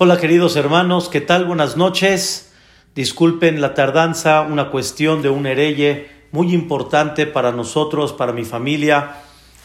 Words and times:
Hola 0.00 0.16
queridos 0.16 0.54
hermanos, 0.54 1.08
¿qué 1.08 1.20
tal? 1.20 1.44
Buenas 1.44 1.76
noches. 1.76 2.52
Disculpen 2.94 3.60
la 3.60 3.74
tardanza, 3.74 4.42
una 4.42 4.70
cuestión 4.70 5.22
de 5.22 5.28
un 5.28 5.44
hereye 5.44 6.08
muy 6.30 6.54
importante 6.54 7.26
para 7.26 7.50
nosotros, 7.50 8.12
para 8.12 8.32
mi 8.32 8.44
familia, 8.44 9.16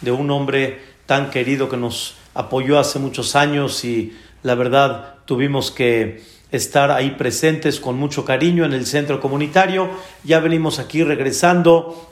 de 0.01 0.09
un 0.09 0.31
hombre 0.31 0.81
tan 1.05 1.29
querido 1.29 1.69
que 1.69 1.77
nos 1.77 2.15
apoyó 2.33 2.79
hace 2.79 2.97
muchos 2.97 3.35
años 3.35 3.85
y 3.85 4.17
la 4.41 4.55
verdad 4.55 5.17
tuvimos 5.25 5.69
que 5.69 6.23
estar 6.51 6.89
ahí 6.89 7.11
presentes 7.11 7.79
con 7.79 7.97
mucho 7.97 8.25
cariño 8.25 8.65
en 8.65 8.73
el 8.73 8.87
centro 8.87 9.19
comunitario. 9.19 9.87
Ya 10.23 10.39
venimos 10.39 10.79
aquí 10.79 11.03
regresando. 11.03 12.09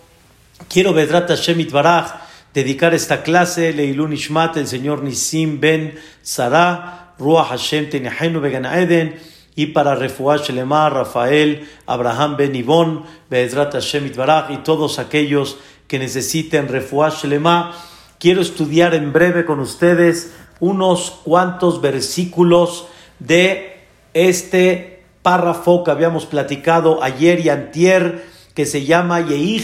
Quiero, 0.69 0.93
Vedrata 0.93 1.33
Shemit 1.33 1.71
Baraj, 1.71 2.21
dedicar 2.53 2.93
esta 2.93 3.23
clase, 3.23 3.73
Leilun 3.73 4.13
Ishmat, 4.13 4.57
el 4.57 4.67
señor 4.67 5.01
Nisim 5.01 5.59
Ben 5.59 5.95
Sarah, 6.21 7.00
Ruach 7.21 7.49
Hashem 7.49 7.89
Tenehenu 7.89 8.41
Began 8.41 8.65
Eden, 8.65 9.15
y 9.55 9.67
para 9.67 9.95
Refuah 9.95 10.37
Shelema, 10.37 10.89
Rafael, 10.89 11.67
Abraham 11.85 12.37
Ben 12.37 12.55
Ibon, 12.55 13.03
Be'ezrat 13.29 13.73
Hashem 13.73 14.07
Itbaraj, 14.07 14.49
y 14.51 14.57
todos 14.57 14.97
aquellos 14.97 15.57
que 15.87 15.99
necesiten 15.99 16.67
Refuah 16.67 17.09
Shelema. 17.09 17.73
Quiero 18.17 18.41
estudiar 18.41 18.93
en 18.93 19.11
breve 19.13 19.45
con 19.45 19.59
ustedes 19.59 20.33
unos 20.59 21.11
cuantos 21.23 21.81
versículos 21.81 22.87
de 23.19 23.83
este 24.13 25.03
párrafo 25.21 25.83
que 25.83 25.91
habíamos 25.91 26.25
platicado 26.25 27.03
ayer 27.03 27.39
y 27.41 27.49
antier, 27.49 28.25
que 28.55 28.65
se 28.65 28.85
llama 28.85 29.21
Yehi 29.21 29.61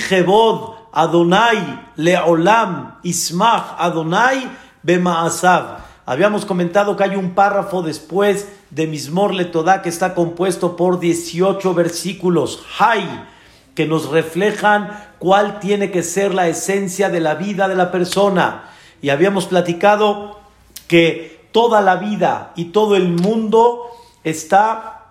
Adonai 0.92 1.92
Leolam 1.96 3.00
Ismach 3.04 3.76
Adonai 3.78 4.50
Bemaasav. 4.84 5.87
Habíamos 6.10 6.46
comentado 6.46 6.96
que 6.96 7.04
hay 7.04 7.18
un 7.18 7.32
párrafo 7.32 7.82
después 7.82 8.48
de 8.70 8.88
Mismor 8.88 9.34
Letodá 9.34 9.82
que 9.82 9.90
está 9.90 10.16
compuesto 10.16 10.78
por 10.78 11.02
18 11.02 11.74
versículos, 11.74 12.64
hay, 12.80 13.26
que 13.76 13.86
nos 13.86 14.08
reflejan 14.08 15.06
cuál 15.20 15.60
tiene 15.60 15.92
que 15.92 16.04
ser 16.04 16.34
la 16.34 16.48
esencia 16.48 17.10
de 17.10 17.20
la 17.20 17.36
vida 17.36 17.68
de 17.68 17.76
la 17.76 17.92
persona. 17.92 18.70
Y 19.02 19.10
habíamos 19.10 19.48
platicado 19.48 20.40
que 20.88 21.46
toda 21.52 21.82
la 21.82 21.98
vida 21.98 22.54
y 22.56 22.72
todo 22.72 22.96
el 22.96 23.10
mundo 23.10 23.84
está 24.24 25.08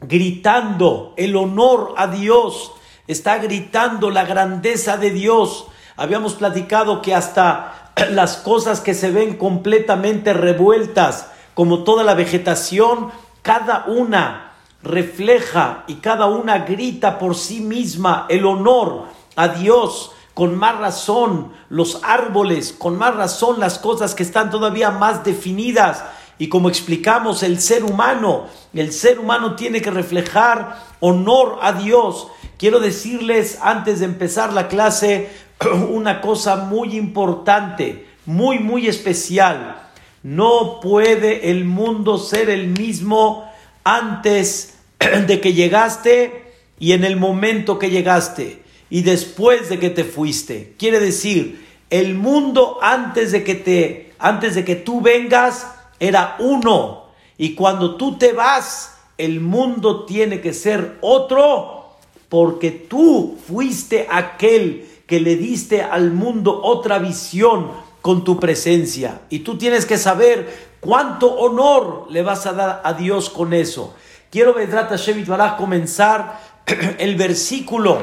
gritando 0.00 1.12
el 1.16 1.34
honor 1.34 1.94
a 1.96 2.06
Dios, 2.06 2.70
está 3.08 3.38
gritando 3.38 4.10
la 4.10 4.24
grandeza 4.24 4.96
de 4.96 5.10
Dios. 5.10 5.66
Habíamos 5.96 6.34
platicado 6.34 7.02
que 7.02 7.16
hasta 7.16 7.85
las 8.10 8.36
cosas 8.36 8.80
que 8.80 8.94
se 8.94 9.10
ven 9.10 9.36
completamente 9.36 10.32
revueltas, 10.32 11.30
como 11.54 11.84
toda 11.84 12.04
la 12.04 12.14
vegetación, 12.14 13.10
cada 13.42 13.86
una 13.86 14.52
refleja 14.82 15.84
y 15.86 15.96
cada 15.96 16.26
una 16.26 16.58
grita 16.58 17.18
por 17.18 17.34
sí 17.34 17.60
misma 17.60 18.26
el 18.28 18.44
honor 18.44 19.04
a 19.34 19.48
Dios. 19.48 20.12
Con 20.34 20.54
más 20.54 20.78
razón 20.78 21.52
los 21.70 22.00
árboles, 22.02 22.74
con 22.74 22.98
más 22.98 23.16
razón 23.16 23.58
las 23.58 23.78
cosas 23.78 24.14
que 24.14 24.22
están 24.22 24.50
todavía 24.50 24.90
más 24.90 25.24
definidas. 25.24 26.04
Y 26.38 26.48
como 26.48 26.68
explicamos, 26.68 27.42
el 27.42 27.58
ser 27.58 27.84
humano, 27.84 28.44
el 28.74 28.92
ser 28.92 29.18
humano 29.18 29.56
tiene 29.56 29.80
que 29.80 29.90
reflejar 29.90 30.82
honor 31.00 31.58
a 31.62 31.72
Dios. 31.72 32.28
Quiero 32.58 32.80
decirles 32.80 33.58
antes 33.62 34.00
de 34.00 34.04
empezar 34.04 34.52
la 34.52 34.68
clase 34.68 35.30
una 35.90 36.20
cosa 36.20 36.56
muy 36.56 36.96
importante, 36.96 38.06
muy, 38.24 38.58
muy 38.58 38.88
especial. 38.88 39.82
No 40.22 40.80
puede 40.80 41.50
el 41.50 41.64
mundo 41.64 42.18
ser 42.18 42.50
el 42.50 42.68
mismo 42.68 43.50
antes 43.84 44.78
de 45.26 45.40
que 45.40 45.52
llegaste 45.52 46.52
y 46.78 46.92
en 46.92 47.04
el 47.04 47.16
momento 47.16 47.78
que 47.78 47.90
llegaste 47.90 48.62
y 48.90 49.02
después 49.02 49.68
de 49.68 49.78
que 49.78 49.90
te 49.90 50.04
fuiste. 50.04 50.74
Quiere 50.78 51.00
decir, 51.00 51.64
el 51.90 52.14
mundo 52.14 52.78
antes 52.82 53.32
de 53.32 53.44
que 53.44 53.54
te 53.54 54.12
antes 54.18 54.54
de 54.54 54.64
que 54.64 54.76
tú 54.76 55.00
vengas 55.02 55.66
era 56.00 56.36
uno 56.38 57.04
y 57.38 57.54
cuando 57.54 57.96
tú 57.96 58.16
te 58.16 58.32
vas, 58.32 58.96
el 59.18 59.40
mundo 59.40 60.04
tiene 60.04 60.40
que 60.40 60.52
ser 60.52 60.96
otro 61.00 61.96
porque 62.28 62.70
tú 62.70 63.38
fuiste 63.46 64.06
aquel 64.10 64.85
que 65.06 65.20
le 65.20 65.36
diste 65.36 65.82
al 65.82 66.12
mundo 66.12 66.60
otra 66.62 66.98
visión 66.98 67.70
con 68.02 68.24
tu 68.24 68.38
presencia. 68.38 69.22
Y 69.30 69.40
tú 69.40 69.56
tienes 69.58 69.86
que 69.86 69.98
saber 69.98 70.70
cuánto 70.80 71.32
honor 71.34 72.06
le 72.10 72.22
vas 72.22 72.46
a 72.46 72.52
dar 72.52 72.82
a 72.84 72.92
Dios 72.92 73.30
con 73.30 73.52
eso. 73.52 73.94
Quiero, 74.30 74.54
Vedrat 74.54 74.90
Hashem 74.90 75.24
a 75.32 75.56
comenzar 75.56 76.40
el 76.98 77.16
versículo 77.16 77.98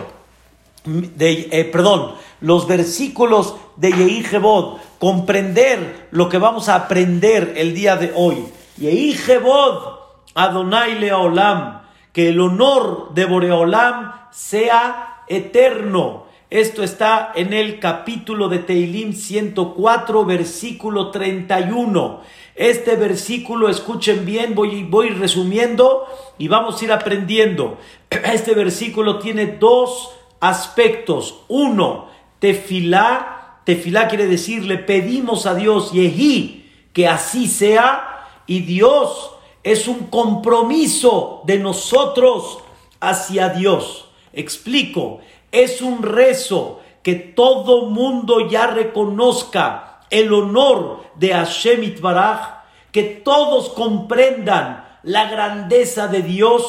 de, 0.85 1.49
eh, 1.51 1.65
perdón, 1.65 2.15
los 2.41 2.67
versículos 2.67 3.55
de 3.77 3.91
Yehijebod, 3.91 4.79
comprender 4.99 6.07
lo 6.11 6.29
que 6.29 6.37
vamos 6.37 6.69
a 6.69 6.75
aprender 6.75 7.53
el 7.55 7.73
día 7.73 7.95
de 7.95 8.11
hoy. 8.15 8.45
Yehijebod, 8.77 9.99
Adonai 10.35 10.99
Leolam, 10.99 11.81
que 12.11 12.29
el 12.29 12.39
honor 12.39 13.13
de 13.13 13.25
Boreolam 13.25 14.13
sea 14.31 15.23
eterno. 15.27 16.22
Esto 16.53 16.83
está 16.83 17.31
en 17.33 17.51
el 17.51 17.79
capítulo 17.79 18.47
de 18.47 18.59
Teilim 18.59 19.13
104, 19.13 20.23
versículo 20.23 21.09
31. 21.09 22.21
Este 22.53 22.95
versículo, 22.95 23.69
escuchen 23.69 24.23
bien, 24.23 24.53
voy, 24.53 24.83
voy 24.83 25.09
resumiendo 25.09 26.05
y 26.37 26.49
vamos 26.49 26.79
a 26.79 26.85
ir 26.85 26.91
aprendiendo. 26.91 27.79
Este 28.31 28.53
versículo 28.53 29.17
tiene 29.17 29.47
dos 29.47 30.11
aspectos. 30.41 31.39
Uno, 31.47 32.09
tefilá. 32.37 33.61
Tefilá 33.63 34.07
quiere 34.07 34.27
decir, 34.27 34.63
le 34.63 34.77
pedimos 34.77 35.47
a 35.47 35.55
Dios, 35.55 35.91
Yehi, 35.91 36.71
que 36.93 37.07
así 37.07 37.47
sea. 37.47 38.27
Y 38.45 38.59
Dios 38.59 39.31
es 39.63 39.87
un 39.87 40.05
compromiso 40.05 41.41
de 41.47 41.57
nosotros 41.57 42.59
hacia 42.99 43.49
Dios. 43.49 44.12
Explico 44.33 45.19
es 45.51 45.81
un 45.81 46.01
rezo 46.03 46.81
que 47.03 47.15
todo 47.15 47.85
mundo 47.85 48.49
ya 48.49 48.67
reconozca 48.67 50.01
el 50.09 50.33
honor 50.33 51.03
de 51.15 51.33
Hashem 51.33 51.83
Itbaraj, 51.83 52.63
que 52.91 53.03
todos 53.03 53.69
comprendan 53.69 54.85
la 55.03 55.29
grandeza 55.29 56.07
de 56.07 56.21
Dios, 56.21 56.63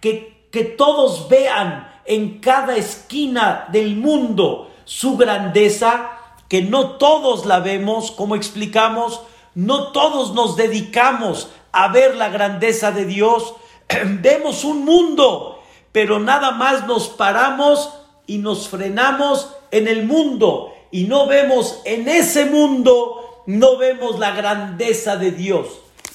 que, 0.00 0.48
que 0.50 0.64
todos 0.64 1.28
vean 1.28 1.92
en 2.04 2.40
cada 2.40 2.76
esquina 2.76 3.66
del 3.70 3.96
mundo 3.96 4.70
su 4.84 5.16
grandeza, 5.16 6.10
que 6.48 6.62
no 6.62 6.92
todos 6.96 7.46
la 7.46 7.60
vemos, 7.60 8.10
como 8.10 8.36
explicamos, 8.36 9.20
no 9.54 9.92
todos 9.92 10.34
nos 10.34 10.56
dedicamos 10.56 11.48
a 11.72 11.88
ver 11.88 12.16
la 12.16 12.28
grandeza 12.28 12.92
de 12.92 13.04
Dios, 13.04 13.54
vemos 14.04 14.64
un 14.64 14.84
mundo, 14.84 15.62
pero 15.94 16.18
nada 16.18 16.50
más 16.50 16.88
nos 16.88 17.06
paramos 17.06 17.88
y 18.26 18.38
nos 18.38 18.68
frenamos 18.68 19.54
en 19.70 19.86
el 19.86 20.04
mundo 20.04 20.74
y 20.90 21.04
no 21.04 21.28
vemos 21.28 21.82
en 21.84 22.08
ese 22.08 22.46
mundo, 22.46 23.44
no 23.46 23.76
vemos 23.78 24.18
la 24.18 24.32
grandeza 24.32 25.16
de 25.16 25.30
Dios. 25.30 25.68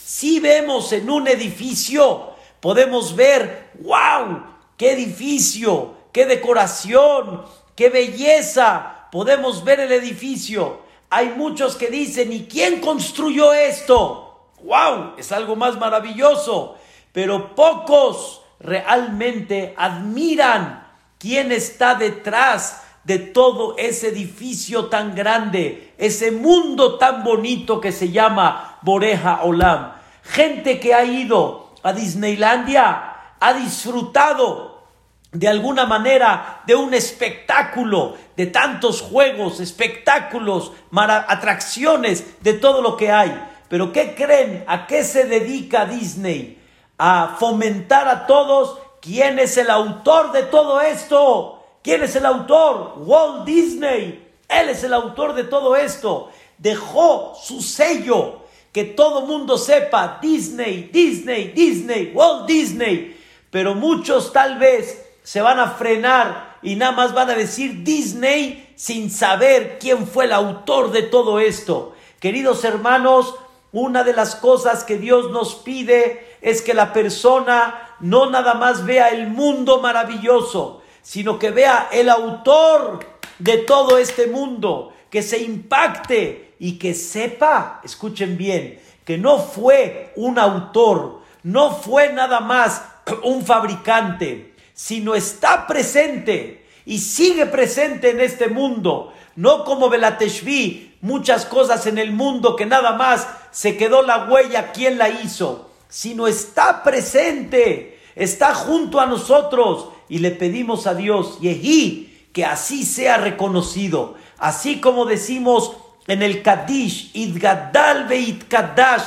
Si 0.04 0.42
vemos 0.42 0.92
en 0.92 1.10
un 1.10 1.30
edificio, 1.30 2.32
podemos 2.60 3.16
ver, 3.16 3.70
wow, 3.80 4.44
qué 4.76 4.92
edificio, 4.92 5.94
qué 6.12 6.26
decoración, 6.26 7.46
qué 7.74 7.88
belleza, 7.88 9.08
podemos 9.14 9.64
ver 9.64 9.80
el 9.80 9.94
edificio. 9.94 10.82
Hay 11.10 11.30
muchos 11.30 11.78
que 11.78 11.88
dicen, 11.88 12.34
¿y 12.34 12.48
quién 12.48 12.82
construyó 12.82 13.54
esto? 13.54 14.42
¡Wow! 14.62 15.14
Es 15.18 15.32
algo 15.32 15.56
más 15.56 15.80
maravilloso. 15.80 16.76
Pero 17.14 17.56
pocos 17.56 18.39
realmente 18.60 19.74
admiran 19.78 20.88
quién 21.18 21.52
está 21.52 21.96
detrás 21.96 22.84
de 23.04 23.18
todo 23.20 23.76
ese 23.78 24.10
edificio 24.10 24.86
tan 24.86 25.16
grande, 25.16 25.94
ese 25.98 26.32
mundo 26.32 26.98
tan 26.98 27.24
bonito 27.24 27.80
que 27.82 27.92
se 27.92 28.12
llama 28.12 28.78
Boreja 28.82 29.42
Olam. 29.44 29.94
Gente 30.24 30.80
que 30.80 30.94
ha 30.94 31.04
ido 31.04 31.74
a 31.82 31.94
Disneylandia, 31.94 33.16
ha 33.40 33.54
disfrutado 33.54 34.84
de 35.32 35.48
alguna 35.48 35.86
manera 35.86 36.62
de 36.66 36.76
un 36.76 36.94
espectáculo, 36.94 38.18
de 38.36 38.48
tantos 38.48 39.02
juegos, 39.02 39.60
espectáculos, 39.60 40.72
atracciones, 40.92 42.42
de 42.42 42.54
todo 42.54 42.82
lo 42.82 42.98
que 42.98 43.12
hay. 43.12 43.48
Pero 43.70 43.94
¿qué 43.94 44.16
creen? 44.16 44.64
¿A 44.68 44.88
qué 44.88 45.04
se 45.04 45.26
dedica 45.26 45.86
Disney? 45.86 46.59
A 47.00 47.38
fomentar 47.40 48.08
a 48.08 48.28
todos 48.28 48.78
¿Quién 49.02 49.40
es 49.40 49.58
el 49.58 49.70
autor 49.70 50.32
de 50.32 50.44
todo 50.44 50.82
esto? 50.82 51.64
¿Quién 51.82 52.04
es 52.04 52.16
el 52.16 52.26
autor? 52.26 52.96
Walt 52.98 53.46
Disney. 53.46 54.28
Él 54.48 54.70
es 54.70 54.84
el 54.84 54.94
autor 54.94 55.34
de 55.36 55.46
todo 55.46 55.76
esto. 55.76 56.30
Dejó 56.58 57.36
su 57.42 57.62
sello. 57.62 58.38
que 58.72 58.84
todo 58.84 59.22
mundo 59.22 59.58
sepa 59.58 60.20
Disney, 60.22 60.92
Disney, 60.94 61.54
Disney, 61.56 62.12
Walt 62.14 62.46
Disney, 62.46 63.20
pero 63.50 63.74
muchos 63.74 64.32
tal 64.32 64.60
vez 64.60 65.10
se 65.24 65.42
van 65.42 65.60
a 65.60 65.72
frenar 65.72 66.60
y 66.62 66.76
nada 66.76 66.92
más 66.92 67.16
van 67.16 67.32
a 67.32 67.36
decir 67.36 67.84
Disney 67.84 68.72
sin 68.76 69.10
saber 69.10 69.80
quién 69.80 70.06
fue 70.06 70.26
el 70.26 70.34
autor 70.34 70.92
de 70.92 71.02
todo 71.02 71.40
esto. 71.40 71.96
Queridos 72.20 72.64
hermanos, 72.64 73.34
una 73.72 74.04
de 74.04 74.14
las 74.14 74.36
cosas 74.36 74.84
que 74.84 74.98
Dios 74.98 75.32
nos 75.32 75.56
pide 75.56 76.29
es 76.42 76.62
que 76.62 76.74
la 76.74 76.94
persona 76.94 77.96
no 78.00 78.30
nada 78.30 78.54
más 78.54 78.86
vea 78.86 79.10
el 79.10 79.28
mundo 79.28 79.80
maravilloso, 79.80 80.82
sino 81.02 81.40
que 81.40 81.52
vea 81.52 81.90
el 81.92 82.10
autor 82.10 83.00
de 83.40 83.58
todo 83.58 83.98
este 83.98 84.28
mundo, 84.28 84.94
que 85.10 85.24
se 85.24 85.40
impacte 85.40 86.54
y 86.60 86.78
que 86.78 86.94
sepa, 86.94 87.82
escuchen 87.84 88.38
bien, 88.38 88.80
que 89.06 89.18
no 89.18 89.40
fue 89.40 90.14
un 90.16 90.38
autor, 90.38 91.22
no 91.44 91.72
fue 91.72 92.14
nada 92.14 92.42
más 92.42 92.84
un 93.24 93.46
fabricante, 93.46 94.54
sino 94.74 95.16
está 95.16 95.68
presente 95.68 96.66
y 96.86 97.00
sigue 97.00 97.46
presente 97.46 98.12
en 98.12 98.20
este 98.20 98.48
mundo, 98.48 99.14
no 99.36 99.64
como 99.64 99.90
Belateshvi, 99.90 100.98
muchas 101.02 101.46
cosas 101.46 101.86
en 101.88 101.98
el 101.98 102.12
mundo 102.12 102.56
que 102.56 102.66
nada 102.66 102.94
más 102.94 103.28
se 103.52 103.78
quedó 103.78 104.02
la 104.02 104.26
huella, 104.26 104.72
quién 104.72 104.98
la 104.98 105.10
hizo, 105.10 105.69
sino 105.90 106.28
está 106.28 106.84
presente, 106.84 108.00
está 108.16 108.54
junto 108.54 109.02
a 109.02 109.08
nosotros 109.08 109.90
y 110.08 110.20
le 110.20 110.32
pedimos 110.32 110.88
a 110.88 110.94
Dios, 110.94 111.40
Yehi, 111.42 112.30
que 112.32 112.46
así 112.46 112.86
sea 112.86 113.18
reconocido, 113.18 114.16
así 114.38 114.80
como 114.80 115.06
decimos 115.06 115.76
en 116.08 116.22
el 116.22 116.42
Kadish, 116.42 117.12
Idgadal 117.16 118.08
Beit 118.08 118.48
Kadash, 118.48 119.04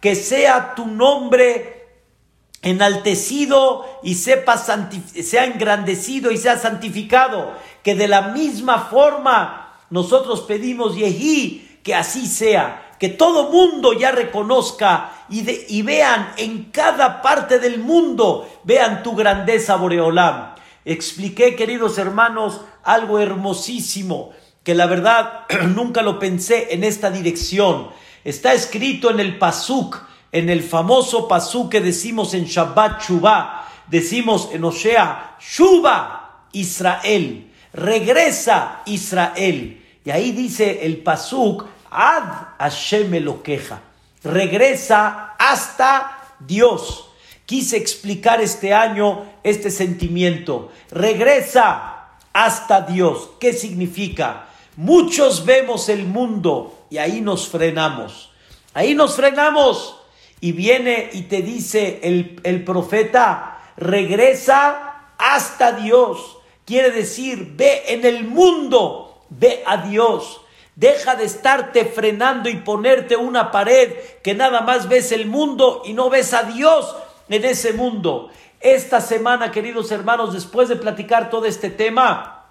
que 0.00 0.14
sea 0.14 0.74
tu 0.74 0.86
nombre 0.86 1.82
enaltecido 2.62 3.84
y 4.02 4.14
sepa 4.14 4.56
sea 4.56 5.44
engrandecido 5.44 6.30
y 6.30 6.38
sea 6.38 6.58
santificado. 6.58 7.52
Que 7.82 7.94
de 7.94 8.08
la 8.08 8.22
misma 8.28 8.86
forma 8.90 9.80
nosotros 9.90 10.42
pedimos, 10.42 10.96
Yehi, 10.96 11.80
que 11.82 11.94
así 11.94 12.26
sea. 12.26 12.91
Que 13.02 13.08
todo 13.08 13.50
mundo 13.50 13.94
ya 13.94 14.12
reconozca 14.12 15.24
y, 15.28 15.82
vean 15.82 16.34
en 16.36 16.66
cada 16.66 17.20
parte 17.20 17.58
del 17.58 17.80
mundo, 17.80 18.48
vean 18.62 19.02
tu 19.02 19.16
grandeza, 19.16 19.74
Boreolam. 19.74 20.54
Expliqué, 20.84 21.56
queridos 21.56 21.98
hermanos, 21.98 22.60
algo 22.84 23.18
hermosísimo, 23.18 24.30
que 24.62 24.76
la 24.76 24.86
verdad 24.86 25.46
nunca 25.74 26.02
lo 26.02 26.20
pensé 26.20 26.68
en 26.70 26.84
esta 26.84 27.10
dirección. 27.10 27.88
Está 28.22 28.52
escrito 28.52 29.10
en 29.10 29.18
el 29.18 29.36
Pasuk, 29.36 29.98
en 30.30 30.48
el 30.48 30.62
famoso 30.62 31.26
pasú 31.26 31.68
que 31.68 31.80
decimos 31.80 32.34
en 32.34 32.44
Shabbat 32.44 33.02
Shuvah, 33.02 33.66
decimos 33.88 34.50
en 34.52 34.62
Osea, 34.62 35.38
Shuba 35.40 36.46
Israel, 36.52 37.50
regresa 37.72 38.82
Israel. 38.86 39.82
Y 40.04 40.10
ahí 40.10 40.30
dice 40.30 40.86
el 40.86 40.98
pasuk, 40.98 41.64
Ad 41.92 42.58
Hashem 42.58 43.12
lo 43.22 43.42
queja, 43.42 43.80
regresa 44.24 45.34
hasta 45.38 46.34
Dios. 46.40 47.08
Quise 47.46 47.76
explicar 47.76 48.40
este 48.40 48.72
año 48.72 49.24
este 49.42 49.70
sentimiento, 49.70 50.72
regresa 50.90 52.08
hasta 52.32 52.82
Dios. 52.82 53.30
¿Qué 53.40 53.52
significa? 53.52 54.46
Muchos 54.76 55.44
vemos 55.44 55.88
el 55.88 56.06
mundo 56.06 56.86
y 56.88 56.98
ahí 56.98 57.20
nos 57.20 57.48
frenamos. 57.48 58.30
Ahí 58.74 58.94
nos 58.94 59.16
frenamos 59.16 59.96
y 60.40 60.52
viene 60.52 61.10
y 61.12 61.22
te 61.22 61.42
dice 61.42 62.00
el, 62.02 62.40
el 62.42 62.64
profeta, 62.64 63.58
regresa 63.76 65.12
hasta 65.18 65.72
Dios. 65.72 66.38
Quiere 66.64 66.90
decir, 66.90 67.54
ve 67.56 67.82
en 67.88 68.06
el 68.06 68.24
mundo, 68.24 69.24
ve 69.30 69.62
a 69.66 69.78
Dios. 69.78 70.41
Deja 70.74 71.16
de 71.16 71.24
estarte 71.24 71.84
frenando 71.84 72.48
y 72.48 72.56
ponerte 72.56 73.16
una 73.16 73.50
pared 73.50 73.92
que 74.22 74.34
nada 74.34 74.62
más 74.62 74.88
ves 74.88 75.12
el 75.12 75.26
mundo 75.26 75.82
y 75.84 75.92
no 75.92 76.08
ves 76.08 76.32
a 76.32 76.44
Dios 76.44 76.94
en 77.28 77.44
ese 77.44 77.74
mundo. 77.74 78.30
Esta 78.60 79.00
semana, 79.00 79.50
queridos 79.50 79.90
hermanos, 79.90 80.32
después 80.32 80.68
de 80.68 80.76
platicar 80.76 81.28
todo 81.28 81.44
este 81.44 81.68
tema, 81.68 82.46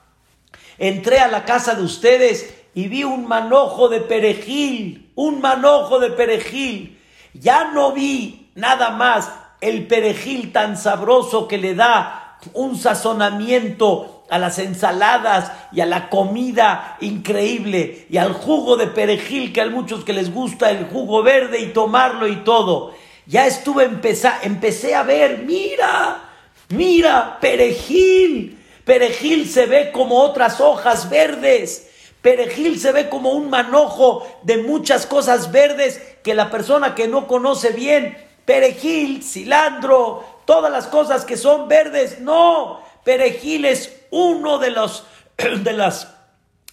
entré 0.78 1.20
a 1.20 1.30
la 1.30 1.46
casa 1.46 1.74
de 1.74 1.84
ustedes 1.84 2.54
y 2.76 2.90
vi 2.90 3.04
un 3.04 3.28
manojo 3.28 3.90
de 3.90 4.02
perejil, 4.02 5.12
un 5.16 5.42
manojo 5.42 6.00
de 6.00 6.12
perejil. 6.12 7.00
Ya 7.34 7.72
no 7.72 7.92
vi 7.92 8.52
nada 8.56 8.92
más 8.92 9.32
el 9.62 9.88
perejil 9.88 10.52
tan 10.52 10.78
sabroso 10.78 11.48
que 11.48 11.58
le 11.58 11.76
da 11.76 12.38
un 12.54 12.78
sazonamiento 12.78 14.21
a 14.32 14.40
las 14.40 14.60
ensaladas 14.60 15.52
y 15.74 15.82
a 15.82 15.86
la 15.86 16.10
comida 16.10 16.96
increíble 17.02 18.08
y 18.10 18.16
al 18.16 18.32
jugo 18.32 18.78
de 18.78 18.88
perejil 18.88 19.52
que 19.52 19.60
a 19.60 19.68
muchos 19.68 20.06
que 20.06 20.14
les 20.14 20.34
gusta 20.34 20.72
el 20.72 20.86
jugo 20.86 21.22
verde 21.22 21.60
y 21.60 21.74
tomarlo 21.74 22.30
y 22.30 22.38
todo. 22.38 22.94
Ya 23.26 23.46
estuve 23.46 23.84
empecé, 23.84 24.32
empecé 24.44 24.96
a 24.96 25.04
ver, 25.04 25.40
mira, 25.40 26.24
mira, 26.70 27.40
perejil. 27.42 28.58
Perejil 28.86 29.50
se 29.50 29.66
ve 29.66 29.92
como 29.92 30.22
otras 30.22 30.62
hojas 30.62 31.10
verdes. 31.10 31.90
Perejil 32.22 32.80
se 32.80 32.94
ve 32.94 33.10
como 33.10 33.32
un 33.32 33.50
manojo 33.50 34.26
de 34.44 34.60
muchas 34.60 35.06
cosas 35.06 35.52
verdes 35.52 36.02
que 36.24 36.34
la 36.34 36.50
persona 36.50 36.96
que 36.96 37.10
no 37.10 37.28
conoce 37.28 37.72
bien, 37.72 38.18
perejil, 38.46 39.24
cilantro, 39.24 40.24
todas 40.46 40.72
las 40.72 40.88
cosas 40.88 41.26
que 41.26 41.36
son 41.36 41.68
verdes, 41.68 42.22
no, 42.22 42.80
perejil 43.04 43.66
es 43.66 44.01
uno 44.12 44.60
de 44.60 44.70
los 44.70 45.06
de 45.38 45.74
las 45.74 46.14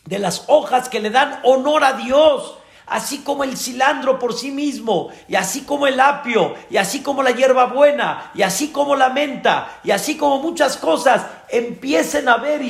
de 0.04 0.18
las 0.18 0.44
hojas 0.48 0.88
que 0.88 1.00
le 1.00 1.10
dan 1.10 1.40
honor 1.42 1.84
a 1.84 1.94
Dios 1.94 2.58
así 2.88 3.18
como 3.18 3.44
el 3.44 3.56
cilantro 3.56 4.18
por 4.18 4.34
sí 4.34 4.50
mismo, 4.50 5.08
y 5.28 5.36
así 5.36 5.62
como 5.62 5.86
el 5.86 6.00
apio, 6.00 6.54
y 6.70 6.76
así 6.76 7.02
como 7.02 7.22
la 7.22 7.30
hierbabuena, 7.30 8.30
y 8.34 8.42
así 8.42 8.68
como 8.68 8.96
la 8.96 9.10
menta, 9.10 9.80
y 9.84 9.90
así 9.90 10.16
como 10.16 10.38
muchas 10.38 10.76
cosas, 10.76 11.26
empiecen 11.50 12.28
a 12.28 12.38
ver, 12.38 12.62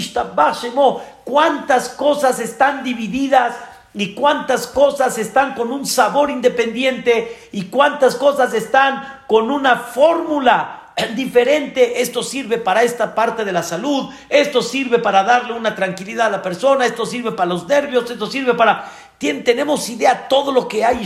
cuántas 1.24 1.88
cosas 1.90 2.40
están 2.40 2.82
divididas 2.82 3.54
y 3.94 4.14
cuántas 4.14 4.66
cosas 4.66 5.18
están 5.18 5.54
con 5.54 5.72
un 5.72 5.86
sabor 5.86 6.30
independiente 6.30 7.48
y 7.52 7.64
cuántas 7.64 8.16
cosas 8.16 8.52
están 8.54 9.22
con 9.26 9.50
una 9.50 9.76
fórmula 9.76 10.77
diferente. 11.14 12.00
Esto 12.00 12.22
sirve 12.22 12.58
para 12.58 12.82
esta 12.82 13.14
parte 13.14 13.44
de 13.44 13.52
la 13.52 13.62
salud, 13.62 14.10
esto 14.28 14.62
sirve 14.62 14.98
para 14.98 15.22
darle 15.22 15.52
una 15.52 15.74
tranquilidad 15.74 16.26
a 16.26 16.30
la 16.30 16.42
persona, 16.42 16.86
esto 16.86 17.06
sirve 17.06 17.32
para 17.32 17.50
los 17.50 17.66
nervios, 17.66 18.10
esto 18.10 18.26
sirve 18.26 18.54
para 18.54 18.90
tenemos 19.18 19.88
idea 19.88 20.28
todo 20.28 20.52
lo 20.52 20.68
que 20.68 20.84
hay 20.84 21.02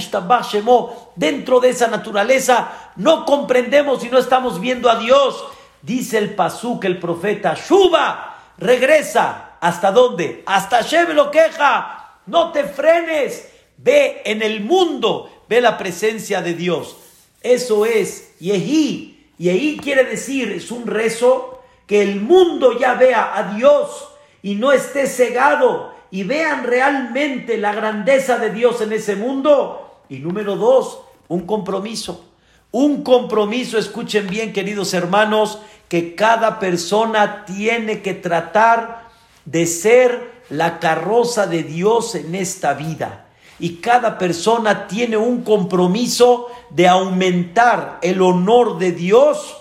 dentro 1.17 1.61
de 1.61 1.71
esa 1.71 1.87
naturaleza. 1.89 2.93
No 2.97 3.25
comprendemos 3.25 4.05
y 4.05 4.11
no 4.11 4.19
estamos 4.19 4.61
viendo 4.61 4.91
a 4.91 4.97
Dios. 4.97 5.45
Dice 5.81 6.19
el 6.19 6.35
Pasuk, 6.35 6.85
el 6.85 6.99
profeta, 6.99 7.55
Shuba, 7.55 8.53
regresa. 8.59 9.57
¿Hasta 9.61 9.93
dónde? 9.93 10.43
Hasta 10.45 10.79
Hashem 10.79 11.13
lo 11.13 11.31
queja. 11.31 12.19
No 12.27 12.53
te 12.53 12.65
frenes. 12.65 13.49
Ve 13.79 14.23
en 14.25 14.43
el 14.43 14.61
mundo, 14.61 15.45
ve 15.49 15.61
la 15.61 15.79
presencia 15.79 16.43
de 16.43 16.55
Dios. 16.55 16.97
Eso 17.41 17.87
es 17.87 18.39
Yehi. 18.39 19.12
Yehi 19.39 19.79
quiere 19.79 20.05
decir, 20.05 20.53
es 20.53 20.71
un 20.71 20.87
rezo 20.87 21.63
que 21.87 22.03
el 22.03 22.21
mundo 22.21 22.79
ya 22.79 22.95
vea 22.95 23.37
a 23.37 23.55
Dios 23.55 24.09
y 24.43 24.55
no 24.55 24.73
esté 24.73 25.07
cegado 25.07 25.93
y 26.11 26.25
vean 26.25 26.65
realmente 26.65 27.57
la 27.57 27.75
grandeza 27.75 28.39
de 28.39 28.51
Dios 28.51 28.81
en 28.81 28.93
ese 28.93 29.17
mundo. 29.17 30.03
Y 30.09 30.19
número 30.19 30.57
dos, 30.57 31.01
un 31.29 31.47
compromiso. 31.47 32.27
Un 32.71 33.03
compromiso, 33.03 33.79
escuchen 33.79 34.29
bien 34.29 34.53
queridos 34.53 34.95
hermanos, 34.95 35.59
que 35.89 36.15
cada 36.15 36.59
persona 36.59 37.45
tiene 37.45 38.01
que 38.01 38.15
tratar 38.15 39.11
de 39.45 39.67
ser 39.67 40.43
la 40.49 40.79
carroza 40.79 41.47
de 41.47 41.63
Dios 41.63 42.15
en 42.15 42.35
esta 42.35 42.75
vida. 42.75 43.22
Y 43.63 43.77
cada 43.77 44.19
persona 44.19 44.87
tiene 44.87 45.17
un 45.17 45.43
compromiso 45.43 46.49
de 46.69 46.87
aumentar 46.89 47.99
el 48.03 48.21
honor 48.21 48.79
de 48.79 48.93
Dios 48.93 49.57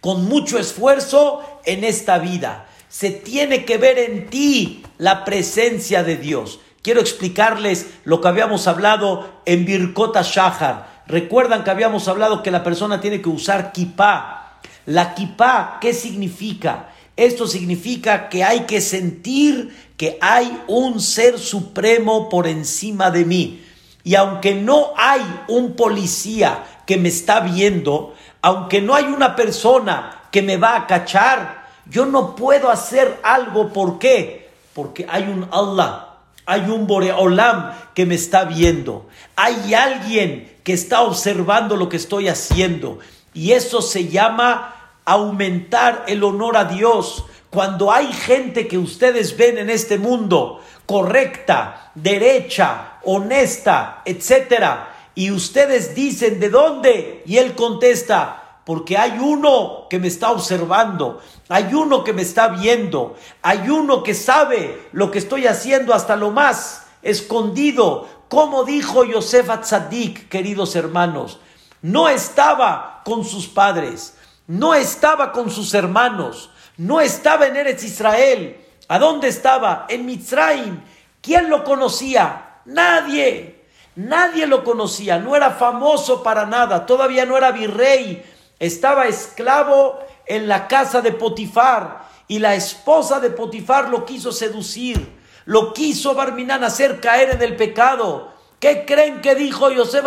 con 0.00 0.24
mucho 0.26 0.58
esfuerzo 0.58 1.42
en 1.64 1.84
esta 1.84 2.18
vida 2.18 2.66
se 2.96 3.10
tiene 3.10 3.66
que 3.66 3.76
ver 3.76 3.98
en 3.98 4.30
ti 4.30 4.82
la 4.96 5.24
presencia 5.24 6.02
de 6.02 6.16
Dios. 6.16 6.60
Quiero 6.80 7.00
explicarles 7.00 7.90
lo 8.04 8.22
que 8.22 8.28
habíamos 8.28 8.66
hablado 8.68 9.40
en 9.44 9.66
Birkota 9.66 10.22
Shahar. 10.22 11.02
Recuerdan 11.06 11.62
que 11.62 11.70
habíamos 11.70 12.08
hablado 12.08 12.42
que 12.42 12.50
la 12.50 12.64
persona 12.64 12.98
tiene 12.98 13.20
que 13.20 13.28
usar 13.28 13.72
kippah. 13.72 14.60
La 14.86 15.14
kippah, 15.14 15.78
¿qué 15.78 15.92
significa? 15.92 16.90
Esto 17.16 17.46
significa 17.46 18.28
que 18.28 18.44
hay 18.44 18.60
que 18.60 18.80
sentir 18.80 19.74
que 19.96 20.18
hay 20.20 20.62
un 20.66 21.00
ser 21.00 21.38
supremo 21.38 22.28
por 22.28 22.46
encima 22.46 23.10
de 23.10 23.24
mí. 23.24 23.64
Y 24.04 24.14
aunque 24.14 24.54
no 24.54 24.92
hay 24.96 25.22
un 25.48 25.74
policía 25.74 26.82
que 26.86 26.96
me 26.96 27.08
está 27.08 27.40
viendo, 27.40 28.14
aunque 28.42 28.80
no 28.80 28.94
hay 28.94 29.04
una 29.04 29.34
persona 29.34 30.28
que 30.30 30.42
me 30.42 30.58
va 30.58 30.76
a 30.76 30.86
cachar, 30.86 31.66
yo 31.86 32.06
no 32.06 32.36
puedo 32.36 32.70
hacer 32.70 33.18
algo. 33.22 33.72
¿Por 33.72 33.98
qué? 33.98 34.50
Porque 34.74 35.06
hay 35.08 35.24
un 35.24 35.48
Allah, 35.50 36.18
hay 36.44 36.60
un 36.68 36.86
Boreolam 36.86 37.72
que 37.94 38.06
me 38.06 38.14
está 38.14 38.44
viendo. 38.44 39.08
Hay 39.34 39.74
alguien 39.74 40.56
que 40.62 40.74
está 40.74 41.00
observando 41.02 41.76
lo 41.76 41.88
que 41.88 41.96
estoy 41.96 42.28
haciendo. 42.28 42.98
Y 43.32 43.52
eso 43.52 43.82
se 43.82 44.08
llama 44.08 44.75
aumentar 45.06 46.04
el 46.06 46.22
honor 46.22 46.58
a 46.58 46.64
Dios. 46.66 47.24
Cuando 47.48 47.90
hay 47.90 48.12
gente 48.12 48.68
que 48.68 48.76
ustedes 48.76 49.34
ven 49.36 49.56
en 49.56 49.70
este 49.70 49.98
mundo 49.98 50.60
correcta, 50.84 51.92
derecha, 51.94 52.98
honesta, 53.04 54.02
etcétera, 54.04 54.92
y 55.14 55.30
ustedes 55.30 55.94
dicen 55.94 56.38
de 56.38 56.50
dónde, 56.50 57.22
y 57.24 57.38
él 57.38 57.54
contesta, 57.54 58.60
porque 58.64 58.98
hay 58.98 59.18
uno 59.18 59.86
que 59.88 59.98
me 59.98 60.08
está 60.08 60.32
observando, 60.32 61.22
hay 61.48 61.72
uno 61.72 62.04
que 62.04 62.12
me 62.12 62.22
está 62.22 62.48
viendo, 62.48 63.16
hay 63.40 63.70
uno 63.70 64.02
que 64.02 64.12
sabe 64.12 64.88
lo 64.92 65.10
que 65.10 65.18
estoy 65.18 65.46
haciendo 65.46 65.94
hasta 65.94 66.16
lo 66.16 66.32
más 66.32 66.86
escondido, 67.02 68.08
como 68.28 68.64
dijo 68.64 69.04
Yosef 69.04 69.48
Atzadik, 69.48 70.28
queridos 70.28 70.74
hermanos, 70.74 71.38
no 71.80 72.08
estaba 72.08 73.02
con 73.04 73.24
sus 73.24 73.46
padres, 73.46 74.15
no 74.46 74.74
estaba 74.74 75.32
con 75.32 75.50
sus 75.50 75.74
hermanos, 75.74 76.50
no 76.76 77.00
estaba 77.00 77.46
en 77.46 77.56
Eretz 77.56 77.82
Israel. 77.84 78.62
¿A 78.88 78.98
dónde 78.98 79.28
estaba? 79.28 79.86
En 79.88 80.06
Mitzrayim. 80.06 80.80
¿Quién 81.20 81.50
lo 81.50 81.64
conocía? 81.64 82.60
Nadie. 82.66 83.64
Nadie 83.96 84.46
lo 84.46 84.62
conocía. 84.62 85.18
No 85.18 85.34
era 85.34 85.50
famoso 85.50 86.22
para 86.22 86.46
nada. 86.46 86.86
Todavía 86.86 87.24
no 87.24 87.36
era 87.36 87.50
virrey. 87.50 88.22
Estaba 88.58 89.06
esclavo 89.06 89.98
en 90.26 90.46
la 90.46 90.68
casa 90.68 91.00
de 91.00 91.12
Potifar. 91.12 92.06
Y 92.28 92.38
la 92.38 92.54
esposa 92.54 93.18
de 93.18 93.30
Potifar 93.30 93.88
lo 93.88 94.04
quiso 94.04 94.30
seducir. 94.30 95.16
Lo 95.46 95.72
quiso 95.72 96.14
Barminan 96.14 96.62
hacer 96.62 97.00
caer 97.00 97.30
en 97.30 97.42
el 97.42 97.56
pecado. 97.56 98.32
¿Qué 98.60 98.84
creen 98.86 99.20
que 99.20 99.34
dijo 99.34 99.70
Yosef? 99.70 100.04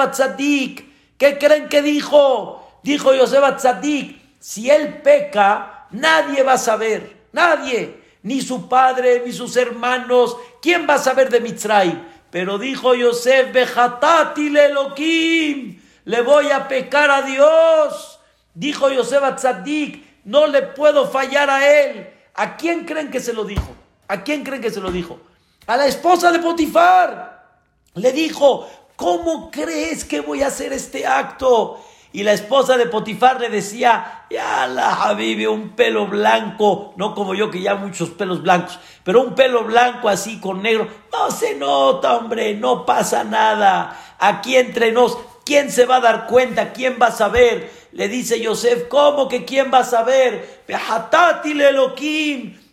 ¿Qué 1.17 1.37
creen 1.37 1.67
que 1.67 1.81
dijo? 1.81 2.65
Dijo 2.83 3.13
Yosef 3.13 3.57
Tzadik 3.57 4.18
si 4.39 4.69
él 4.69 5.01
peca, 5.01 5.87
nadie 5.91 6.43
va 6.43 6.53
a 6.53 6.57
saber, 6.57 7.17
nadie, 7.31 7.99
ni 8.23 8.41
su 8.41 8.67
padre, 8.67 9.23
ni 9.25 9.31
sus 9.31 9.55
hermanos, 9.57 10.37
¿quién 10.61 10.87
va 10.89 10.95
a 10.95 10.99
saber 10.99 11.29
de 11.29 11.41
Mitzray? 11.41 12.19
Pero 12.31 12.57
dijo 12.57 12.93
Yosef, 12.93 13.51
Bejatati 13.51 14.55
Elohim, 14.55 15.81
le 16.05 16.21
voy 16.21 16.51
a 16.51 16.67
pecar 16.67 17.09
a 17.09 17.21
Dios. 17.23 18.19
Dijo 18.53 18.89
Yosef 18.89 19.23
a 19.23 19.35
Tzadik, 19.35 20.23
no 20.25 20.47
le 20.47 20.61
puedo 20.61 21.07
fallar 21.07 21.49
a 21.49 21.67
él. 21.81 22.09
¿A 22.35 22.55
quién 22.55 22.85
creen 22.85 23.09
que 23.09 23.19
se 23.19 23.33
lo 23.33 23.45
dijo? 23.45 23.75
¿A 24.07 24.23
quién 24.23 24.43
creen 24.43 24.61
que 24.61 24.71
se 24.71 24.79
lo 24.79 24.91
dijo? 24.91 25.19
A 25.67 25.77
la 25.77 25.87
esposa 25.87 26.31
de 26.31 26.39
Potifar. 26.39 27.47
Le 27.95 28.11
dijo, 28.11 28.69
¿cómo 28.95 29.49
crees 29.49 30.05
que 30.05 30.21
voy 30.21 30.43
a 30.43 30.47
hacer 30.47 30.73
este 30.73 31.05
acto? 31.05 31.83
Y 32.11 32.23
la 32.23 32.33
esposa 32.33 32.75
de 32.75 32.87
Potifar 32.87 33.39
le 33.39 33.49
decía, 33.49 34.25
ya 34.31 34.65
la 34.65 35.03
Habibi, 35.03 35.45
un 35.45 35.69
pelo 35.75 36.07
blanco, 36.07 36.93
no 36.97 37.13
como 37.13 37.35
yo 37.35 37.51
que 37.51 37.61
ya 37.61 37.75
muchos 37.75 38.09
pelos 38.09 38.41
blancos, 38.41 38.79
pero 39.03 39.21
un 39.21 39.35
pelo 39.35 39.63
blanco 39.63 40.09
así 40.09 40.39
con 40.39 40.63
negro, 40.63 40.87
no 41.11 41.29
se 41.29 41.53
nota, 41.55 42.17
hombre, 42.17 42.55
no 42.55 42.83
pasa 42.83 43.23
nada. 43.23 43.95
Aquí 44.17 44.55
entre 44.55 44.91
nos, 44.91 45.19
¿quién 45.45 45.71
se 45.71 45.85
va 45.85 45.97
a 45.97 46.01
dar 46.01 46.25
cuenta? 46.25 46.73
¿Quién 46.73 46.97
va 46.99 47.07
a 47.07 47.11
saber? 47.11 47.71
Le 47.91 48.07
dice 48.07 48.41
Yosef, 48.41 48.87
¿cómo 48.87 49.27
que 49.27 49.45
quién 49.45 49.71
va 49.71 49.79
a 49.79 49.83
saber? 49.83 50.63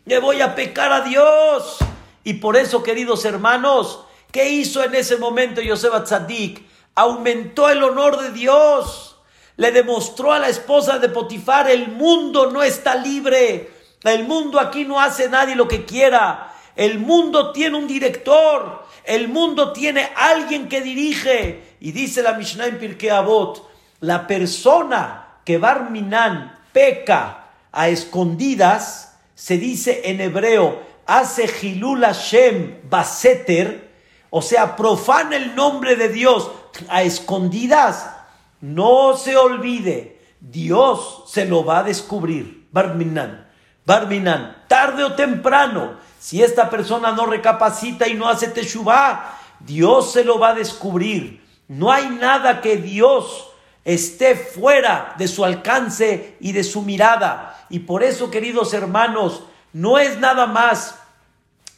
le 0.07 0.19
voy 0.19 0.41
a 0.41 0.55
pecar 0.55 0.93
a 0.93 1.03
Dios. 1.03 1.77
Y 2.25 2.35
por 2.35 2.57
eso, 2.57 2.83
queridos 2.83 3.27
hermanos, 3.27 4.01
¿qué 4.33 4.49
hizo 4.49 4.83
en 4.83 4.95
ese 4.95 5.19
momento 5.19 5.61
Yosef 5.61 5.93
Atzadik? 5.93 6.65
Aumentó 6.95 7.69
el 7.69 7.83
honor 7.83 8.19
de 8.23 8.31
Dios 8.31 9.16
le 9.57 9.73
demostró 9.73 10.33
a 10.33 10.39
la 10.39 10.49
esposa 10.49 10.99
de 10.99 11.09
Potifar, 11.09 11.71
el 11.71 11.89
mundo 11.89 12.51
no 12.51 12.63
está 12.63 12.95
libre, 12.95 13.71
el 14.05 14.25
mundo 14.25 14.61
aquí 14.61 14.85
no 14.85 15.01
hace 15.01 15.29
nadie 15.29 15.57
lo 15.57 15.67
que 15.67 15.85
quiera, 15.85 16.53
el 16.77 16.99
mundo 16.99 17.53
tiene 17.53 17.79
un 17.79 17.87
director, 17.87 18.85
el 19.05 19.29
mundo 19.29 19.73
tiene 19.73 20.11
alguien 20.15 20.69
que 20.69 20.83
dirige. 20.83 21.77
Y 21.81 21.93
dice 21.93 22.23
la 22.23 22.35
Mishnah 22.35 22.67
en 22.67 22.79
Pirkei 22.79 23.09
Avot, 23.09 23.67
la 24.01 24.27
persona 24.27 25.39
que 25.45 25.59
Barminan 25.59 26.59
peca 26.73 27.47
a 27.73 27.89
escondidas, 27.89 29.19
se 29.35 29.57
dice 29.57 30.03
en 30.05 30.21
hebreo, 30.21 30.83
hace 31.07 31.49
Hilul 31.63 32.05
Hashem 32.05 32.81
Baseter, 32.91 33.91
o 34.29 34.43
sea, 34.43 34.77
profana 34.77 35.37
el 35.37 35.55
nombre 35.55 35.97
de 35.97 36.09
Dios 36.11 36.51
a 36.89 37.03
escondidas 37.03 38.16
no 38.61 39.17
se 39.17 39.37
olvide, 39.37 40.21
Dios 40.41 41.25
se 41.27 41.45
lo 41.47 41.65
va 41.65 41.79
a 41.79 41.85
descubrir. 41.85 42.67
Barminan, 42.73 43.47
Barminan, 43.85 44.65
tarde 44.69 45.05
o 45.05 45.15
temprano, 45.15 45.95
si 46.19 46.43
esta 46.43 46.69
persona 46.69 47.13
no 47.13 47.27
recapacita 47.27 48.09
y 48.09 48.15
no 48.15 48.29
hace 48.29 48.49
teshuvah, 48.49 49.39
Dios 49.61 50.13
se 50.13 50.25
lo 50.25 50.39
va 50.39 50.49
a 50.49 50.55
descubrir. 50.55 51.45
No 51.69 51.93
hay 51.93 52.09
nada 52.09 52.61
que 52.61 52.77
Dios 52.77 53.49
esté 53.85 54.35
fuera 54.35 55.15
de 55.19 55.29
su 55.29 55.45
alcance 55.45 56.37
y 56.41 56.53
de 56.53 56.65
su 56.65 56.83
mirada. 56.83 57.67
Y 57.71 57.81
por 57.81 58.03
eso, 58.03 58.31
queridos 58.31 58.75
hermanos, 58.75 59.45
no 59.73 59.99
es 59.99 60.19
nada 60.19 60.47
más 60.47 60.99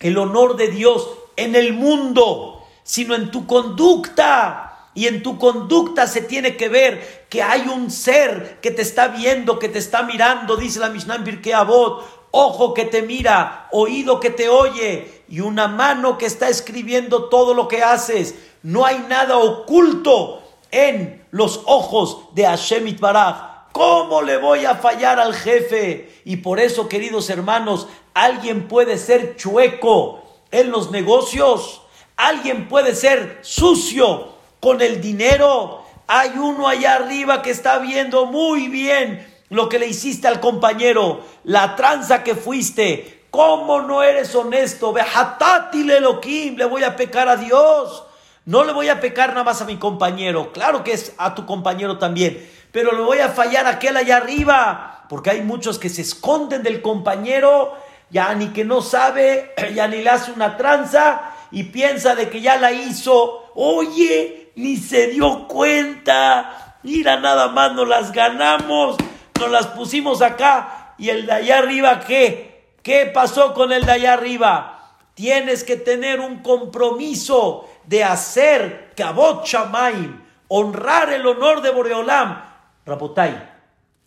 el 0.01 0.17
honor 0.17 0.57
de 0.57 0.69
Dios 0.69 1.11
en 1.37 1.55
el 1.55 1.75
mundo, 1.75 2.67
sino 2.85 3.15
en 3.15 3.31
tu 3.31 3.47
conducta 3.47 4.68
y 4.99 5.07
en 5.07 5.23
tu 5.23 5.39
conducta 5.39 6.09
se 6.09 6.23
tiene 6.23 6.57
que 6.57 6.69
ver 6.69 7.27
que 7.29 7.41
hay 7.41 7.69
un 7.69 7.89
ser 7.89 8.59
que 8.61 8.73
te 8.73 8.83
está 8.83 9.07
viendo, 9.07 9.61
que 9.61 9.69
te 9.69 9.79
está 9.79 10.03
mirando, 10.03 10.57
dice 10.57 10.81
la 10.81 10.89
Mishnah 10.89 11.23
en 11.25 11.55
Avot, 11.55 12.05
ojo 12.33 12.75
que 12.75 12.85
te 12.85 13.03
mira, 13.03 13.69
oído 13.71 14.19
que 14.19 14.31
te 14.31 14.49
oye 14.49 15.23
y 15.29 15.39
una 15.39 15.69
mano 15.69 16.19
que 16.19 16.27
está 16.27 16.49
escribiendo 16.49 17.29
todo 17.29 17.55
lo 17.55 17.69
que 17.69 17.81
haces. 17.81 18.35
No 18.65 18.85
hay 18.85 19.07
nada 19.09 19.39
oculto 19.39 20.43
en 20.73 21.25
los 21.31 21.61
ojos 21.67 22.35
de 22.35 22.47
Hashem 22.47 22.89
Itbaraj. 22.89 23.69
¿Cómo 23.71 24.21
le 24.21 24.37
voy 24.39 24.65
a 24.65 24.75
fallar 24.75 25.21
al 25.21 25.33
jefe? 25.33 26.13
Y 26.25 26.39
por 26.39 26.59
eso, 26.59 26.89
queridos 26.89 27.31
hermanos, 27.31 27.87
alguien 28.15 28.67
puede 28.67 28.99
ser 28.99 29.37
chueco 29.37 30.25
en 30.51 30.73
los 30.73 30.91
negocios, 30.91 31.83
alguien 32.17 32.67
puede 32.67 32.97
ser 32.97 33.39
sucio 33.43 34.38
con 34.61 34.81
el 34.81 35.01
dinero. 35.01 35.83
Hay 36.07 36.31
uno 36.39 36.69
allá 36.69 36.95
arriba 36.95 37.43
que 37.43 37.51
está 37.51 37.79
viendo 37.79 38.27
muy 38.27 38.69
bien 38.69 39.27
lo 39.51 39.69
que 39.69 39.79
le 39.79 39.87
hiciste 39.87 40.29
al 40.29 40.41
compañero, 40.41 41.21
la 41.45 41.77
tranza 41.77 42.23
que 42.23 42.35
fuiste. 42.35 43.27
¿Cómo 43.31 43.83
no 43.83 44.03
eres 44.03 44.35
honesto? 44.35 44.95
Le 44.95 46.65
voy 46.65 46.85
a 46.85 46.97
pecar 46.97 47.29
a 47.29 47.37
Dios. 47.37 48.05
No 48.45 48.65
le 48.65 48.73
voy 48.73 48.89
a 48.89 49.01
pecar 49.01 49.31
nada 49.31 49.45
más 49.45 49.61
a 49.61 49.67
mi 49.67 49.77
compañero. 49.77 50.53
Claro 50.53 50.83
que 50.83 50.93
es 50.93 51.13
a 51.19 51.35
tu 51.35 51.45
compañero 51.45 51.99
también. 51.99 52.49
Pero 52.73 52.93
le 52.93 53.03
voy 53.03 53.19
a 53.19 53.29
fallar 53.29 53.67
a 53.67 53.71
aquel 53.71 53.97
allá 53.97 54.17
arriba. 54.17 55.05
Porque 55.09 55.31
hay 55.31 55.43
muchos 55.43 55.79
que 55.79 55.89
se 55.89 56.03
esconden 56.03 56.63
del 56.63 56.83
compañero, 56.83 57.75
ya 58.11 58.35
ni 58.35 58.49
que 58.49 58.65
no 58.65 58.83
sabe, 58.83 59.55
ya 59.75 59.89
ni 59.89 60.03
le 60.03 60.11
hace 60.11 60.33
una 60.33 60.57
tranza 60.57 61.35
y 61.51 61.65
piensa 61.65 62.15
de 62.15 62.29
que 62.29 62.41
ya 62.41 62.57
la 62.57 62.73
hizo. 62.73 63.51
Oye, 63.55 64.48
ni 64.59 64.77
se 64.77 65.07
dio 65.07 65.47
cuenta. 65.47 66.79
Mira, 66.83 67.19
nada 67.21 67.49
más 67.49 67.73
nos 67.75 67.87
las 67.87 68.13
ganamos, 68.13 68.97
nos 69.39 69.51
las 69.51 69.69
pusimos 69.69 70.21
acá. 70.21 70.95
¿Y 70.99 71.11
el 71.11 71.27
de 71.27 71.33
allá 71.33 71.59
arriba 71.59 72.01
qué? 72.01 72.75
¿Qué 72.83 73.07
pasó 73.07 73.55
con 73.55 73.73
el 73.73 73.87
de 73.87 73.93
allá 73.93 74.15
arriba? 74.15 74.97
Tienes 75.15 75.63
que 75.63 75.77
tener 75.77 76.19
un 76.19 76.43
compromiso 76.43 77.69
de 77.87 78.03
hacer 78.03 78.93
Kabot 78.97 79.47
Shamaim, 79.47 80.25
honrar 80.49 81.13
el 81.13 81.25
honor 81.27 81.63
de 81.63 81.71
Boreolam. 81.71 82.45
Rabotai, 82.85 83.51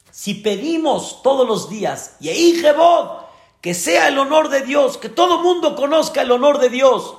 si 0.09 0.33
pedimos 0.35 1.21
todos 1.23 1.47
los 1.47 1.69
días, 1.69 2.17
y 2.19 2.61
que 3.61 3.73
sea 3.73 4.09
el 4.09 4.17
honor 4.17 4.49
de 4.49 4.61
Dios, 4.61 4.97
que 4.97 5.09
todo 5.09 5.41
mundo 5.43 5.75
conozca 5.75 6.23
el 6.23 6.31
honor 6.31 6.59
de 6.59 6.69
Dios, 6.69 7.15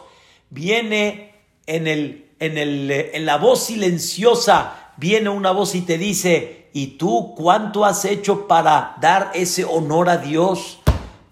viene 0.51 1.35
en 1.67 1.87
el 1.87 2.32
en, 2.43 2.59
el, 2.59 2.91
en 2.91 3.25
la 3.25 3.37
voz 3.37 3.67
silenciosa 3.67 4.93
viene 4.97 5.29
una 5.29 5.53
voz 5.53 5.77
y 5.77 5.83
te 5.83 5.97
dice, 5.97 6.69
¿y 6.73 6.99
tú 6.99 7.35
cuánto 7.37 7.85
has 7.85 8.05
hecho 8.05 8.49
para 8.49 8.97
dar 9.01 9.31
ese 9.35 9.65
honor 9.65 10.09
a 10.09 10.17
Dios? 10.17 10.81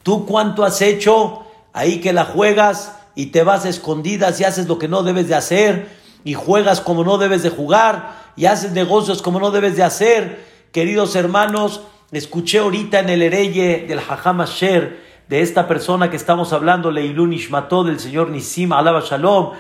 ¿Tú 0.05 0.25
cuánto 0.25 0.65
has 0.65 0.81
hecho? 0.81 1.45
Ahí 1.73 2.01
que 2.01 2.13
la 2.13 2.25
juegas 2.25 2.95
y 3.17 3.27
te 3.27 3.43
vas 3.43 3.65
a 3.65 3.71
escondidas 3.71 4.41
y 4.41 4.45
haces 4.45 4.69
lo 4.69 4.79
que 4.79 4.87
no 4.87 5.03
debes 5.03 5.27
de 5.29 5.35
hacer. 5.35 6.01
y 6.23 6.35
juegas 6.35 6.83
como 6.83 7.03
no 7.03 7.17
debes 7.17 7.43
de 7.43 7.49
jugar 7.49 8.15
y 8.37 8.45
haces 8.45 8.73
negocios 8.73 9.23
como 9.23 9.41
no 9.41 9.51
debes 9.51 9.75
de 9.77 9.83
hacer. 9.83 10.45
Queridos 10.71 11.17
hermanos, 11.17 11.81
escuché 12.13 12.59
ahorita 12.59 13.01
en 13.01 13.09
el 13.09 13.23
hereye 13.23 13.87
del 13.89 13.99
Hajam 13.99 14.43
Asher, 14.43 15.01
de 15.29 15.41
esta 15.41 15.67
persona 15.67 16.11
que 16.11 16.17
estamos 16.17 16.53
hablando, 16.53 16.91
Leilun 16.91 17.33
Ishmató, 17.33 17.85
del 17.85 17.99
señor 18.01 18.31
Nisim 18.31 18.73
Alaba 18.73 19.01
Shalom, 19.01 19.53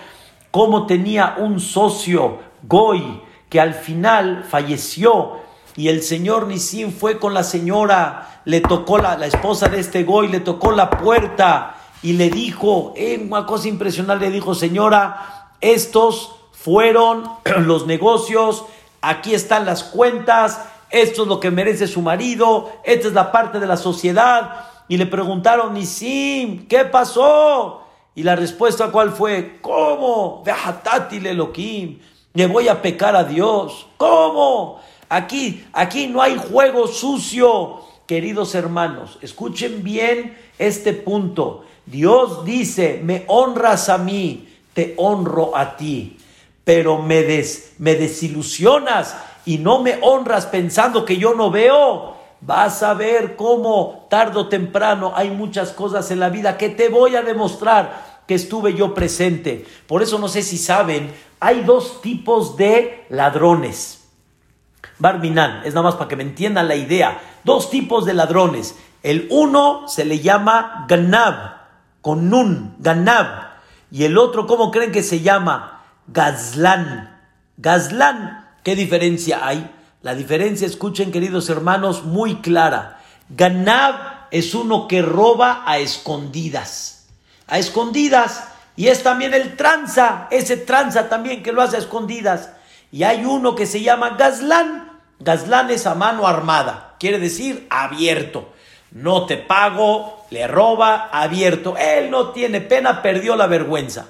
cómo 0.51 0.87
tenía 0.87 1.37
un 1.39 1.61
socio, 1.61 2.39
Goy, 2.63 3.23
que 3.49 3.61
al 3.61 3.75
final 3.75 4.45
falleció 4.49 5.39
y 5.77 5.89
el 5.89 6.03
señor 6.03 6.47
Nisim 6.47 6.93
fue 6.93 7.19
con 7.19 7.35
la 7.35 7.45
señora, 7.45 8.43
le 8.45 8.61
tocó 8.61 8.99
la, 8.99 9.17
la 9.17 9.27
esposa 9.27 9.69
de 9.69 9.81
este 9.81 10.05
Goy, 10.05 10.29
le 10.29 10.41
tocó 10.41 10.73
la 10.73 10.91
puerta 10.91 11.77
y 12.03 12.15
le 12.15 12.31
dijo, 12.31 12.93
eh, 12.97 13.23
una 13.25 13.47
cosa 13.47 13.69
impresionante, 13.69 14.27
le 14.27 14.33
dijo, 14.33 14.55
señora, 14.55 15.53
estos 15.61 16.37
fueron 16.53 17.25
los 17.61 17.87
negocios, 17.87 18.65
aquí 19.01 19.35
están 19.35 19.67
las 19.67 19.85
cuentas, 19.85 20.61
esto 20.91 21.23
es 21.23 21.29
lo 21.29 21.39
que 21.39 21.51
merece 21.51 21.87
su 21.87 22.03
marido, 22.03 22.71
esta 22.85 23.09
es 23.09 23.15
la 23.15 23.31
parte 23.31 23.61
de 23.61 23.67
la 23.67 23.77
sociedad. 23.77 24.67
Y 24.89 24.97
le 24.97 25.07
preguntaron, 25.07 25.73
Nisim, 25.73 26.67
¿qué 26.67 26.85
pasó? 26.85 27.80
Y 28.15 28.23
la 28.23 28.37
respuesta 28.37 28.91
cuál 28.91 29.13
fue, 29.13 29.59
¿cómo? 29.61 30.43
le 32.35 32.47
voy 32.47 32.69
a 32.69 32.83
pecar 32.83 33.17
a 33.17 33.25
Dios. 33.25 33.87
¿Cómo? 33.97 34.81
Aquí, 35.09 35.65
aquí 35.73 36.07
no 36.07 36.23
hay 36.23 36.37
juego 36.37 36.87
sucio. 36.87 37.81
Queridos 38.07 38.55
hermanos, 38.55 39.19
escuchen 39.23 39.83
bien 39.83 40.37
este 40.59 40.93
punto. 40.93 41.65
Dios 41.87 42.45
dice, 42.45 43.01
me 43.03 43.25
honras 43.27 43.89
a 43.89 43.99
mí, 43.99 44.49
te 44.73 44.95
honro 44.97 45.57
a 45.57 45.77
ti, 45.77 46.19
pero 46.65 47.03
me, 47.03 47.23
des, 47.23 47.75
me 47.79 47.95
desilusionas 47.95 49.17
y 49.45 49.59
no 49.59 49.83
me 49.83 49.99
honras 50.03 50.47
pensando 50.47 51.05
que 51.05 51.17
yo 51.17 51.35
no 51.35 51.51
veo. 51.51 52.20
Vas 52.41 52.83
a 52.83 52.95
ver 52.95 53.37
cómo 53.37 54.07
tarde 54.09 54.39
o 54.39 54.49
temprano 54.49 55.13
hay 55.15 55.31
muchas 55.31 55.73
cosas 55.73 56.11
en 56.11 56.21
la 56.21 56.31
vida 56.31 56.57
que 56.57 56.71
te 56.71 56.89
voy 56.89 57.15
a 57.17 57.23
demostrar 57.23 58.23
que 58.27 58.35
estuve 58.35 58.75
yo 58.75 58.95
presente. 58.95 59.67
Por 59.87 60.03
eso 60.03 60.19
no 60.19 60.29
sé 60.29 60.43
si 60.43 60.57
saben, 60.57 61.13
hay 61.39 61.63
dos 61.63 62.01
tipos 62.01 62.57
de 62.57 63.05
ladrones. 63.11 64.09
Barminan, 64.99 65.63
es 65.65 65.75
nada 65.75 65.85
más 65.85 65.97
para 65.97 66.09
que 66.09 66.17
me 66.17 66.23
entiendan 66.23 66.69
la 66.69 66.77
idea. 66.77 67.21
Dos 67.45 67.71
tipos 67.71 68.05
de 68.05 68.15
ladrones. 68.15 68.77
El 69.03 69.27
uno 69.31 69.89
se 69.89 70.05
le 70.05 70.21
llama 70.21 70.85
Ganab, 70.89 71.57
con 72.03 72.31
Nun, 72.31 72.77
Ganab. 72.79 73.51
Y 73.91 74.05
el 74.05 74.17
otro, 74.17 74.47
¿cómo 74.47 74.71
creen 74.71 74.93
que 74.93 75.03
se 75.03 75.21
llama? 75.21 75.83
Gazlan. 76.07 77.19
Gazlan, 77.57 78.47
¿qué 78.63 78.77
diferencia 78.77 79.47
hay? 79.47 79.71
La 80.03 80.15
diferencia, 80.15 80.67
escuchen 80.67 81.13
queridos 81.13 81.49
hermanos, 81.51 82.05
muy 82.05 82.37
clara. 82.37 83.01
Ganab 83.29 84.29
es 84.31 84.55
uno 84.55 84.89
que 84.89 85.03
roba 85.03 85.63
a 85.67 85.79
escondidas. 85.79 87.07
A 87.47 87.59
escondidas. 87.59 88.45
Y 88.77 88.89
es 88.89 89.03
también 89.03 89.35
el 89.35 89.57
tranza, 89.57 90.29
ese 90.31 90.57
tranza 90.57 91.09
también 91.09 91.43
que 91.43 91.53
lo 91.53 91.61
hace 91.61 91.77
a 91.77 91.81
escondidas. 91.81 92.51
Y 92.91 93.03
hay 93.03 93.25
uno 93.25 93.55
que 93.55 93.67
se 93.67 93.83
llama 93.83 94.17
Gazlán. 94.17 95.01
Gazlán 95.19 95.71
es 95.71 95.87
a 95.87 95.95
mano 95.95 96.27
armada, 96.27 96.97
quiere 96.99 97.19
decir 97.19 97.67
abierto 97.69 98.49
no 98.93 99.27
te 99.27 99.37
pago, 99.37 100.27
le 100.31 100.47
roba 100.47 101.11
abierto. 101.13 101.77
Él 101.77 102.11
no 102.11 102.31
tiene 102.31 102.61
pena, 102.61 103.03
perdió 103.03 103.37
la 103.37 103.47
vergüenza. 103.47 104.07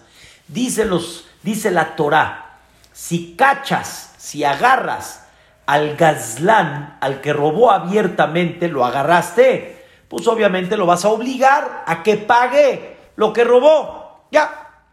Dice, 0.49 0.85
los, 0.85 1.27
dice 1.43 1.71
la 1.71 1.97
Torah, 1.97 2.59
si 2.93 3.35
cachas, 3.35 4.15
si 4.19 4.45
agarras 4.45 5.27
al 5.71 5.95
gazlán, 5.95 6.99
al 7.01 7.21
que 7.21 7.33
robó 7.33 7.71
abiertamente, 7.71 8.67
lo 8.67 8.85
agarraste, 8.85 9.87
pues 10.09 10.27
obviamente 10.27 10.77
lo 10.77 10.85
vas 10.85 11.05
a 11.05 11.11
obligar 11.11 11.85
a 11.87 12.03
que 12.03 12.17
pague 12.17 12.97
lo 13.15 13.33
que 13.33 13.45
robó. 13.45 14.25
Ya, 14.33 14.89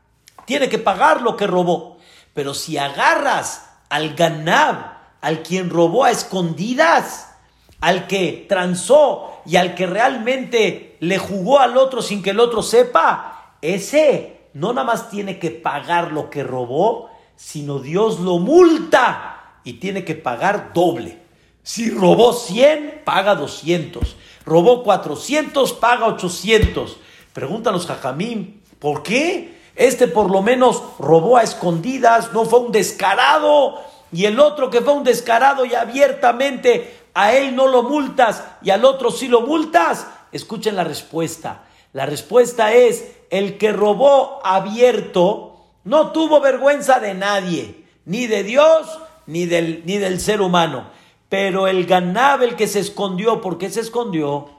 tiene 0.46 0.70
que 0.70 0.78
pagar 0.78 1.24
lo 1.24 1.36
que 1.36 1.48
robó. 1.48 1.98
Pero 2.36 2.54
si 2.54 2.78
agarras 2.78 3.68
al 3.90 4.14
ganab, 4.14 4.76
al 5.20 5.42
quien 5.42 5.72
robó 5.72 6.04
a 6.04 6.12
escondidas, 6.12 7.34
al 7.82 8.06
que 8.06 8.46
transó 8.48 9.42
y 9.48 9.56
al 9.56 9.74
que 9.74 9.88
realmente 9.88 10.96
le 11.00 11.18
jugó 11.18 11.58
al 11.58 11.76
otro 11.76 12.04
sin 12.04 12.22
que 12.22 12.30
el 12.30 12.40
otro 12.40 12.62
sepa, 12.62 13.56
ese 13.64 14.50
no 14.54 14.74
nada 14.74 14.86
más 14.86 15.10
tiene 15.10 15.40
que 15.40 15.50
pagar 15.50 16.12
lo 16.12 16.30
que 16.30 16.44
robó, 16.44 17.10
sino 17.36 17.80
Dios 17.80 18.20
lo 18.20 18.38
multa 18.38 19.37
y 19.68 19.74
tiene 19.74 20.06
que 20.06 20.16
pagar 20.16 20.72
doble. 20.74 21.18
Si 21.62 21.90
robó 21.90 22.32
100, 22.32 23.02
paga 23.04 23.36
200. 23.36 24.16
Robó 24.46 24.82
400, 24.82 25.74
paga 25.74 26.06
800. 26.08 26.96
Pregúntanos, 27.34 27.86
Jajamín, 27.86 28.62
¿por 28.80 29.04
qué? 29.04 29.58
Este 29.76 30.08
por 30.08 30.32
lo 30.32 30.42
menos 30.42 30.82
robó 31.00 31.36
a 31.36 31.44
escondidas, 31.44 32.32
no 32.32 32.46
fue 32.46 32.60
un 32.60 32.72
descarado. 32.72 33.82
Y 34.14 34.24
el 34.24 34.40
otro 34.40 34.70
que 34.70 34.80
fue 34.80 34.94
un 34.94 35.04
descarado 35.04 35.66
y 35.66 35.76
abiertamente 35.76 37.00
a 37.14 37.34
él 37.34 37.54
no 37.54 37.68
lo 37.68 37.84
multas 37.84 38.46
y 38.62 38.70
al 38.70 38.86
otro 38.86 39.12
sí 39.12 39.28
lo 39.28 39.42
multas? 39.42 40.08
Escuchen 40.32 40.78
la 40.78 40.86
respuesta. 40.86 41.66
La 41.92 42.06
respuesta 42.06 42.74
es, 42.74 43.04
el 43.30 43.58
que 43.58 43.74
robó 43.74 44.40
abierto 44.46 45.58
no 45.84 46.14
tuvo 46.14 46.40
vergüenza 46.40 47.02
de 47.02 47.16
nadie, 47.16 47.84
ni 48.06 48.28
de 48.28 48.44
Dios, 48.44 49.00
ni 49.28 49.46
del, 49.46 49.84
ni 49.86 49.98
del 49.98 50.20
ser 50.20 50.42
humano. 50.42 50.90
Pero 51.30 51.68
el 51.68 51.86
ganab, 51.86 52.42
el 52.42 52.56
que 52.56 52.68
se 52.68 52.80
escondió, 52.80 53.42
¿por 53.42 53.58
qué 53.58 53.70
se 53.70 53.82
escondió? 53.82 54.50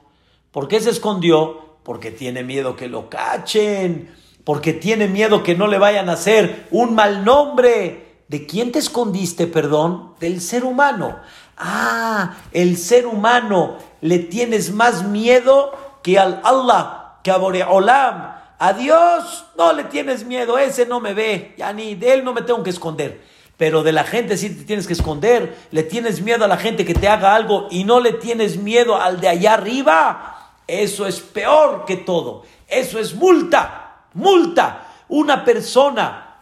¿Por 0.52 0.68
qué 0.68 0.80
se 0.80 0.90
escondió? 0.90 1.78
Porque 1.82 2.10
tiene 2.10 2.44
miedo 2.44 2.76
que 2.76 2.88
lo 2.88 3.08
cachen, 3.08 4.14
porque 4.44 4.72
tiene 4.72 5.08
miedo 5.08 5.42
que 5.42 5.54
no 5.54 5.66
le 5.66 5.78
vayan 5.78 6.08
a 6.08 6.12
hacer 6.12 6.68
un 6.70 6.94
mal 6.94 7.24
nombre. 7.24 8.06
¿De 8.28 8.46
quién 8.46 8.72
te 8.72 8.78
escondiste, 8.78 9.46
perdón? 9.46 10.14
Del 10.20 10.42
ser 10.42 10.64
humano. 10.64 11.18
Ah, 11.56 12.36
el 12.52 12.76
ser 12.76 13.06
humano 13.06 13.78
le 14.02 14.18
tienes 14.18 14.72
más 14.72 15.04
miedo 15.04 15.72
que 16.02 16.18
al 16.18 16.40
Allah, 16.44 17.18
que 17.24 17.30
a 17.30 17.38
Boreolam. 17.38 18.36
A 18.58 18.72
Dios 18.72 19.46
no 19.56 19.72
le 19.72 19.84
tienes 19.84 20.24
miedo, 20.24 20.58
ese 20.58 20.84
no 20.84 21.00
me 21.00 21.14
ve, 21.14 21.54
ya 21.56 21.72
ni 21.72 21.94
de 21.94 22.12
él 22.12 22.24
no 22.24 22.34
me 22.34 22.42
tengo 22.42 22.62
que 22.62 22.70
esconder. 22.70 23.22
Pero 23.58 23.82
de 23.82 23.92
la 23.92 24.04
gente 24.04 24.36
sí 24.36 24.50
te 24.50 24.64
tienes 24.64 24.86
que 24.86 24.92
esconder, 24.92 25.58
le 25.72 25.82
tienes 25.82 26.22
miedo 26.22 26.44
a 26.44 26.48
la 26.48 26.56
gente 26.56 26.86
que 26.86 26.94
te 26.94 27.08
haga 27.08 27.34
algo 27.34 27.66
y 27.70 27.82
no 27.84 27.98
le 27.98 28.12
tienes 28.12 28.56
miedo 28.56 28.96
al 28.96 29.20
de 29.20 29.28
allá 29.28 29.54
arriba. 29.54 30.52
Eso 30.66 31.06
es 31.06 31.18
peor 31.18 31.84
que 31.84 31.96
todo. 31.96 32.44
Eso 32.68 33.00
es 33.00 33.14
multa, 33.14 34.04
multa. 34.14 34.86
Una 35.08 35.44
persona 35.44 36.36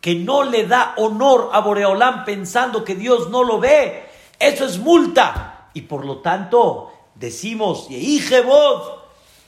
que 0.00 0.16
no 0.16 0.42
le 0.42 0.66
da 0.66 0.94
honor 0.96 1.50
a 1.52 1.60
Boreolam 1.60 2.24
pensando 2.24 2.84
que 2.84 2.96
Dios 2.96 3.30
no 3.30 3.44
lo 3.44 3.60
ve, 3.60 4.06
eso 4.40 4.64
es 4.64 4.78
multa. 4.78 5.68
Y 5.72 5.82
por 5.82 6.04
lo 6.04 6.18
tanto, 6.18 6.90
decimos, 7.14 7.88
Yehijebod. 7.88 8.98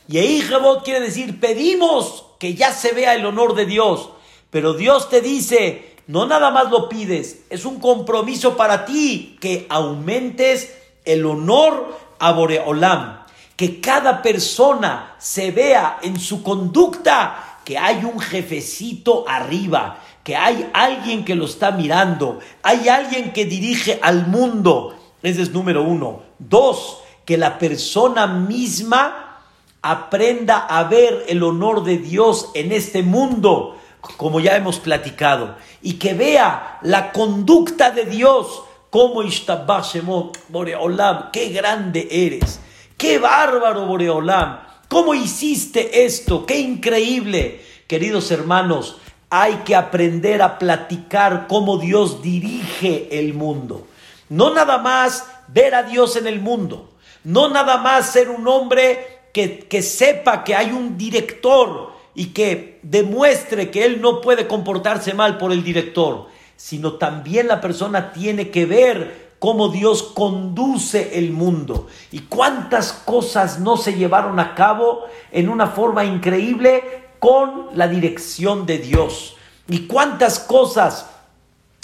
Yehijebod 0.06 0.84
quiere 0.84 1.00
decir, 1.00 1.40
pedimos 1.40 2.26
que 2.38 2.54
ya 2.54 2.72
se 2.72 2.92
vea 2.92 3.14
el 3.14 3.26
honor 3.26 3.54
de 3.54 3.66
Dios. 3.66 4.10
Pero 4.50 4.74
Dios 4.74 5.08
te 5.08 5.20
dice, 5.20 5.91
no 6.12 6.26
nada 6.26 6.50
más 6.50 6.70
lo 6.70 6.90
pides, 6.90 7.44
es 7.48 7.64
un 7.64 7.80
compromiso 7.80 8.54
para 8.54 8.84
ti 8.84 9.38
que 9.40 9.66
aumentes 9.70 10.70
el 11.06 11.24
honor 11.24 11.98
a 12.18 12.32
Boreolam. 12.32 13.24
Que 13.56 13.80
cada 13.80 14.20
persona 14.20 15.14
se 15.16 15.52
vea 15.52 16.00
en 16.02 16.20
su 16.20 16.42
conducta 16.42 17.60
que 17.64 17.78
hay 17.78 18.04
un 18.04 18.20
jefecito 18.20 19.24
arriba, 19.26 20.00
que 20.22 20.36
hay 20.36 20.68
alguien 20.74 21.24
que 21.24 21.34
lo 21.34 21.46
está 21.46 21.70
mirando, 21.70 22.40
hay 22.62 22.90
alguien 22.90 23.32
que 23.32 23.46
dirige 23.46 23.98
al 24.02 24.26
mundo. 24.26 24.94
Ese 25.22 25.40
es 25.40 25.52
número 25.52 25.82
uno. 25.82 26.24
Dos, 26.38 26.98
que 27.24 27.38
la 27.38 27.58
persona 27.58 28.26
misma 28.26 29.38
aprenda 29.80 30.58
a 30.58 30.84
ver 30.84 31.24
el 31.28 31.42
honor 31.42 31.84
de 31.84 31.96
Dios 31.96 32.50
en 32.52 32.70
este 32.70 33.02
mundo, 33.02 33.78
como 34.16 34.40
ya 34.40 34.56
hemos 34.56 34.78
platicado, 34.78 35.56
y 35.80 35.94
que 35.94 36.14
vea 36.14 36.78
la 36.82 37.12
conducta 37.12 37.90
de 37.90 38.04
Dios, 38.04 38.62
como 38.90 39.22
Ishtabashemot, 39.22 40.38
Boreolam, 40.48 41.30
qué 41.32 41.48
grande 41.48 42.08
eres, 42.10 42.60
qué 42.98 43.18
bárbaro 43.18 43.86
Boreolam, 43.86 44.60
cómo 44.88 45.14
hiciste 45.14 46.04
esto, 46.04 46.44
qué 46.44 46.58
increíble. 46.58 47.62
Queridos 47.86 48.30
hermanos, 48.30 48.98
hay 49.30 49.54
que 49.64 49.74
aprender 49.74 50.42
a 50.42 50.58
platicar 50.58 51.46
cómo 51.48 51.78
Dios 51.78 52.20
dirige 52.20 53.18
el 53.18 53.32
mundo. 53.32 53.86
No 54.28 54.52
nada 54.52 54.78
más 54.78 55.26
ver 55.48 55.74
a 55.74 55.84
Dios 55.84 56.16
en 56.16 56.26
el 56.26 56.40
mundo, 56.40 56.90
no 57.24 57.48
nada 57.48 57.78
más 57.78 58.12
ser 58.12 58.28
un 58.28 58.46
hombre 58.46 59.22
que, 59.32 59.60
que 59.60 59.80
sepa 59.80 60.44
que 60.44 60.54
hay 60.54 60.70
un 60.72 60.98
director 60.98 61.91
y 62.14 62.26
que 62.26 62.80
demuestre 62.82 63.70
que 63.70 63.84
él 63.84 64.00
no 64.00 64.20
puede 64.20 64.46
comportarse 64.46 65.14
mal 65.14 65.38
por 65.38 65.52
el 65.52 65.64
director, 65.64 66.28
sino 66.56 66.94
también 66.94 67.48
la 67.48 67.60
persona 67.60 68.12
tiene 68.12 68.50
que 68.50 68.66
ver 68.66 69.32
cómo 69.38 69.68
Dios 69.68 70.02
conduce 70.02 71.18
el 71.18 71.32
mundo. 71.32 71.88
Y 72.12 72.20
cuántas 72.20 72.92
cosas 72.92 73.58
no 73.58 73.76
se 73.76 73.94
llevaron 73.94 74.38
a 74.38 74.54
cabo 74.54 75.04
en 75.32 75.48
una 75.48 75.66
forma 75.66 76.04
increíble 76.04 76.84
con 77.18 77.68
la 77.74 77.88
dirección 77.88 78.66
de 78.66 78.78
Dios. 78.78 79.36
Y 79.68 79.86
cuántas 79.86 80.38
cosas 80.38 81.06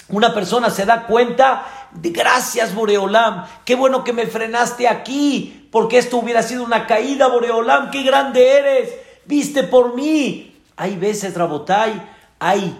una 0.09 0.33
persona 0.33 0.69
se 0.69 0.85
da 0.85 1.05
cuenta 1.05 1.89
de 1.91 2.09
gracias 2.09 2.73
Boreolam, 2.73 3.45
qué 3.63 3.75
bueno 3.75 4.03
que 4.03 4.13
me 4.13 4.25
frenaste 4.25 4.87
aquí, 4.87 5.67
porque 5.71 5.99
esto 5.99 6.17
hubiera 6.17 6.41
sido 6.41 6.63
una 6.63 6.87
caída 6.87 7.27
Boreolam, 7.27 7.91
qué 7.91 8.03
grande 8.03 8.57
eres, 8.57 8.89
viste 9.29 9.63
por 9.63 9.95
mí. 9.95 10.55
Hay 10.75 10.95
veces, 10.97 11.35
Rabotai, 11.35 12.01
hay 12.39 12.75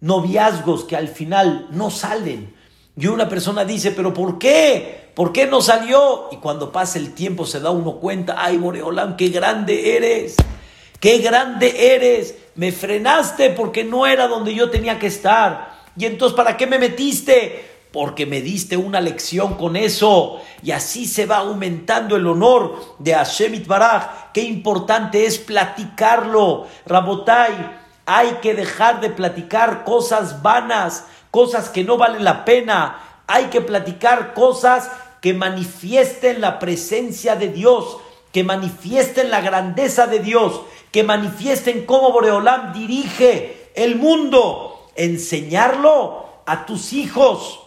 noviazgos 0.00 0.84
que 0.84 0.96
al 0.96 1.08
final 1.08 1.68
no 1.72 1.90
salen. 1.90 2.54
Y 2.96 3.06
una 3.06 3.28
persona 3.28 3.64
dice, 3.66 3.92
pero 3.92 4.14
¿por 4.14 4.38
qué? 4.38 5.10
¿Por 5.14 5.30
qué 5.30 5.46
no 5.46 5.60
salió? 5.60 6.28
Y 6.32 6.36
cuando 6.36 6.72
pasa 6.72 6.98
el 6.98 7.12
tiempo 7.12 7.44
se 7.44 7.60
da 7.60 7.70
uno 7.70 7.96
cuenta, 7.96 8.36
ay 8.38 8.56
Boreolam, 8.56 9.16
qué 9.16 9.28
grande 9.28 9.96
eres, 9.96 10.36
qué 11.00 11.18
grande 11.18 11.94
eres, 11.94 12.34
me 12.54 12.72
frenaste 12.72 13.50
porque 13.50 13.84
no 13.84 14.06
era 14.06 14.26
donde 14.26 14.54
yo 14.54 14.70
tenía 14.70 14.98
que 14.98 15.08
estar. 15.08 15.80
Y 15.98 16.06
entonces, 16.06 16.34
¿para 16.34 16.56
qué 16.56 16.66
me 16.66 16.78
metiste? 16.78 17.68
Porque 17.92 18.26
me 18.26 18.40
diste 18.40 18.76
una 18.76 19.00
lección 19.00 19.54
con 19.54 19.76
eso. 19.76 20.40
Y 20.62 20.70
así 20.70 21.06
se 21.06 21.26
va 21.26 21.38
aumentando 21.38 22.16
el 22.16 22.26
honor 22.26 22.96
de 22.98 23.14
Hashem 23.14 23.64
Baraj. 23.66 24.32
Qué 24.32 24.42
importante 24.42 25.26
es 25.26 25.38
platicarlo. 25.38 26.66
Rabotai, 26.86 27.78
hay 28.06 28.38
que 28.42 28.54
dejar 28.54 29.00
de 29.00 29.10
platicar 29.10 29.84
cosas 29.84 30.42
vanas, 30.42 31.06
cosas 31.30 31.68
que 31.68 31.84
no 31.84 31.96
valen 31.96 32.24
la 32.24 32.44
pena. 32.44 33.22
Hay 33.26 33.46
que 33.46 33.60
platicar 33.60 34.34
cosas 34.34 34.90
que 35.20 35.34
manifiesten 35.34 36.40
la 36.40 36.58
presencia 36.58 37.36
de 37.36 37.48
Dios, 37.48 37.98
que 38.32 38.44
manifiesten 38.44 39.30
la 39.30 39.40
grandeza 39.40 40.06
de 40.06 40.20
Dios, 40.20 40.62
que 40.92 41.02
manifiesten 41.04 41.84
cómo 41.86 42.12
Boreolam 42.12 42.72
dirige 42.72 43.70
el 43.74 43.96
mundo 43.96 44.88
enseñarlo 44.96 46.26
a 46.46 46.66
tus 46.66 46.92
hijos. 46.92 47.59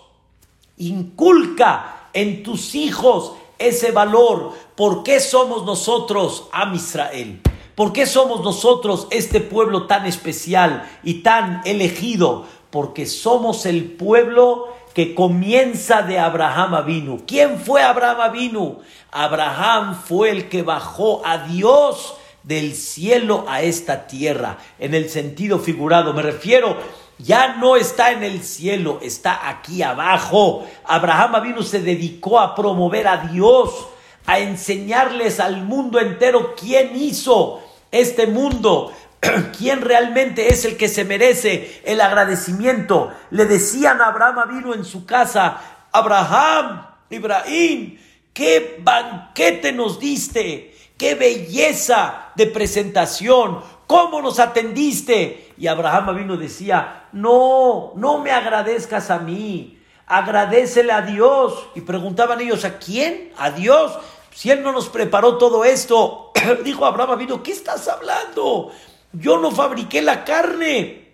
Inculca 0.89 2.09
en 2.13 2.43
tus 2.43 2.75
hijos 2.75 3.33
ese 3.57 3.91
valor. 3.91 4.51
¿Por 4.75 5.03
qué 5.03 5.19
somos 5.19 5.65
nosotros 5.65 6.47
Am 6.51 6.75
Israel? 6.75 7.41
¿Por 7.75 7.91
qué 7.91 8.05
somos 8.05 8.41
nosotros 8.41 9.07
este 9.09 9.39
pueblo 9.39 9.87
tan 9.87 10.05
especial 10.05 10.89
y 11.03 11.21
tan 11.21 11.61
elegido? 11.65 12.45
Porque 12.69 13.05
somos 13.05 13.65
el 13.65 13.85
pueblo 13.93 14.67
que 14.93 15.15
comienza 15.15 16.03
de 16.03 16.19
Abraham 16.19 16.75
Avinu. 16.75 17.23
¿Quién 17.25 17.59
fue 17.59 17.81
Abraham 17.81 18.21
Avinu? 18.21 18.79
Abraham 19.11 19.95
fue 19.95 20.29
el 20.29 20.49
que 20.49 20.61
bajó 20.61 21.25
a 21.25 21.47
Dios 21.47 22.15
del 22.43 22.75
cielo 22.75 23.45
a 23.47 23.61
esta 23.61 24.07
tierra, 24.07 24.57
en 24.79 24.93
el 24.93 25.09
sentido 25.09 25.59
figurado. 25.59 26.13
Me 26.13 26.21
refiero 26.21 26.77
ya 27.19 27.55
no 27.55 27.75
está 27.75 28.11
en 28.11 28.23
el 28.23 28.43
cielo, 28.43 28.99
está 29.01 29.49
aquí 29.49 29.81
abajo. 29.81 30.67
Abraham 30.83 31.41
vino, 31.43 31.63
se 31.63 31.79
dedicó 31.79 32.39
a 32.39 32.55
promover 32.55 33.07
a 33.07 33.17
Dios, 33.27 33.87
a 34.25 34.39
enseñarles 34.39 35.39
al 35.39 35.63
mundo 35.63 35.99
entero 35.99 36.55
quién 36.59 36.95
hizo 36.95 37.61
este 37.91 38.27
mundo, 38.27 38.91
quién 39.57 39.81
realmente 39.81 40.51
es 40.51 40.65
el 40.65 40.75
que 40.75 40.89
se 40.89 41.05
merece 41.05 41.81
el 41.85 42.01
agradecimiento. 42.01 43.11
Le 43.29 43.45
decían 43.45 44.01
a 44.01 44.07
Abraham 44.07 44.49
vino 44.49 44.73
en 44.73 44.83
su 44.83 45.05
casa, 45.05 45.61
Abraham, 45.91 46.87
Ibrahim, 47.09 47.99
qué 48.33 48.81
banquete 48.83 49.71
nos 49.71 49.99
diste, 49.99 50.72
qué 51.03 51.15
belleza 51.15 52.31
de 52.35 52.47
presentación, 52.47 53.59
cómo 53.87 54.21
nos 54.21 54.39
atendiste. 54.39 55.51
Y 55.57 55.67
Abraham 55.67 56.15
vino 56.15 56.37
decía, 56.37 57.09
no, 57.11 57.91
no 57.97 58.19
me 58.19 58.31
agradezcas 58.31 59.09
a 59.09 59.19
mí, 59.19 59.83
agradecele 60.07 60.93
a 60.93 61.01
Dios. 61.01 61.67
Y 61.75 61.81
preguntaban 61.81 62.39
ellos, 62.39 62.63
¿a 62.63 62.77
quién? 62.77 63.33
A 63.37 63.51
Dios. 63.51 63.91
Si 64.33 64.49
Él 64.49 64.63
no 64.63 64.71
nos 64.71 64.87
preparó 64.87 65.37
todo 65.37 65.65
esto, 65.65 66.31
dijo 66.63 66.85
Abraham 66.85 67.19
vino, 67.19 67.43
¿qué 67.43 67.51
estás 67.51 67.85
hablando? 67.89 68.71
Yo 69.11 69.39
no 69.39 69.51
fabriqué 69.51 70.01
la 70.01 70.23
carne. 70.23 71.09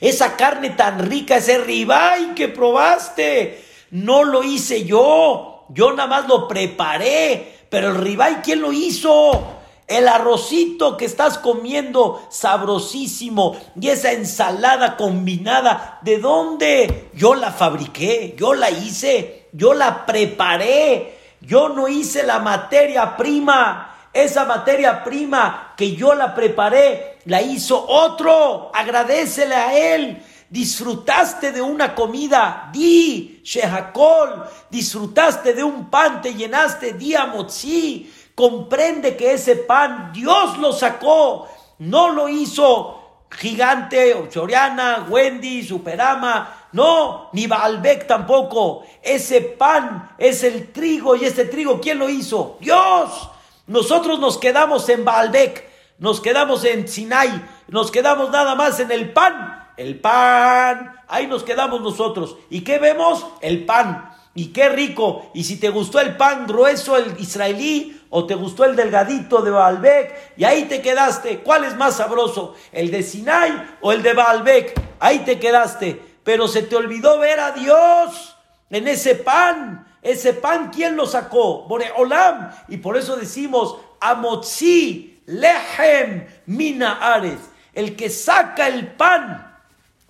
Esa 0.00 0.36
carne 0.36 0.70
tan 0.70 0.98
rica, 0.98 1.36
ese 1.36 1.58
ribay 1.58 2.34
que 2.34 2.48
probaste, 2.48 3.64
no 3.92 4.24
lo 4.24 4.42
hice 4.42 4.84
yo. 4.84 5.66
Yo 5.68 5.92
nada 5.92 6.08
más 6.08 6.26
lo 6.26 6.48
preparé. 6.48 7.61
Pero 7.72 7.88
el 7.88 7.96
ribay, 7.96 8.42
¿quién 8.44 8.60
lo 8.60 8.70
hizo? 8.70 9.60
el 9.88 10.08
arrocito 10.08 10.96
que 10.96 11.04
estás 11.04 11.36
comiendo 11.38 12.26
sabrosísimo 12.30 13.56
y 13.78 13.88
esa 13.88 14.12
ensalada 14.12 14.96
combinada, 14.96 15.98
¿de 16.00 16.18
dónde? 16.18 17.10
Yo 17.14 17.34
la 17.34 17.50
fabriqué, 17.50 18.34
yo 18.38 18.54
la 18.54 18.70
hice, 18.70 19.48
yo 19.52 19.74
la 19.74 20.06
preparé, 20.06 21.18
yo 21.40 21.68
no 21.68 21.88
hice 21.88 22.22
la 22.22 22.38
materia 22.38 23.16
prima. 23.16 23.88
Esa 24.14 24.44
materia 24.44 25.02
prima 25.02 25.74
que 25.76 25.94
yo 25.94 26.14
la 26.14 26.34
preparé, 26.34 27.18
la 27.24 27.42
hizo 27.42 27.84
otro. 27.86 28.70
Agradecele 28.74 29.54
a 29.54 29.94
él. 29.94 30.22
Disfrutaste 30.52 31.50
de 31.50 31.62
una 31.62 31.94
comida, 31.94 32.68
di, 32.72 33.40
Shehakol. 33.42 34.44
Disfrutaste 34.70 35.54
de 35.54 35.64
un 35.64 35.88
pan, 35.90 36.20
te 36.20 36.34
llenaste, 36.34 36.92
di, 36.92 37.14
Amotzi 37.16 38.12
comprende 38.34 39.16
que 39.16 39.34
ese 39.34 39.56
pan 39.56 40.12
Dios 40.12 40.58
lo 40.58 40.72
sacó, 40.72 41.48
no 41.78 42.10
lo 42.10 42.28
hizo 42.28 42.98
Gigante, 43.30 44.14
Choriana, 44.28 45.06
Wendy, 45.08 45.62
Superama, 45.62 46.68
no, 46.72 47.30
ni 47.32 47.46
Baalbec 47.46 48.06
tampoco. 48.06 48.84
Ese 49.02 49.40
pan 49.40 50.10
es 50.18 50.44
el 50.44 50.70
trigo 50.70 51.16
y 51.16 51.24
ese 51.24 51.46
trigo, 51.46 51.80
¿quién 51.80 51.98
lo 51.98 52.10
hizo? 52.10 52.58
Dios. 52.60 53.30
Nosotros 53.66 54.18
nos 54.18 54.36
quedamos 54.36 54.86
en 54.90 55.04
Baalbec, 55.04 55.66
nos 55.98 56.20
quedamos 56.20 56.64
en 56.64 56.86
Sinai, 56.86 57.30
nos 57.68 57.90
quedamos 57.90 58.30
nada 58.30 58.54
más 58.54 58.80
en 58.80 58.90
el 58.90 59.12
pan. 59.12 59.61
El 59.76 60.00
pan, 60.00 60.94
ahí 61.08 61.26
nos 61.26 61.44
quedamos 61.44 61.80
nosotros. 61.80 62.36
¿Y 62.50 62.62
qué 62.62 62.78
vemos? 62.78 63.26
El 63.40 63.64
pan. 63.64 64.10
Y 64.34 64.46
qué 64.46 64.68
rico. 64.68 65.30
Y 65.34 65.44
si 65.44 65.58
te 65.58 65.68
gustó 65.68 66.00
el 66.00 66.16
pan 66.16 66.46
grueso, 66.46 66.96
el 66.96 67.18
israelí, 67.18 68.00
o 68.10 68.26
te 68.26 68.34
gustó 68.34 68.64
el 68.64 68.76
delgadito 68.76 69.42
de 69.42 69.50
Baalbec, 69.50 70.34
y 70.36 70.44
ahí 70.44 70.64
te 70.64 70.82
quedaste. 70.82 71.40
¿Cuál 71.40 71.64
es 71.64 71.76
más 71.76 71.96
sabroso? 71.96 72.54
¿El 72.72 72.90
de 72.90 73.02
Sinai 73.02 73.76
o 73.80 73.92
el 73.92 74.02
de 74.02 74.14
Baalbec? 74.14 74.78
Ahí 75.00 75.20
te 75.20 75.38
quedaste. 75.38 76.00
Pero 76.24 76.48
se 76.48 76.62
te 76.62 76.76
olvidó 76.76 77.18
ver 77.18 77.40
a 77.40 77.52
Dios 77.52 78.36
en 78.70 78.88
ese 78.88 79.14
pan. 79.14 79.86
Ese 80.02 80.34
pan, 80.34 80.70
¿quién 80.74 80.96
lo 80.96 81.06
sacó? 81.06 81.66
Boreolam. 81.68 82.50
Y 82.68 82.78
por 82.78 82.96
eso 82.96 83.16
decimos, 83.16 83.76
Amotzi, 84.00 85.22
Lehem, 85.26 86.26
Mina 86.46 87.14
Ares. 87.14 87.38
El 87.72 87.96
que 87.96 88.10
saca 88.10 88.68
el 88.68 88.88
pan 88.92 89.51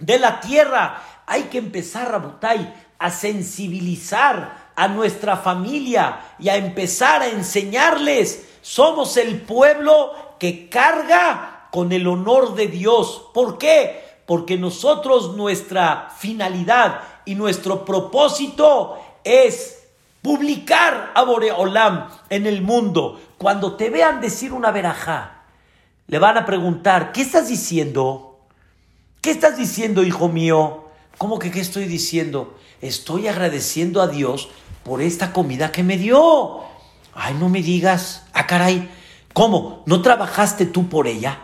de 0.03 0.19
la 0.19 0.41
tierra. 0.41 1.03
Hay 1.27 1.45
que 1.45 1.59
empezar, 1.59 2.09
a 2.09 2.11
Rabotai, 2.11 2.75
a 2.99 3.11
sensibilizar 3.11 4.73
a 4.77 4.89
nuestra 4.89 5.37
familia 5.37 6.21
y 6.39 6.49
a 6.49 6.57
empezar 6.57 7.23
a 7.23 7.29
enseñarles. 7.29 8.49
Somos 8.61 9.17
el 9.17 9.41
pueblo 9.41 10.13
que 10.39 10.69
carga 10.69 11.69
con 11.71 11.93
el 11.93 12.07
honor 12.07 12.55
de 12.55 12.67
Dios. 12.69 13.31
¿Por 13.33 13.59
qué? 13.59 14.03
Porque 14.27 14.59
nosotros 14.59 15.37
nuestra 15.37 16.11
finalidad 16.17 17.01
y 17.25 17.35
nuestro 17.35 17.85
propósito 17.85 18.99
es 19.25 19.85
publicar 20.21 21.13
a 21.15 21.23
Boreolam 21.23 22.09
en 22.29 22.47
el 22.47 22.63
mundo. 22.63 23.21
Cuando 23.39 23.77
te 23.77 23.91
vean 23.91 24.21
decir 24.21 24.53
una 24.53 24.71
verajá, 24.71 25.43
le 26.07 26.19
van 26.19 26.39
a 26.39 26.47
preguntar, 26.47 27.13
¿qué 27.13 27.23
estás 27.23 27.49
diciendo? 27.49 28.32
¿Qué 29.23 29.31
estás 29.31 29.57
diciendo, 29.57 30.03
hijo 30.03 30.29
mío? 30.29 30.87
¿Cómo 31.17 31.39
que 31.39 31.53
qué 31.53 31.61
estoy 31.61 31.85
diciendo? 31.85 32.59
estoy 32.81 33.29
agradeciendo 33.29 34.03
a 34.03 34.09
Dios 34.09 34.49
por 34.83 35.01
esta 35.01 35.33
comida 35.33 35.71
que 35.71 35.85
me 35.85 35.97
dio. 35.97 36.63
Ay, 37.15 37.35
no 37.39 37.49
me 37.49 37.63
digas, 37.63 38.25
ah, 38.33 38.49
caray, 38.49 38.91
¿cómo? 39.33 39.85
¿No 39.87 40.03
trabajaste 40.03 40.67
tú 40.67 40.89
por 40.89 41.07
ella? 41.07 41.39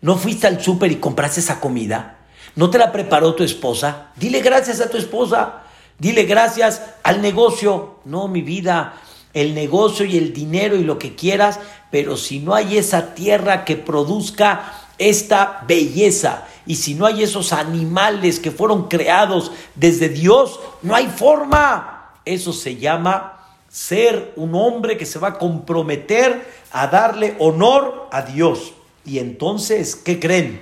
¿No 0.00 0.16
fuiste 0.16 0.46
al 0.46 0.62
súper 0.62 0.92
y 0.92 1.00
compraste 1.00 1.40
esa 1.40 1.58
comida? 1.58 2.18
¿No 2.54 2.70
te 2.70 2.78
la 2.78 2.92
preparó 2.92 3.34
tu 3.34 3.42
esposa? 3.42 4.12
Dile 4.14 4.40
gracias 4.40 4.80
a 4.80 4.88
tu 4.88 4.96
esposa. 4.96 5.64
Dile 5.98 6.26
gracias 6.26 6.80
al 7.02 7.22
negocio. 7.22 7.96
No, 8.04 8.28
mi 8.28 8.42
vida, 8.42 9.00
el 9.34 9.52
negocio 9.52 10.06
y 10.06 10.16
el 10.16 10.32
dinero 10.32 10.76
y 10.76 10.84
lo 10.84 10.96
que 11.00 11.16
quieras, 11.16 11.58
pero 11.90 12.16
si 12.16 12.38
no 12.38 12.54
hay 12.54 12.78
esa 12.78 13.14
tierra 13.16 13.64
que 13.64 13.74
produzca 13.74 14.84
esta 14.98 15.64
belleza. 15.66 16.46
Y 16.66 16.76
si 16.76 16.94
no 16.94 17.06
hay 17.06 17.22
esos 17.22 17.52
animales 17.52 18.40
que 18.40 18.50
fueron 18.50 18.88
creados 18.88 19.52
desde 19.74 20.08
Dios, 20.08 20.58
no 20.82 20.94
hay 20.94 21.06
forma. 21.06 22.14
Eso 22.24 22.52
se 22.52 22.76
llama 22.76 23.36
ser 23.68 24.32
un 24.36 24.54
hombre 24.54 24.96
que 24.96 25.06
se 25.06 25.18
va 25.18 25.28
a 25.28 25.38
comprometer 25.38 26.50
a 26.72 26.88
darle 26.88 27.36
honor 27.38 28.08
a 28.10 28.22
Dios. 28.22 28.72
Y 29.04 29.18
entonces, 29.18 29.94
¿qué 29.94 30.18
creen? 30.18 30.60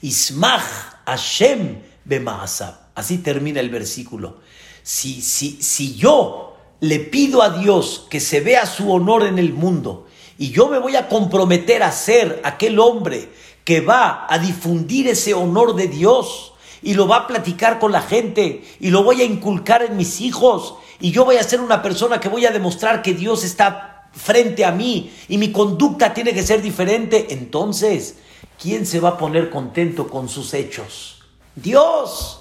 Ismach 0.00 0.62
Hashem 1.06 1.80
bemaasab. 2.04 2.74
Así 2.94 3.18
termina 3.18 3.60
el 3.60 3.70
versículo. 3.70 4.38
Si, 4.82 5.20
si, 5.20 5.62
si 5.62 5.96
yo 5.96 6.56
le 6.80 7.00
pido 7.00 7.42
a 7.42 7.50
Dios 7.50 8.06
que 8.08 8.20
se 8.20 8.40
vea 8.40 8.66
su 8.66 8.92
honor 8.92 9.24
en 9.24 9.38
el 9.38 9.52
mundo 9.52 10.06
y 10.38 10.50
yo 10.50 10.68
me 10.68 10.78
voy 10.78 10.96
a 10.96 11.08
comprometer 11.08 11.82
a 11.82 11.92
ser 11.92 12.40
aquel 12.44 12.78
hombre 12.78 13.28
que 13.64 13.80
va 13.80 14.26
a 14.28 14.38
difundir 14.38 15.08
ese 15.08 15.34
honor 15.34 15.74
de 15.74 15.88
Dios 15.88 16.52
y 16.82 16.94
lo 16.94 17.08
va 17.08 17.16
a 17.16 17.26
platicar 17.26 17.78
con 17.78 17.92
la 17.92 18.02
gente 18.02 18.62
y 18.78 18.90
lo 18.90 19.02
voy 19.02 19.22
a 19.22 19.24
inculcar 19.24 19.82
en 19.82 19.96
mis 19.96 20.20
hijos 20.20 20.74
y 21.00 21.10
yo 21.10 21.24
voy 21.24 21.36
a 21.36 21.42
ser 21.42 21.60
una 21.60 21.82
persona 21.82 22.20
que 22.20 22.28
voy 22.28 22.46
a 22.46 22.52
demostrar 22.52 23.02
que 23.02 23.14
Dios 23.14 23.42
está 23.42 24.08
frente 24.12 24.64
a 24.64 24.70
mí 24.70 25.12
y 25.28 25.38
mi 25.38 25.50
conducta 25.50 26.14
tiene 26.14 26.32
que 26.32 26.42
ser 26.42 26.62
diferente, 26.62 27.26
entonces, 27.30 28.16
¿quién 28.60 28.86
se 28.86 29.00
va 29.00 29.10
a 29.10 29.18
poner 29.18 29.50
contento 29.50 30.08
con 30.08 30.28
sus 30.28 30.54
hechos? 30.54 31.22
Dios. 31.54 32.40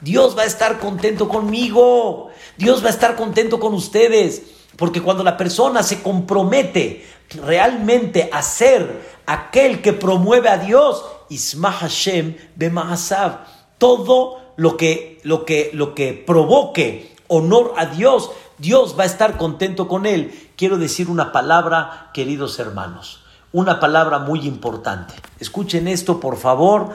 Dios 0.00 0.36
va 0.36 0.42
a 0.42 0.46
estar 0.46 0.78
contento 0.78 1.28
conmigo. 1.28 2.30
Dios 2.56 2.82
va 2.82 2.88
a 2.88 2.90
estar 2.90 3.14
contento 3.14 3.60
con 3.60 3.72
ustedes. 3.72 4.42
Porque 4.76 5.00
cuando 5.00 5.22
la 5.22 5.36
persona 5.36 5.82
se 5.82 6.02
compromete 6.02 7.06
realmente 7.30 8.28
a 8.32 8.42
ser 8.42 9.20
aquel 9.26 9.82
que 9.82 9.92
promueve 9.92 10.48
a 10.48 10.58
Dios, 10.58 11.04
Isma 11.28 11.72
Hashem 11.72 12.36
Bemaasav, 12.56 13.40
todo 13.78 14.40
lo 14.56 14.76
que, 14.76 15.20
lo, 15.24 15.44
que, 15.44 15.70
lo 15.72 15.94
que 15.94 16.12
provoque 16.12 17.14
honor 17.28 17.74
a 17.76 17.86
Dios, 17.86 18.30
Dios 18.58 18.94
va 18.98 19.04
a 19.04 19.06
estar 19.06 19.36
contento 19.38 19.88
con 19.88 20.06
él. 20.06 20.32
Quiero 20.56 20.78
decir 20.78 21.08
una 21.08 21.32
palabra, 21.32 22.10
queridos 22.12 22.58
hermanos, 22.58 23.24
una 23.52 23.80
palabra 23.80 24.18
muy 24.18 24.46
importante. 24.46 25.14
Escuchen 25.40 25.88
esto, 25.88 26.20
por 26.20 26.36
favor, 26.36 26.90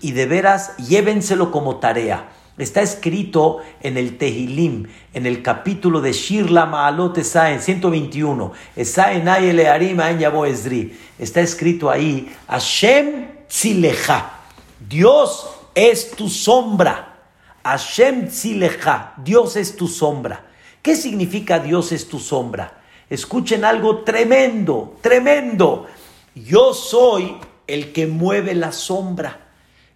y 0.00 0.12
de 0.12 0.26
veras 0.26 0.76
llévenselo 0.76 1.50
como 1.50 1.76
tarea. 1.76 2.28
Está 2.58 2.80
escrito 2.80 3.58
en 3.82 3.98
el 3.98 4.16
Tehilim, 4.16 4.86
en 5.12 5.26
el 5.26 5.42
capítulo 5.42 6.00
de 6.00 6.14
Shirla 6.14 6.64
Maalot 6.64 7.18
121. 7.20 8.52
En 8.76 10.18
Yabo 10.18 10.46
Esdri. 10.46 10.96
Está 11.18 11.42
escrito 11.42 11.90
ahí, 11.90 12.34
Hashem 12.48 13.26
Tzileja. 13.46 14.40
Dios 14.88 15.46
es 15.74 16.12
tu 16.12 16.30
sombra. 16.30 17.18
Hashem 17.62 18.28
Tzileja. 18.28 19.12
Dios 19.18 19.56
es 19.56 19.76
tu 19.76 19.86
sombra. 19.86 20.46
¿Qué 20.80 20.96
significa 20.96 21.58
Dios 21.58 21.92
es 21.92 22.08
tu 22.08 22.18
sombra? 22.18 22.80
Escuchen 23.10 23.66
algo 23.66 23.98
tremendo, 23.98 24.96
tremendo. 25.02 25.88
Yo 26.34 26.72
soy 26.72 27.36
el 27.66 27.92
que 27.92 28.06
mueve 28.06 28.54
la 28.54 28.72
sombra. 28.72 29.45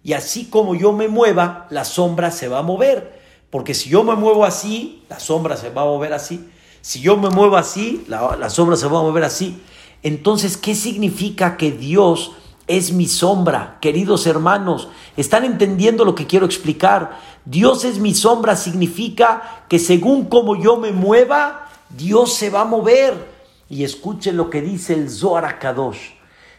Y 0.03 0.13
así 0.13 0.45
como 0.45 0.75
yo 0.75 0.93
me 0.93 1.07
mueva, 1.07 1.67
la 1.69 1.85
sombra 1.85 2.31
se 2.31 2.47
va 2.47 2.59
a 2.59 2.63
mover. 2.63 3.21
Porque 3.49 3.73
si 3.73 3.89
yo 3.89 4.03
me 4.03 4.15
muevo 4.15 4.45
así, 4.45 5.03
la 5.09 5.19
sombra 5.19 5.57
se 5.57 5.69
va 5.69 5.83
a 5.83 5.85
mover 5.85 6.13
así. 6.13 6.49
Si 6.81 7.01
yo 7.01 7.17
me 7.17 7.29
muevo 7.29 7.57
así, 7.57 8.03
la, 8.07 8.49
sombra 8.49 8.75
se 8.75 8.87
va 8.87 8.99
a 8.99 9.03
mover 9.03 9.23
así. 9.23 9.61
Entonces, 10.01 10.57
¿qué 10.57 10.73
significa 10.73 11.57
que 11.57 11.71
Dios 11.71 12.31
es 12.65 12.91
mi 12.91 13.07
sombra? 13.07 13.77
Queridos 13.81 14.25
hermanos, 14.25 14.87
¿están 15.15 15.43
entendiendo 15.45 16.05
lo 16.05 16.15
que 16.15 16.25
quiero 16.25 16.47
explicar? 16.47 17.19
Dios 17.45 17.85
es 17.85 17.99
mi 17.99 18.15
sombra 18.15 18.55
significa 18.55 19.65
que 19.69 19.77
según 19.77 20.25
como 20.25 20.55
yo 20.55 20.77
me 20.77 20.91
mueva, 20.91 21.67
Dios 21.89 22.33
se 22.33 22.49
va 22.49 22.61
a 22.61 22.65
mover. 22.65 23.29
Y 23.69 23.83
escuchen 23.83 24.37
lo 24.37 24.49
que 24.49 24.61
dice 24.61 24.93
el 24.93 25.09
Zohar 25.09 25.59
Kadosh. 25.59 26.13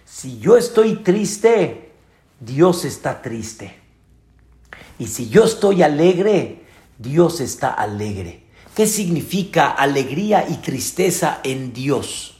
Si 0.04 0.38
yo 0.38 0.56
estoy 0.56 0.96
triste, 0.96 1.91
Dios 2.44 2.84
está 2.84 3.22
triste. 3.22 3.78
Y 4.98 5.06
si 5.06 5.28
yo 5.28 5.44
estoy 5.44 5.82
alegre, 5.82 6.64
Dios 6.98 7.40
está 7.40 7.68
alegre. 7.68 8.42
¿Qué 8.74 8.88
significa 8.88 9.68
alegría 9.70 10.46
y 10.48 10.54
tristeza 10.56 11.38
en 11.44 11.72
Dios? 11.72 12.38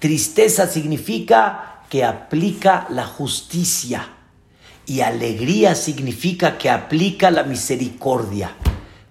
Tristeza 0.00 0.66
significa 0.66 1.82
que 1.88 2.04
aplica 2.04 2.86
la 2.90 3.06
justicia 3.06 4.08
y 4.84 5.00
alegría 5.00 5.74
significa 5.74 6.58
que 6.58 6.68
aplica 6.68 7.30
la 7.30 7.44
misericordia. 7.44 8.54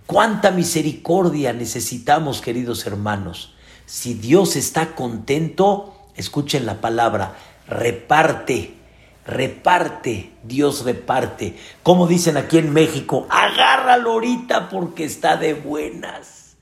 ¿Cuánta 0.06 0.52
misericordia 0.52 1.52
necesitamos, 1.52 2.42
queridos 2.42 2.86
hermanos? 2.86 3.56
Si 3.88 4.14
Dios 4.14 4.56
está 4.56 4.94
contento, 4.94 5.96
escuchen 6.16 6.66
la 6.66 6.80
palabra, 6.80 7.36
reparte 7.68 8.77
reparte, 9.28 10.32
Dios 10.44 10.86
reparte. 10.86 11.60
Como 11.84 12.08
dicen 12.08 12.38
aquí 12.38 12.58
en 12.58 12.74
México, 12.74 13.28
agárralo 13.30 14.14
ahorita 14.14 14.70
porque 14.70 15.04
está 15.04 15.36
de 15.38 15.54
buenas. 15.54 16.56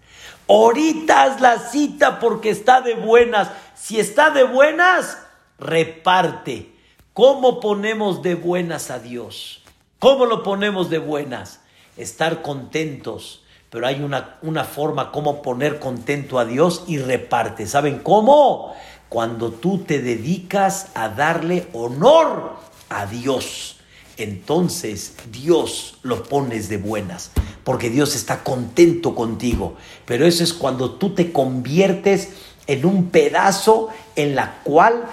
Ahorita 0.49 1.28
es 1.28 1.41
la 1.41 1.60
cita 1.60 2.19
porque 2.19 2.49
está 2.49 2.82
de 2.82 2.95
buenas. 2.95 3.49
Si 3.75 3.99
está 3.99 4.32
de 4.32 4.43
buenas, 4.43 5.17
reparte. 5.60 6.73
¿Cómo 7.13 7.60
ponemos 7.60 8.21
de 8.21 8.36
buenas 8.36 8.91
a 8.91 8.99
Dios? 8.99 9.63
¿Cómo 9.99 10.25
lo 10.25 10.43
ponemos 10.43 10.89
de 10.89 10.97
buenas? 10.97 11.62
Estar 11.97 12.41
contentos. 12.41 13.43
Pero 13.69 13.88
hay 13.88 14.01
una, 14.01 14.38
una 14.41 14.63
forma 14.63 15.12
como 15.12 15.41
poner 15.41 15.80
contento 15.80 16.39
a 16.39 16.45
Dios 16.45 16.84
y 16.88 16.97
reparte. 16.97 17.67
¿Saben 17.67 17.99
cómo? 17.99 18.75
Cuando 19.15 19.49
tú 19.49 19.78
te 19.78 20.01
dedicas 20.01 20.88
a 20.93 21.08
darle 21.08 21.67
honor 21.71 22.58
a 22.89 23.06
Dios. 23.06 23.78
Entonces 24.17 25.15
Dios 25.32 25.99
lo 26.04 26.23
pones 26.23 26.67
de 26.67 26.75
buenas, 26.75 27.32
porque 27.63 27.89
Dios 27.89 28.13
está 28.13 28.43
contento 28.43 29.15
contigo. 29.15 29.78
Pero 30.06 30.25
eso 30.25 30.43
es 30.43 30.51
cuando 30.51 30.95
tú 30.95 31.15
te 31.15 31.32
conviertes 31.32 32.32
en 32.67 32.86
un 32.86 33.08
pedazo 33.08 33.88
en 34.17 34.36
la 34.36 34.62
cual 34.65 35.06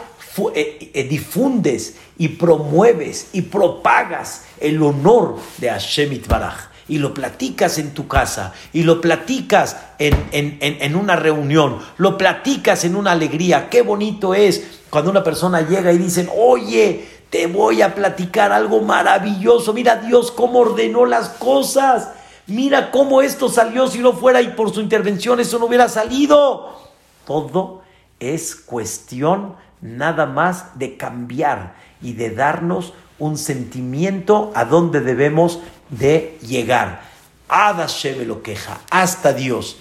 eh, 0.53 0.91
eh, 0.95 1.05
difundes 1.05 1.95
y 2.19 2.27
promueves 2.27 3.29
y 3.33 3.43
propagas 3.43 4.47
el 4.59 4.83
honor 4.83 5.39
de 5.59 5.71
Hashem 5.71 6.21
Baraj 6.27 6.72
y 6.89 6.99
lo 6.99 7.15
platicas 7.15 7.79
en 7.79 7.95
tu 7.95 8.09
casa, 8.09 8.53
y 8.73 8.83
lo 8.83 9.01
platicas 9.01 9.77
en, 9.99 10.15
en, 10.33 10.97
una 10.97 11.17
reunión, 11.17 11.79
lo 11.97 12.19
platicas 12.19 12.85
en 12.85 12.97
una 12.97 13.13
alegría. 13.13 13.71
Qué 13.71 13.83
bonito 13.83 14.35
es 14.35 14.81
cuando 14.91 15.11
una 15.11 15.25
persona 15.25 15.63
llega 15.63 15.93
y 15.93 15.99
dicen, 15.99 16.29
oye, 16.37 17.09
te 17.31 17.47
voy 17.47 17.81
a 17.81 17.95
platicar 17.95 18.53
algo 18.53 18.81
maravilloso. 18.83 19.73
Mira 19.73 19.97
Dios 19.97 20.31
cómo 20.31 20.59
ordenó 20.61 21.07
las 21.07 21.31
cosas. 21.31 22.11
Mira 22.47 22.91
cómo 22.91 23.23
esto 23.23 23.49
salió 23.49 23.87
si 23.87 24.01
no 24.01 24.13
fuera 24.13 24.43
y 24.43 24.49
por 24.49 24.75
su 24.75 24.81
intervención 24.81 25.41
eso 25.41 25.59
no 25.59 25.67
hubiera 25.67 25.89
salido. 25.89 26.77
Todo 27.25 27.83
es 28.21 28.55
cuestión 28.55 29.55
nada 29.81 30.27
más 30.27 30.79
de 30.79 30.97
cambiar 30.97 31.75
y 32.03 32.13
de 32.13 32.31
darnos 32.31 32.93
un 33.19 33.39
sentimiento 33.39 34.51
a 34.55 34.65
donde 34.65 35.01
debemos 35.01 35.61
de 35.93 36.39
llegar. 36.43 37.05
Adashem 37.49 38.27
lo 38.27 38.43
queja, 38.43 38.81
hasta 38.91 39.33
Dios. 39.33 39.77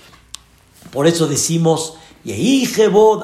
Por 0.92 1.08
eso 1.08 1.26
decimos, 1.28 1.98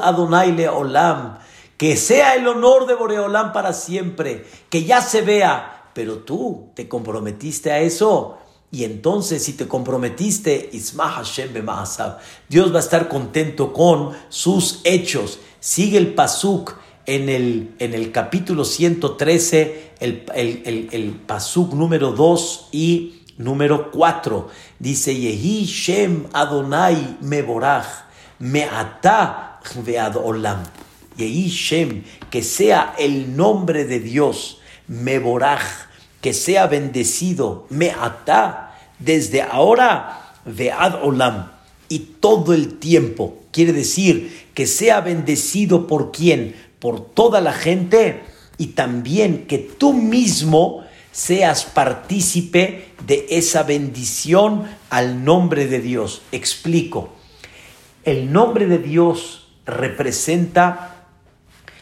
Adonai 0.02 0.65
Olam, 0.65 1.38
que 1.78 1.95
sea 1.95 2.36
el 2.36 2.47
honor 2.47 2.88
de 2.88 2.95
Boreolam 2.95 3.54
para 3.54 3.73
siempre, 3.73 4.47
que 4.69 4.84
ya 4.84 5.02
se 5.02 5.21
vea, 5.21 5.91
pero 5.93 6.19
tú 6.19 6.69
te 6.73 6.88
comprometiste 6.88 7.71
a 7.71 7.80
eso. 7.80 8.39
Y 8.71 8.84
entonces, 8.84 9.43
si 9.43 9.54
te 9.54 9.67
comprometiste, 9.67 10.71
Hashem 10.97 11.54
Dios 12.50 12.73
va 12.73 12.78
a 12.78 12.82
estar 12.82 13.08
contento 13.08 13.71
con 13.71 14.12
sus 14.30 14.82
hechos. 14.84 15.39
Sigue 15.60 15.97
el 15.97 16.13
Pasuk 16.13 16.76
en 17.08 17.30
el, 17.30 17.72
en 17.80 17.93
el 17.93 18.12
capítulo 18.12 18.65
113, 18.65 19.91
el, 20.02 20.26
el, 20.36 20.89
el, 20.91 21.12
pasuk 21.12 21.74
número 21.74 22.12
2 22.12 22.70
y 22.74 23.24
número 23.38 23.91
4. 23.91 24.50
Dice, 24.78 25.15
Yehi 25.15 25.65
Shem 25.65 26.26
Adonai 26.34 27.17
Meborach, 27.22 27.88
Me'ata 28.39 29.62
Vead 29.86 30.17
Olam. 30.17 30.63
Yehi 31.15 31.48
Shem, 31.48 32.04
que 32.30 32.43
sea 32.43 32.93
el 33.00 33.38
nombre 33.38 33.86
de 33.86 34.02
Dios, 34.02 34.60
Meborach, 34.88 35.88
que 36.20 36.34
sea 36.34 36.67
bendecido, 36.67 37.67
Me'ata, 37.70 38.76
desde 39.00 39.41
ahora, 39.41 40.34
Vead 40.46 41.06
Olam. 41.06 41.52
Y 41.88 42.00
todo 42.20 42.54
el 42.54 42.80
tiempo, 42.80 43.38
quiere 43.52 43.72
decir 43.72 44.48
que 44.54 44.67
sea 44.67 45.00
bendecido 45.00 45.88
por 45.88 46.12
quién, 46.12 46.56
por 46.88 47.02
toda 47.02 47.41
la 47.41 47.52
gente 47.52 48.23
y 48.58 48.67
también 48.67 49.45
que 49.45 49.58
tú 49.58 49.91
mismo 49.91 50.86
seas 51.12 51.65
partícipe 51.65 52.93
de 53.06 53.26
esa 53.30 53.63
bendición 53.63 54.63
al 54.89 55.26
nombre 55.26 55.67
de 55.67 55.82
Dios. 55.82 56.21
Explico. 56.32 57.10
El 58.06 58.32
nombre 58.32 58.67
de 58.67 58.78
Dios 58.78 59.50
representa 59.65 61.10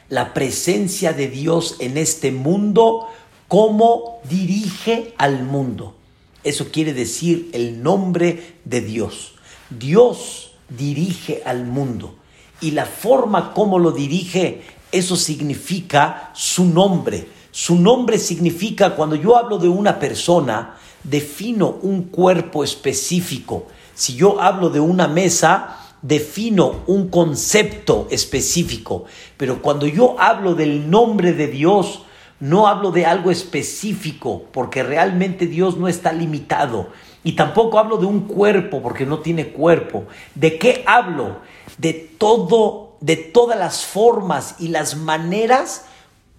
la 0.09 0.33
presencia 0.33 1.13
de 1.13 1.27
Dios 1.27 1.75
en 1.79 1.99
este 1.99 2.31
mundo, 2.31 3.07
como 3.47 4.21
dirige 4.27 5.13
al 5.19 5.43
mundo. 5.43 5.95
Eso 6.43 6.71
quiere 6.71 6.95
decir 6.95 7.51
el 7.53 7.83
nombre 7.83 8.55
de 8.65 8.81
Dios. 8.81 9.35
Dios 9.69 10.55
dirige 10.67 11.43
al 11.45 11.63
mundo 11.63 12.15
y 12.61 12.71
la 12.71 12.85
forma 12.85 13.53
como 13.53 13.79
lo 13.79 13.91
dirige, 13.91 14.61
eso 14.97 15.15
significa 15.15 16.31
su 16.33 16.65
nombre. 16.65 17.27
Su 17.51 17.75
nombre 17.75 18.17
significa, 18.17 18.95
cuando 18.95 19.15
yo 19.15 19.37
hablo 19.37 19.57
de 19.57 19.69
una 19.69 19.99
persona, 19.99 20.75
defino 21.03 21.77
un 21.81 22.03
cuerpo 22.03 22.63
específico. 22.63 23.67
Si 23.93 24.15
yo 24.15 24.41
hablo 24.41 24.69
de 24.69 24.79
una 24.79 25.07
mesa, 25.07 25.77
defino 26.01 26.83
un 26.87 27.09
concepto 27.09 28.07
específico. 28.11 29.05
Pero 29.37 29.61
cuando 29.61 29.87
yo 29.87 30.19
hablo 30.19 30.53
del 30.53 30.89
nombre 30.89 31.33
de 31.33 31.47
Dios, 31.47 32.03
no 32.39 32.67
hablo 32.67 32.91
de 32.91 33.05
algo 33.05 33.31
específico, 33.31 34.43
porque 34.51 34.83
realmente 34.83 35.47
Dios 35.47 35.77
no 35.77 35.87
está 35.87 36.11
limitado. 36.11 36.89
Y 37.23 37.31
tampoco 37.33 37.79
hablo 37.79 37.97
de 37.97 38.05
un 38.05 38.21
cuerpo, 38.21 38.81
porque 38.81 39.05
no 39.05 39.19
tiene 39.19 39.47
cuerpo. 39.47 40.05
¿De 40.35 40.59
qué 40.59 40.83
hablo? 40.85 41.37
De 41.77 41.93
todo, 41.93 42.84
de 43.05 43.17
todas 43.17 43.59
las 43.59 43.85
formas 43.85 44.55
y 44.57 44.69
las 44.69 44.95
maneras 44.95 45.85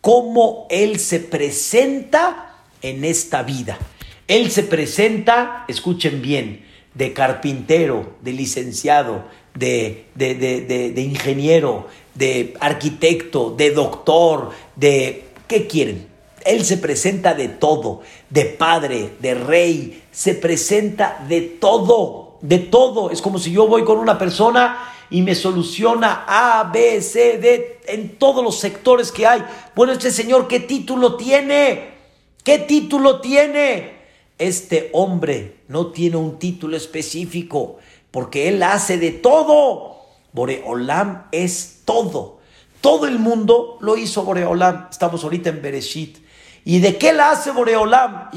cómo 0.00 0.66
Él 0.68 0.98
se 0.98 1.20
presenta 1.20 2.57
en 2.83 3.05
esta 3.05 3.44
vida. 3.44 3.79
Él 4.26 4.50
se 4.50 4.64
presenta, 4.64 5.64
escuchen 5.68 6.20
bien, 6.20 6.66
de 6.94 7.12
carpintero, 7.12 8.14
de 8.20 8.33
licenciado, 8.33 9.26
de, 9.55 10.07
de, 10.16 11.00
ingeniero, 11.00 11.87
de 12.14 12.57
arquitecto, 12.59 13.55
de 13.57 13.70
doctor, 13.70 14.50
de... 14.74 15.22
¿Qué 15.46 15.68
quieren? 15.68 16.09
Él 16.44 16.64
se 16.64 16.79
presenta 16.79 17.35
de 17.35 17.48
todo, 17.48 18.00
de 18.29 18.44
padre, 18.44 19.12
de 19.20 19.35
rey, 19.35 20.02
se 20.11 20.35
presenta 20.35 21.24
de 21.29 21.42
todo, 21.42 22.38
de 22.40 22.59
todo. 22.59 23.12
Es 23.12 23.22
como 23.22 23.38
si 23.38 23.52
yo 23.52 23.68
voy 23.68 23.85
con 23.85 23.98
una 23.98 24.18
persona 24.18 24.95
y 25.11 25.23
me 25.23 25.35
soluciona 25.35 26.25
A, 26.27 26.64
B, 26.73 27.01
C, 27.01 27.38
D 27.38 27.81
en 27.87 28.16
todos 28.19 28.42
los 28.42 28.59
sectores 28.59 29.12
que 29.12 29.27
hay. 29.27 29.45
Bueno, 29.75 29.92
este 29.92 30.11
señor, 30.11 30.49
¿qué 30.49 30.61
título 30.61 31.16
tiene? 31.16 31.95
¿Qué 32.42 32.59
título 32.59 33.21
tiene? 33.21 33.97
Este 34.38 34.90
hombre 34.92 35.61
no 35.69 35.88
tiene 35.88 36.16
un 36.16 36.38
título 36.38 36.77
específico 36.77 37.79
porque 38.11 38.49
él 38.49 38.62
hace 38.62 38.99
de 38.99 39.12
todo. 39.12 39.97
Boreolam 40.33 41.27
es 41.33 41.83
todo. 41.85 42.40
Todo 42.81 43.07
el 43.07 43.19
mundo 43.19 43.79
lo 43.81 43.97
hizo 43.97 44.23
Boreolam. 44.23 44.88
Estamos 44.90 45.25
ahorita 45.25 45.49
en 45.49 45.62
Bereshit. 45.62 46.19
¿Y 46.64 46.81
de 46.81 46.99
qué 46.99 47.12
la 47.12 47.31
hace 47.31 47.53
Boreolam? 47.53 48.31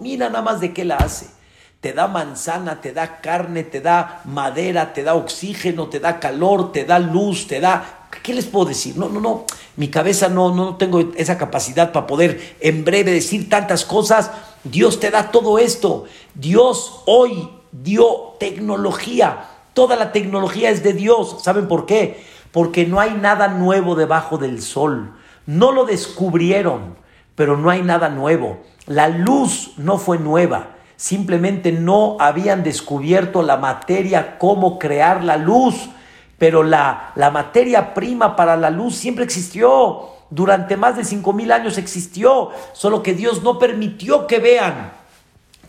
Mira 0.00 0.28
nada 0.28 0.42
más 0.42 0.60
de 0.60 0.72
qué 0.72 0.84
la 0.84 0.96
hace 0.96 1.28
te 1.84 1.92
da 1.92 2.08
manzana, 2.08 2.80
te 2.80 2.94
da 2.94 3.20
carne, 3.20 3.62
te 3.62 3.82
da 3.82 4.22
madera, 4.24 4.94
te 4.94 5.02
da 5.02 5.14
oxígeno, 5.16 5.88
te 5.88 6.00
da 6.00 6.18
calor, 6.18 6.72
te 6.72 6.86
da 6.86 6.98
luz, 6.98 7.46
te 7.46 7.60
da... 7.60 8.08
¿Qué 8.22 8.32
les 8.32 8.46
puedo 8.46 8.64
decir? 8.64 8.96
No, 8.96 9.10
no, 9.10 9.20
no. 9.20 9.44
Mi 9.76 9.88
cabeza 9.88 10.30
no, 10.30 10.54
no 10.54 10.76
tengo 10.76 11.12
esa 11.14 11.36
capacidad 11.36 11.92
para 11.92 12.06
poder 12.06 12.56
en 12.60 12.86
breve 12.86 13.10
decir 13.10 13.50
tantas 13.50 13.84
cosas. 13.84 14.30
Dios 14.62 14.98
te 14.98 15.10
da 15.10 15.30
todo 15.30 15.58
esto. 15.58 16.06
Dios 16.34 17.02
hoy 17.04 17.50
dio 17.70 18.34
tecnología. 18.40 19.44
Toda 19.74 19.94
la 19.94 20.10
tecnología 20.10 20.70
es 20.70 20.82
de 20.82 20.94
Dios. 20.94 21.36
¿Saben 21.42 21.68
por 21.68 21.84
qué? 21.84 22.24
Porque 22.50 22.86
no 22.86 22.98
hay 22.98 23.10
nada 23.10 23.48
nuevo 23.48 23.94
debajo 23.94 24.38
del 24.38 24.62
sol. 24.62 25.12
No 25.44 25.70
lo 25.70 25.84
descubrieron, 25.84 26.96
pero 27.34 27.58
no 27.58 27.68
hay 27.68 27.82
nada 27.82 28.08
nuevo. 28.08 28.62
La 28.86 29.10
luz 29.10 29.72
no 29.76 29.98
fue 29.98 30.16
nueva 30.16 30.70
simplemente 30.96 31.72
no 31.72 32.16
habían 32.20 32.62
descubierto 32.62 33.42
la 33.42 33.56
materia, 33.56 34.38
cómo 34.38 34.78
crear 34.78 35.24
la 35.24 35.36
luz, 35.36 35.74
pero 36.38 36.62
la, 36.62 37.12
la 37.14 37.30
materia 37.30 37.94
prima 37.94 38.36
para 38.36 38.56
la 38.56 38.70
luz 38.70 38.94
siempre 38.94 39.24
existió, 39.24 40.10
durante 40.30 40.76
más 40.76 40.96
de 40.96 41.04
cinco 41.04 41.32
mil 41.32 41.52
años 41.52 41.78
existió, 41.78 42.50
solo 42.72 43.02
que 43.02 43.14
Dios 43.14 43.42
no 43.42 43.58
permitió 43.58 44.26
que 44.26 44.38
vean 44.38 44.92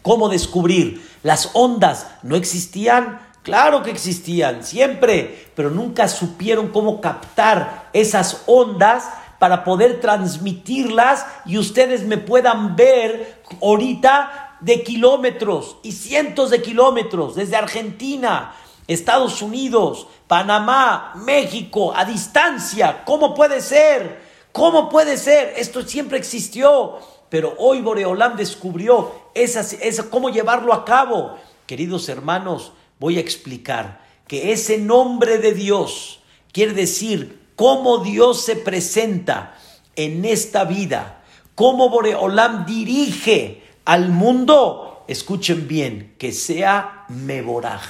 cómo 0.02 0.30
descubrir. 0.30 1.08
Las 1.24 1.52
ondas 1.54 2.08
no 2.24 2.36
existían, 2.36 3.20
claro 3.44 3.84
que 3.84 3.92
existían, 3.92 4.64
siempre, 4.64 5.50
pero 5.56 5.70
nunca 5.70 6.08
supieron 6.08 6.70
cómo 6.70 7.02
captar 7.02 7.90
esas 7.94 8.44
ondas 8.46 9.06
para 9.40 9.64
poder 9.64 10.00
transmitirlas 10.00 11.26
y 11.46 11.58
ustedes 11.58 12.04
me 12.04 12.18
puedan 12.18 12.76
ver 12.76 13.42
ahorita 13.62 14.45
de 14.66 14.82
kilómetros 14.82 15.78
y 15.84 15.92
cientos 15.92 16.50
de 16.50 16.60
kilómetros 16.60 17.36
desde 17.36 17.56
Argentina, 17.56 18.56
Estados 18.88 19.44
Unidos, 19.44 20.08
Panamá, 20.28 21.14
México, 21.24 21.94
a 21.96 22.04
distancia. 22.04 23.04
¿Cómo 23.06 23.36
puede 23.36 23.62
ser? 23.62 24.22
¿Cómo 24.52 24.90
puede 24.90 25.18
ser? 25.18 25.54
Esto 25.56 25.84
siempre 25.84 26.18
existió, 26.18 26.98
pero 27.30 27.54
hoy 27.60 27.82
Boreolam 27.82 28.36
descubrió 28.38 29.12
esa, 29.36 29.62
esa, 29.62 30.10
cómo 30.10 30.32
llevarlo 30.32 30.74
a 30.74 30.84
cabo. 30.84 31.38
Queridos 31.68 32.10
hermanos, 32.10 32.72
voy 33.00 33.18
a 33.18 33.22
explicar 33.22 34.02
que 34.28 34.52
ese 34.52 34.80
nombre 34.80 35.38
de 35.38 35.54
Dios 35.54 36.22
quiere 36.52 36.74
decir 36.74 37.50
cómo 37.56 38.00
Dios 38.00 38.42
se 38.42 38.56
presenta 38.56 39.56
en 39.96 40.26
esta 40.26 40.64
vida, 40.64 41.22
cómo 41.54 41.90
Boreolam 41.90 42.66
dirige 42.66 43.65
al 43.86 44.10
mundo, 44.10 45.04
escuchen 45.08 45.68
bien, 45.68 46.16
que 46.18 46.32
sea 46.32 47.06
Meboraj, 47.08 47.84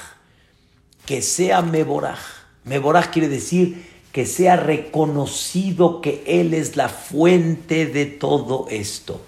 que 1.06 1.22
sea 1.22 1.62
Meboraj. 1.62 2.20
Meboraj 2.64 3.10
quiere 3.10 3.28
decir 3.28 3.96
que 4.12 4.26
sea 4.26 4.56
reconocido 4.56 6.00
que 6.00 6.22
Él 6.26 6.54
es 6.54 6.76
la 6.76 6.88
fuente 6.88 7.86
de 7.86 8.06
todo 8.06 8.66
esto. 8.70 9.20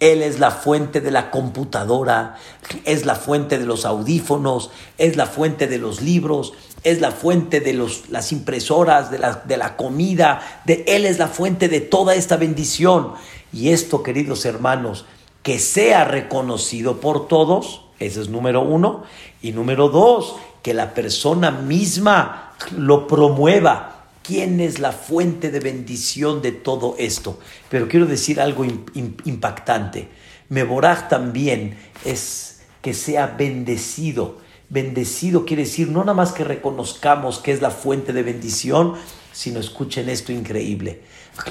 Él 0.00 0.22
es 0.22 0.38
la 0.38 0.50
fuente 0.50 1.00
de 1.00 1.10
la 1.10 1.30
computadora, 1.30 2.36
es 2.84 3.06
la 3.06 3.14
fuente 3.14 3.58
de 3.58 3.64
los 3.64 3.84
audífonos, 3.84 4.70
es 4.98 5.16
la 5.16 5.26
fuente 5.26 5.66
de 5.66 5.78
los 5.78 6.02
libros, 6.02 6.52
es 6.82 7.00
la 7.00 7.10
fuente 7.10 7.60
de 7.60 7.72
los, 7.72 8.10
las 8.10 8.32
impresoras, 8.32 9.10
de 9.10 9.18
la, 9.18 9.42
de 9.46 9.56
la 9.56 9.76
comida, 9.76 10.62
de 10.64 10.84
Él 10.86 11.06
es 11.06 11.18
la 11.18 11.28
fuente 11.28 11.68
de 11.68 11.80
toda 11.80 12.14
esta 12.14 12.36
bendición. 12.36 13.14
Y 13.52 13.70
esto, 13.70 14.02
queridos 14.02 14.44
hermanos, 14.44 15.06
que 15.44 15.58
sea 15.58 16.04
reconocido 16.06 17.00
por 17.00 17.28
todos, 17.28 17.82
ese 18.00 18.22
es 18.22 18.28
número 18.30 18.62
uno, 18.62 19.04
y 19.42 19.52
número 19.52 19.90
dos, 19.90 20.36
que 20.62 20.72
la 20.72 20.94
persona 20.94 21.50
misma 21.50 22.54
lo 22.76 23.06
promueva. 23.06 24.06
¿Quién 24.22 24.58
es 24.58 24.78
la 24.78 24.92
fuente 24.92 25.50
de 25.50 25.60
bendición 25.60 26.40
de 26.40 26.52
todo 26.52 26.96
esto? 26.98 27.38
Pero 27.68 27.88
quiero 27.88 28.06
decir 28.06 28.40
algo 28.40 28.64
impactante. 28.64 30.08
Meboraj 30.48 31.10
también 31.10 31.76
es 32.06 32.62
que 32.80 32.94
sea 32.94 33.26
bendecido. 33.26 34.38
Bendecido 34.70 35.44
quiere 35.44 35.64
decir 35.64 35.88
no 35.88 36.00
nada 36.00 36.14
más 36.14 36.32
que 36.32 36.44
reconozcamos 36.44 37.38
que 37.38 37.52
es 37.52 37.60
la 37.60 37.70
fuente 37.70 38.14
de 38.14 38.22
bendición, 38.22 38.94
sino 39.32 39.60
escuchen 39.60 40.08
esto 40.08 40.32
increíble. 40.32 41.02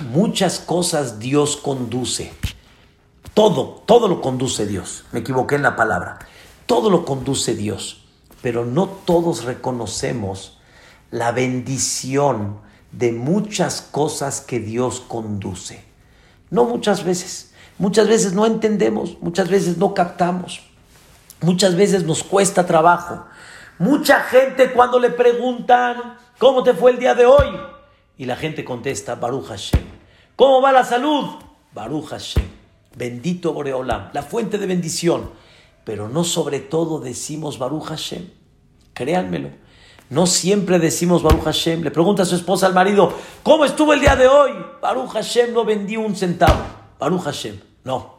Muchas 0.10 0.58
cosas 0.58 1.20
Dios 1.20 1.58
conduce. 1.58 2.32
Todo, 3.34 3.84
todo 3.86 4.08
lo 4.08 4.22
conduce 4.22 4.66
Dios. 4.66 5.06
Me 5.12 5.20
equivoqué 5.20 5.56
en 5.56 5.64
la 5.64 5.76
palabra. 5.76 6.20
Todo 6.66 6.90
lo 6.90 7.06
conduce 7.06 7.56
Dios. 7.56 8.06
Pero 8.42 8.66
no 8.66 8.88
todos 8.88 9.44
reconocemos 9.44 10.60
la 11.12 11.32
bendición 11.32 12.60
de 12.92 13.12
muchas 13.12 13.82
cosas 13.82 14.42
que 14.42 14.60
Dios 14.60 15.02
conduce. 15.02 15.84
No 16.50 16.66
muchas 16.66 17.04
veces. 17.04 17.54
Muchas 17.80 18.08
veces 18.08 18.34
no 18.34 18.46
entendemos, 18.46 19.18
muchas 19.20 19.50
veces 19.50 19.78
no 19.78 19.94
captamos, 19.94 20.62
muchas 21.42 21.76
veces 21.76 22.04
nos 22.04 22.24
cuesta 22.24 22.66
trabajo. 22.66 23.26
Mucha 23.80 24.22
gente 24.22 24.72
cuando 24.72 25.00
le 25.00 25.10
preguntan, 25.10 26.18
¿cómo 26.38 26.64
te 26.64 26.74
fue 26.74 26.92
el 26.92 27.00
día 27.00 27.16
de 27.16 27.26
hoy? 27.26 27.48
Y 28.18 28.26
la 28.26 28.36
gente 28.36 28.64
contesta, 28.64 29.16
Baruch 29.16 29.48
Hashem. 29.48 29.82
¿Cómo 30.36 30.62
va 30.62 30.72
la 30.72 30.86
salud? 30.86 31.26
Baruch 31.74 32.10
Hashem. 32.10 32.53
Bendito 32.96 33.54
Boreolam, 33.54 34.10
la 34.14 34.24
fuente 34.24 34.58
de 34.58 34.68
bendición. 34.68 35.32
Pero 35.84 36.08
no 36.08 36.24
sobre 36.24 36.60
todo 36.60 37.00
decimos 37.00 37.58
Baruch 37.58 37.86
Hashem. 37.86 38.30
Créanmelo. 38.94 39.50
No 40.10 40.28
siempre 40.28 40.80
decimos 40.80 41.24
Baruch 41.24 41.44
Hashem. 41.44 41.82
Le 41.82 41.92
pregunta 41.92 42.24
a 42.24 42.26
su 42.26 42.36
esposa 42.36 42.68
al 42.68 42.74
marido, 42.74 43.12
¿cómo 43.42 43.66
estuvo 43.66 43.94
el 43.94 44.00
día 44.00 44.16
de 44.16 44.28
hoy? 44.28 44.52
Baruch 44.82 45.10
Hashem 45.10 45.54
no 45.54 45.66
vendió 45.66 46.02
un 46.02 46.16
centavo. 46.16 46.62
Baruch 47.00 47.24
Hashem. 47.24 47.60
No. 47.84 48.18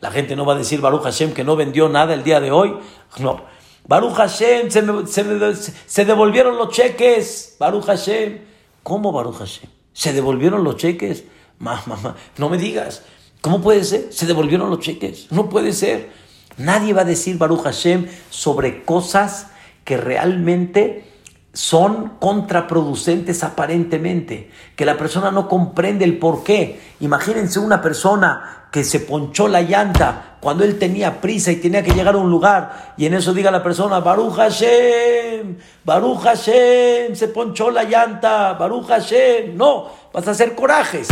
La 0.00 0.10
gente 0.10 0.34
no 0.34 0.44
va 0.46 0.54
a 0.54 0.58
decir 0.58 0.80
Baruch 0.80 1.02
Hashem 1.02 1.34
que 1.34 1.44
no 1.44 1.56
vendió 1.56 1.88
nada 1.88 2.14
el 2.14 2.24
día 2.24 2.40
de 2.40 2.50
hoy. 2.50 2.78
No. 3.18 3.42
Baruch 3.86 4.14
Hashem, 4.14 4.70
se, 4.70 6.04
devolvieron 6.04 6.56
los 6.56 6.70
cheques. 6.70 7.56
Baruch 7.58 7.84
Hashem. 7.84 8.40
¿Cómo 8.82 9.12
Baruch 9.12 9.36
Hashem? 9.36 9.70
¿Se 9.92 10.12
devolvieron 10.12 10.64
los 10.64 10.76
cheques? 10.76 11.24
Mamá, 11.58 12.16
no 12.38 12.48
me 12.48 12.58
digas. 12.58 13.04
¿Cómo 13.40 13.60
puede 13.60 13.84
ser? 13.84 14.08
¿Se 14.10 14.26
devolvieron 14.26 14.70
los 14.70 14.80
cheques? 14.80 15.28
No 15.30 15.48
puede 15.48 15.72
ser. 15.72 16.10
Nadie 16.56 16.92
va 16.92 17.02
a 17.02 17.04
decir 17.04 17.38
Baruch 17.38 17.62
Hashem 17.62 18.06
sobre 18.30 18.84
cosas 18.84 19.48
que 19.84 19.96
realmente 19.96 21.04
son 21.52 22.14
contraproducentes 22.18 23.42
aparentemente, 23.42 24.50
que 24.74 24.84
la 24.84 24.98
persona 24.98 25.30
no 25.30 25.48
comprende 25.48 26.04
el 26.04 26.18
por 26.18 26.44
qué. 26.44 26.80
Imagínense 27.00 27.58
una 27.58 27.80
persona 27.80 28.66
que 28.70 28.84
se 28.84 29.00
ponchó 29.00 29.48
la 29.48 29.62
llanta 29.62 30.36
cuando 30.40 30.64
él 30.64 30.78
tenía 30.78 31.20
prisa 31.20 31.50
y 31.50 31.56
tenía 31.56 31.82
que 31.82 31.92
llegar 31.92 32.14
a 32.14 32.18
un 32.18 32.30
lugar 32.30 32.94
y 32.98 33.06
en 33.06 33.14
eso 33.14 33.32
diga 33.32 33.50
la 33.50 33.62
persona, 33.62 34.00
Baruch 34.00 34.34
Hashem, 34.34 35.56
Baruch 35.82 36.20
Hashem, 36.20 37.14
se 37.14 37.28
ponchó 37.28 37.70
la 37.70 37.84
llanta, 37.84 38.52
Baruch 38.52 38.86
Hashem. 38.86 39.56
No, 39.56 39.90
vas 40.12 40.28
a 40.28 40.32
hacer 40.32 40.54
corajes, 40.54 41.08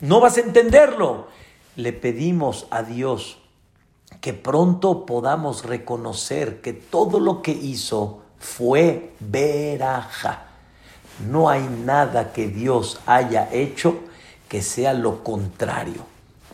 no 0.00 0.20
vas 0.20 0.36
a 0.36 0.42
entenderlo. 0.42 1.26
Le 1.78 1.92
pedimos 1.92 2.66
a 2.72 2.82
Dios 2.82 3.38
que 4.20 4.34
pronto 4.34 5.06
podamos 5.06 5.64
reconocer 5.64 6.60
que 6.60 6.72
todo 6.72 7.20
lo 7.20 7.40
que 7.40 7.52
hizo, 7.52 8.22
fue 8.40 9.12
veraja. 9.20 10.48
No 11.30 11.48
hay 11.48 11.62
nada 11.62 12.32
que 12.32 12.48
Dios 12.48 12.98
haya 13.06 13.48
hecho 13.52 14.00
que 14.48 14.60
sea 14.60 14.92
lo 14.92 15.22
contrario. 15.22 16.04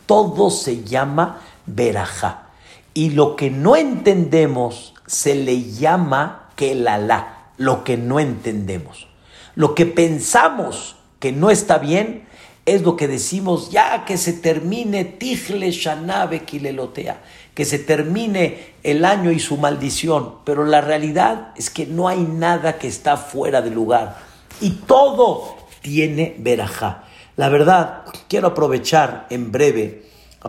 Todo 0.05 0.51
se 0.51 0.83
llama 0.83 1.41
veraja. 1.65 2.49
Y 2.93 3.09
lo 3.09 3.35
que 3.35 3.49
no 3.49 3.75
entendemos 3.75 4.93
se 5.07 5.33
le 5.33 5.71
llama 5.71 6.51
kelalá, 6.55 7.49
lo 7.57 7.83
que 7.83 7.97
no 7.97 8.19
entendemos. 8.19 9.07
Lo 9.55 9.73
que 9.73 9.87
pensamos 9.87 10.97
que 11.17 11.31
no 11.31 11.49
está 11.49 11.79
bien 11.79 12.24
es 12.65 12.81
lo 12.81 12.95
que 12.95 13.07
decimos 13.07 13.69
ya 13.69 14.05
que 14.05 14.17
se 14.17 14.33
termine 14.33 15.05
Tijle 15.05 15.71
Shanabe 15.71 16.43
Kilelotea 16.43 17.21
que 17.55 17.65
se 17.65 17.79
termine 17.79 18.75
el 18.83 19.05
año 19.05 19.31
y 19.31 19.39
su 19.39 19.55
maldición, 19.57 20.35
pero 20.43 20.65
la 20.65 20.81
realidad 20.81 21.53
es 21.55 21.69
que 21.69 21.85
no 21.85 22.09
hay 22.09 22.19
nada 22.19 22.77
que 22.77 22.89
está 22.89 23.15
fuera 23.15 23.61
de 23.61 23.71
lugar 23.71 24.17
y 24.59 24.71
todo 24.71 25.55
tiene 25.81 26.35
verajá. 26.37 27.05
La 27.37 27.47
verdad, 27.49 28.03
quiero 28.27 28.49
aprovechar 28.49 29.25
en 29.29 29.51
breve 29.53 30.03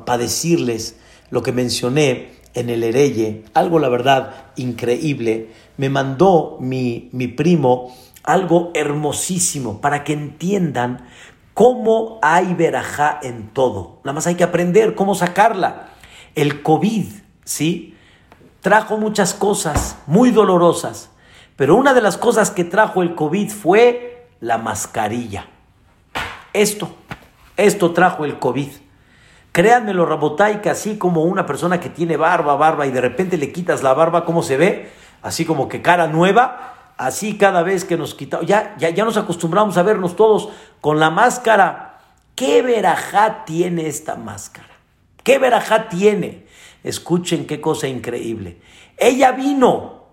para 0.05 0.19
decirles 0.19 0.97
lo 1.31 1.43
que 1.43 1.53
mencioné 1.53 2.33
en 2.55 2.71
el 2.71 2.83
Hereye, 2.83 3.45
algo 3.55 3.79
la 3.79 3.89
verdad 3.89 4.53
increíble. 4.57 5.51
Me 5.77 5.89
mandó 5.89 6.59
mi, 6.61 7.09
mi 7.12 7.29
primo 7.29 7.95
algo 8.27 8.73
hermosísimo 8.75 9.81
para 9.81 10.03
que 10.03 10.12
entiendan 10.12 11.07
cómo 11.57 12.19
hay 12.21 12.53
verajá 12.53 13.19
en 13.23 13.49
todo. 13.49 14.01
Nada 14.05 14.13
más 14.13 14.27
hay 14.27 14.35
que 14.35 14.45
aprender 14.45 14.95
cómo 14.95 15.15
sacarla 15.15 15.89
el 16.35 16.63
COVID, 16.63 17.07
¿sí? 17.45 17.97
Trajo 18.61 18.99
muchas 18.99 19.33
cosas 19.33 19.97
muy 20.07 20.33
dolorosas, 20.33 21.09
pero 21.57 21.75
una 21.77 21.95
de 21.95 22.03
las 22.03 22.19
cosas 22.19 22.51
que 22.51 22.65
trajo 22.65 23.01
el 23.01 23.15
COVID 23.15 23.49
fue 23.49 24.29
la 24.41 24.59
mascarilla. 24.59 25.47
Esto, 26.53 26.91
esto 27.57 27.93
trajo 27.95 28.27
el 28.27 28.39
COVID. 28.39 28.73
Créanmelo, 29.53 30.05
Rabotay, 30.05 30.61
que 30.61 30.69
así 30.69 30.99
como 30.99 31.23
una 31.23 31.47
persona 31.47 31.81
que 31.81 31.89
tiene 31.89 32.19
barba, 32.19 32.55
barba, 32.57 32.87
y 32.87 32.91
de 32.91 33.01
repente 33.01 33.39
le 33.39 33.51
quitas 33.51 33.83
la 33.83 33.95
barba, 33.95 34.27
¿cómo 34.27 34.43
se 34.43 34.59
ve? 34.59 34.91
Así 35.23 35.47
como 35.47 35.71
que 35.71 35.81
cara 35.81 36.07
nueva, 36.07 36.76
así 36.97 37.37
cada 37.37 37.63
vez 37.63 37.85
que 37.85 37.97
nos 37.97 38.15
quitamos, 38.15 38.47
ya, 38.47 38.75
ya, 38.79 38.91
ya 38.91 39.05
nos 39.05 39.17
acostumbramos 39.17 39.77
a 39.77 39.83
vernos 39.83 40.17
todos 40.17 40.49
con 40.81 40.99
la 40.99 41.11
máscara. 41.11 42.01
¿Qué 42.35 42.63
verajá 42.63 43.45
tiene 43.45 43.87
esta 43.87 44.17
máscara? 44.17 44.69
¿Qué 45.23 45.39
verajá 45.39 45.89
tiene? 45.89 46.47
Escuchen 46.85 47.47
qué 47.47 47.61
cosa 47.61 47.89
increíble. 47.89 48.59
Ella 48.97 49.33
vino 49.33 50.05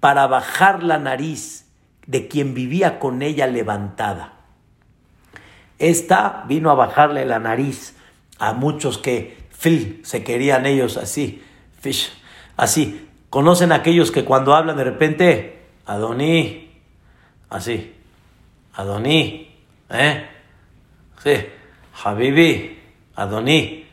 para 0.00 0.26
bajar 0.26 0.82
la 0.82 0.98
nariz 0.98 1.66
de 2.06 2.28
quien 2.28 2.54
vivía 2.54 2.98
con 2.98 3.22
ella 3.22 3.46
levantada. 3.46 4.34
Esta 5.78 6.44
vino 6.46 6.70
a 6.70 6.74
bajarle 6.74 7.24
la 7.24 7.38
nariz 7.38 7.96
a 8.38 8.52
muchos 8.52 8.98
que 8.98 9.38
fil, 9.50 10.00
se 10.04 10.24
querían 10.24 10.66
ellos 10.66 10.96
así, 10.96 11.42
fish, 11.80 12.12
así. 12.56 13.08
¿Conocen 13.30 13.72
aquellos 13.72 14.10
que 14.10 14.24
cuando 14.24 14.54
hablan 14.54 14.76
de 14.76 14.84
repente, 14.84 15.59
Adoní, 15.90 16.70
así, 17.48 17.92
Adoní, 18.74 19.50
¿eh? 19.90 20.24
Sí, 21.20 21.32
Habibi, 22.04 22.78
Adoní. 23.16 23.86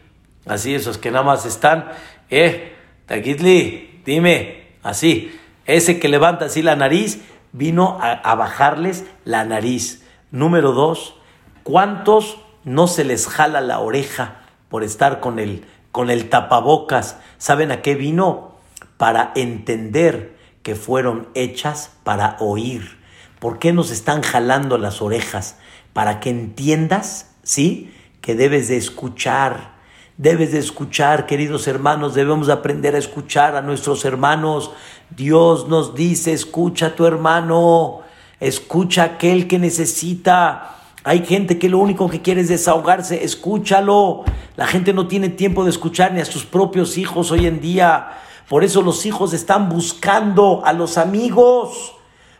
Así, 0.45 0.75
esos 0.75 0.99
que 0.99 1.09
nada 1.09 1.25
más 1.25 1.47
están, 1.47 1.89
eh, 2.29 2.75
Taquitli, 3.07 4.03
dime, 4.05 4.75
así. 4.83 5.35
Ese 5.65 5.99
que 5.99 6.07
levanta 6.07 6.45
así 6.45 6.61
la 6.61 6.75
nariz, 6.75 7.23
vino 7.51 7.97
a, 7.99 8.35
bajarles 8.35 9.03
la 9.25 9.43
nariz. 9.43 10.05
Número 10.29 10.73
dos, 10.73 11.15
¿cuántos 11.63 12.37
no 12.63 12.85
se 12.85 13.05
les 13.05 13.27
jala 13.27 13.59
la 13.59 13.79
oreja 13.79 14.41
por 14.69 14.83
estar 14.83 15.19
con 15.19 15.39
el, 15.39 15.65
con 15.91 16.11
el 16.11 16.29
tapabocas? 16.29 17.17
¿Saben 17.39 17.71
a 17.71 17.81
qué 17.81 17.95
vino? 17.95 18.55
Para 18.97 19.31
entender 19.33 20.36
que 20.67 20.75
fueron 20.75 21.29
hechas 21.33 21.91
para 22.03 22.35
oír. 22.41 22.97
¿Por 23.39 23.57
qué 23.57 23.71
nos 23.71 23.89
están 23.89 24.21
jalando 24.21 24.77
las 24.77 25.01
orejas? 25.01 25.55
Para 25.93 26.19
que 26.19 26.29
entiendas, 26.29 27.31
¿sí? 27.41 27.93
Que 28.19 28.35
debes 28.35 28.67
de 28.67 28.75
escuchar 28.75 29.77
Debes 30.17 30.51
de 30.51 30.59
escuchar, 30.59 31.25
queridos 31.25 31.67
hermanos, 31.67 32.15
debemos 32.15 32.49
aprender 32.49 32.95
a 32.95 32.97
escuchar 32.97 33.55
a 33.55 33.61
nuestros 33.61 34.03
hermanos. 34.03 34.71
Dios 35.15 35.69
nos 35.69 35.95
dice, 35.95 36.33
escucha 36.33 36.87
a 36.87 36.95
tu 36.95 37.05
hermano, 37.05 38.01
escucha 38.41 39.03
a 39.03 39.05
aquel 39.05 39.47
que 39.47 39.59
necesita. 39.59 40.75
Hay 41.05 41.23
gente 41.23 41.57
que 41.59 41.69
lo 41.69 41.77
único 41.77 42.09
que 42.09 42.21
quiere 42.21 42.41
es 42.41 42.49
desahogarse, 42.49 43.23
escúchalo. 43.23 44.25
La 44.57 44.67
gente 44.67 44.91
no 44.91 45.07
tiene 45.07 45.29
tiempo 45.29 45.63
de 45.63 45.69
escuchar 45.69 46.11
ni 46.11 46.19
a 46.19 46.25
sus 46.25 46.45
propios 46.45 46.97
hijos 46.97 47.31
hoy 47.31 47.45
en 47.45 47.61
día. 47.61 48.17
Por 48.49 48.63
eso 48.63 48.81
los 48.81 49.05
hijos 49.05 49.33
están 49.33 49.69
buscando 49.69 50.61
a 50.65 50.73
los 50.73 50.97
amigos, 50.97 51.95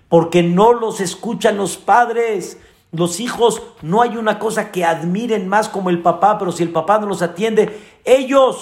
porque 0.08 0.42
no 0.44 0.74
los 0.74 1.02
escuchan 1.02 1.58
los 1.58 1.78
padres. 1.78 2.60
Los 2.92 3.20
hijos 3.20 3.62
no 3.82 4.02
hay 4.02 4.16
una 4.16 4.40
cosa 4.40 4.72
que 4.72 4.86
admiren 4.86 5.48
más 5.48 5.68
como 5.68 5.90
el 5.90 6.02
papá, 6.02 6.38
pero 6.38 6.52
si 6.52 6.64
el 6.64 6.72
papá 6.72 7.00
no 7.00 7.08
los 7.08 7.22
atiende, 7.22 7.82
ellos 8.06 8.62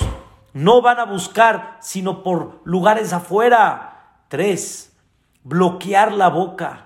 no 0.53 0.81
van 0.81 0.99
a 0.99 1.05
buscar 1.05 1.77
sino 1.81 2.23
por 2.23 2.61
lugares 2.63 3.13
afuera. 3.13 4.23
Tres, 4.27 4.93
bloquear 5.43 6.13
la 6.13 6.29
boca 6.29 6.85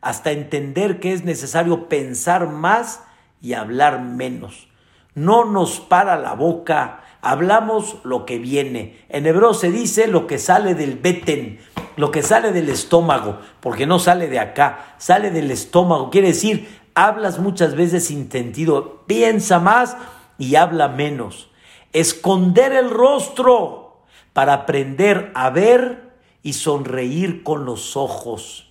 hasta 0.00 0.32
entender 0.32 0.98
que 0.98 1.12
es 1.12 1.24
necesario 1.24 1.88
pensar 1.88 2.48
más 2.48 3.04
y 3.40 3.54
hablar 3.54 4.00
menos. 4.00 4.68
No 5.14 5.44
nos 5.44 5.78
para 5.78 6.16
la 6.16 6.34
boca, 6.34 7.00
hablamos 7.22 7.96
lo 8.02 8.26
que 8.26 8.38
viene. 8.38 8.98
En 9.08 9.26
hebreo 9.26 9.54
se 9.54 9.70
dice 9.70 10.08
lo 10.08 10.26
que 10.26 10.38
sale 10.38 10.74
del 10.74 10.98
beten, 10.98 11.60
lo 11.96 12.10
que 12.10 12.22
sale 12.22 12.52
del 12.52 12.68
estómago, 12.68 13.38
porque 13.60 13.86
no 13.86 13.98
sale 13.98 14.28
de 14.28 14.40
acá, 14.40 14.96
sale 14.98 15.30
del 15.30 15.50
estómago. 15.50 16.10
Quiere 16.10 16.28
decir, 16.28 16.80
hablas 16.94 17.38
muchas 17.38 17.74
veces 17.74 18.06
sin 18.06 18.30
sentido, 18.30 19.04
piensa 19.06 19.60
más 19.60 19.96
y 20.36 20.56
habla 20.56 20.88
menos. 20.88 21.48
Esconder 21.92 22.72
el 22.72 22.90
rostro 22.90 24.02
para 24.32 24.52
aprender 24.54 25.30
a 25.34 25.50
ver 25.50 26.12
y 26.42 26.54
sonreír 26.54 27.44
con 27.44 27.64
los 27.64 27.96
ojos. 27.96 28.68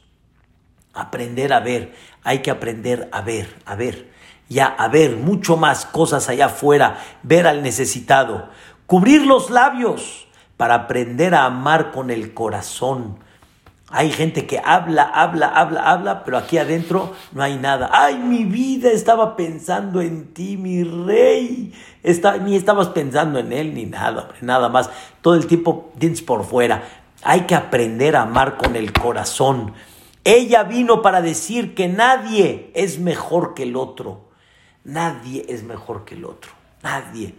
Aprender 0.93 1.54
a 1.54 1.62
ver, 1.62 1.93
hay 2.24 2.39
que 2.39 2.52
aprender 2.52 3.08
a 3.14 3.22
ver, 3.22 3.56
a 3.66 3.76
ver, 3.76 4.11
ya 4.52 4.66
a 4.66 4.89
ver 4.89 5.16
mucho 5.16 5.56
más 5.56 5.86
cosas 5.86 6.28
allá 6.28 6.47
afuera, 6.47 6.97
ver 7.24 7.47
al 7.47 7.64
necesitado. 7.64 8.49
Cubrir 8.86 9.26
los 9.26 9.49
labios 9.49 10.28
para 10.58 10.76
aprender 10.76 11.34
a 11.34 11.45
amar 11.45 11.91
con 11.91 12.12
el 12.12 12.34
corazón. 12.34 13.18
Hay 13.89 14.12
gente 14.12 14.45
que 14.47 14.62
habla, 14.64 15.04
habla, 15.04 15.47
habla, 15.47 15.89
habla, 15.89 16.24
pero 16.26 16.38
aquí 16.38 16.58
adentro 16.58 17.14
no 17.32 17.43
hay 17.43 17.58
nada. 17.58 17.89
Ay, 17.93 18.18
mi 18.18 18.43
vida 18.43 18.91
estaba 18.91 19.38
pensando 19.38 20.02
en 20.02 20.34
ti, 20.34 20.58
mi 20.58 20.84
rey. 20.84 21.74
ni 22.41 22.56
estabas 22.56 22.89
pensando 22.89 23.39
en 23.39 23.54
él 23.54 23.74
ni 23.74 23.86
nada, 23.86 24.30
nada 24.41 24.68
más. 24.68 24.89
Todo 25.22 25.36
el 25.36 25.47
tiempo 25.47 25.91
tienes 25.97 26.22
por 26.22 26.43
fuera. 26.43 26.84
Hay 27.24 27.41
que 27.41 27.56
aprender 27.56 28.18
a 28.18 28.24
amar 28.24 28.58
con 28.58 28.76
el 28.76 28.91
corazón. 28.91 29.74
Ella 30.26 30.64
vino 30.64 31.02
para 31.02 31.22
decir 31.22 31.74
que 31.74 31.88
nadie 31.88 32.72
es 32.74 32.99
mejor 32.99 33.54
que 33.54 33.64
el 33.64 33.78
otro. 33.78 34.31
Nadie 34.84 35.46
es 35.48 35.64
mejor 35.64 36.06
que 36.06 36.16
el 36.16 36.26
otro. 36.26 36.52
Nadie. 36.82 37.36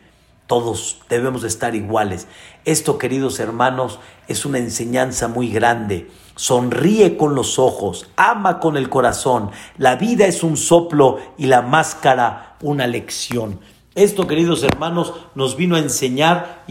Todos 0.47 1.01
debemos 1.09 1.43
de 1.43 1.49
estar 1.49 1.75
iguales. 1.75 2.29
Esto, 2.65 2.99
queridos 2.99 3.41
hermanos, 3.41 3.99
es 4.29 4.45
una 4.45 4.59
enseñanza 4.59 5.27
muy 5.27 5.51
grande. 5.51 6.11
Sonríe 6.37 7.17
con 7.17 7.35
los 7.35 7.59
ojos, 7.59 8.11
ama 8.17 8.61
con 8.61 8.77
el 8.77 8.89
corazón. 8.89 9.51
La 9.79 9.97
vida 9.97 10.27
es 10.27 10.43
un 10.43 10.57
soplo 10.57 11.19
y 11.39 11.47
la 11.47 11.63
máscara 11.63 12.57
una 12.61 12.87
lección. 12.87 13.61
Esto, 13.95 14.27
queridos 14.27 14.63
hermanos, 14.63 15.13
nos 15.35 15.57
vino 15.57 15.77
a 15.77 15.79
enseñar 15.79 16.65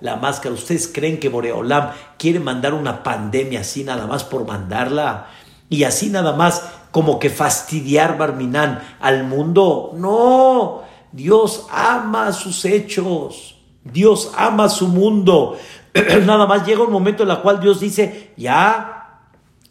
la 0.00 0.16
máscara. 0.16 0.54
¿Ustedes 0.54 0.88
creen 0.88 1.18
que 1.18 1.30
Boreolam 1.30 1.92
quiere 2.18 2.40
mandar 2.40 2.74
una 2.74 3.02
pandemia 3.02 3.60
así 3.60 3.84
nada 3.84 4.06
más 4.06 4.24
por 4.24 4.46
mandarla? 4.46 5.28
Y 5.74 5.82
así 5.82 6.08
nada 6.08 6.34
más 6.34 6.62
como 6.92 7.18
que 7.18 7.30
fastidiar 7.30 8.16
Barminán 8.16 8.96
al 9.00 9.24
mundo. 9.24 9.90
No, 9.96 10.82
Dios 11.10 11.66
ama 11.72 12.32
sus 12.32 12.64
hechos. 12.64 13.56
Dios 13.82 14.30
ama 14.36 14.68
su 14.68 14.86
mundo. 14.86 15.58
nada 16.26 16.46
más 16.46 16.64
llega 16.64 16.84
un 16.84 16.92
momento 16.92 17.24
en 17.24 17.30
el 17.30 17.40
cual 17.40 17.58
Dios 17.58 17.80
dice, 17.80 18.30
ya, 18.36 19.18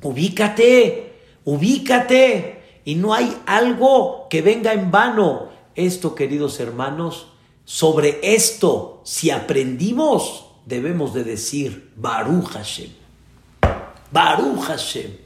ubícate, 0.02 1.22
ubícate. 1.46 2.82
Y 2.84 2.96
no 2.96 3.14
hay 3.14 3.34
algo 3.46 4.28
que 4.30 4.42
venga 4.42 4.74
en 4.74 4.92
vano. 4.92 5.48
Esto, 5.76 6.16
queridos 6.16 6.60
hermanos, 6.60 7.28
sobre 7.64 8.20
esto, 8.36 9.00
si 9.06 9.32
aprendimos, 9.32 10.48
debemos 10.66 11.14
de 11.14 11.24
decir 11.24 11.94
Baruch 11.96 12.50
Hashem. 12.50 12.90
Hashem. 14.14 15.23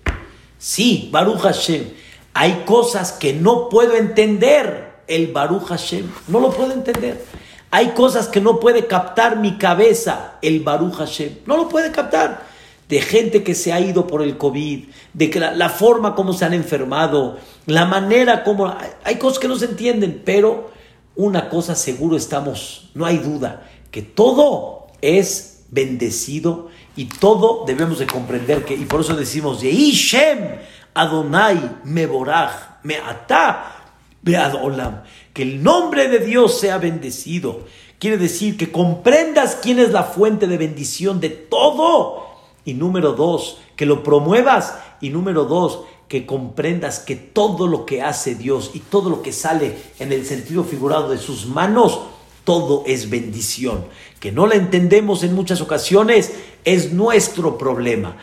Sí, 0.58 1.10
Baruch 1.12 1.39
Hashem. 1.39 1.86
Hay 2.34 2.64
cosas 2.66 3.12
que 3.12 3.34
no 3.34 3.70
puedo 3.70 3.95
entender. 3.95 4.88
El 5.08 5.28
Baruch 5.28 5.66
Hashem. 5.68 6.10
No 6.28 6.39
lo 6.39 6.51
puedo 6.51 6.74
entender. 6.74 7.24
Hay 7.72 7.89
cosas 7.89 8.28
que 8.28 8.41
no 8.41 8.60
puede 8.60 8.88
captar 8.88 9.38
mi 9.38 9.58
cabeza. 9.58 10.34
El 10.41 10.62
Baruch 10.62 10.95
Hashem. 10.95 11.39
No 11.45 11.58
lo 11.58 11.70
puede 11.70 11.91
captar 11.91 12.45
de 12.89 13.01
gente 13.01 13.43
que 13.43 13.55
se 13.55 13.74
ha 13.74 13.80
ido 13.80 14.08
por 14.08 14.22
el 14.22 14.38
COVID, 14.38 14.86
de 15.14 15.30
que 15.30 15.39
la, 15.39 15.70
forma 15.70 16.16
como 16.16 16.34
se 16.34 16.45
han 16.45 16.53
enfermado, 16.53 17.38
la 17.66 17.86
manera 17.86 18.43
como... 18.43 18.74
Hay 19.03 19.16
cosas 19.16 19.39
que 19.39 19.47
no 19.47 19.58
se 19.58 19.66
entienden, 19.66 20.22
pero 20.24 20.72
una 21.16 21.49
cosa 21.49 21.76
seguro 21.76 22.16
estamos, 22.16 22.89
no 22.93 23.05
hay 23.05 23.18
duda, 23.18 23.68
que 23.91 24.01
todo 24.01 24.88
es 25.01 25.66
bendecido 25.70 26.66
y 26.98 27.06
todo 27.06 27.64
debemos 27.66 28.00
de 28.00 28.08
comprender 28.08 28.66
que, 28.66 28.74
y 28.74 28.86
por 28.86 29.02
eso 29.02 29.16
decimos, 29.16 29.62
Shem 29.62 30.58
Adonai 30.93 31.78
Meborach 31.86 32.84
Meata 32.84 33.76
Beadolam, 34.22 35.04
que 35.32 35.43
el 35.43 35.64
nombre 35.64 36.10
de 36.10 36.20
Dios 36.20 36.60
sea 36.60 36.80
bendecido. 36.80 37.62
Quiere 38.00 38.18
decir 38.18 38.58
que 38.58 38.72
comprendas 38.72 39.56
quién 39.62 39.80
es 39.80 39.91
la 39.91 40.04
fuente 40.04 40.48
de 40.48 40.58
bendición 40.58 41.20
de 41.20 41.30
todo 41.30 42.26
y 42.66 42.74
número 42.74 43.14
dos, 43.14 43.60
que 43.76 43.86
lo 43.86 44.04
promuevas. 44.04 44.76
Y 45.00 45.10
número 45.10 45.45
dos, 45.45 45.82
que 46.08 46.26
comprendas 46.26 47.00
que 47.00 47.16
todo 47.16 47.68
lo 47.68 47.86
que 47.86 48.02
hace 48.02 48.36
Dios 48.36 48.72
y 48.74 48.80
todo 48.80 49.10
lo 49.10 49.22
que 49.22 49.32
sale 49.32 49.78
en 50.00 50.12
el 50.12 50.26
sentido 50.26 50.64
figurado 50.64 51.10
de 51.10 51.18
sus 51.18 51.45
manos, 51.45 52.02
todo 52.48 52.86
es 52.88 53.10
bendición. 53.10 53.84
Que 54.22 54.32
no 54.32 54.48
la 54.48 54.56
entendemos 54.56 55.24
en 55.24 55.36
muchas 55.36 55.60
ocasiones 55.60 56.32
es 56.64 56.93
nuestro 56.93 57.58
problema, 57.58 58.16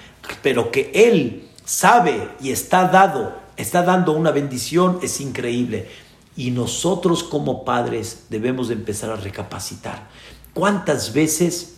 pero 0.42 0.70
que 0.70 0.90
Él 0.94 1.50
sabe 1.66 2.30
y 2.40 2.50
está 2.50 2.88
dado, 2.88 3.36
está 3.58 3.82
dando 3.82 4.12
una 4.12 4.30
bendición 4.30 4.98
es 5.02 5.20
increíble. 5.20 5.88
Y 6.38 6.52
nosotros 6.52 7.22
como 7.22 7.66
padres 7.66 8.24
debemos 8.30 8.68
de 8.68 8.74
empezar 8.74 9.10
a 9.10 9.16
recapacitar. 9.16 10.08
¿Cuántas 10.54 11.12
veces 11.12 11.74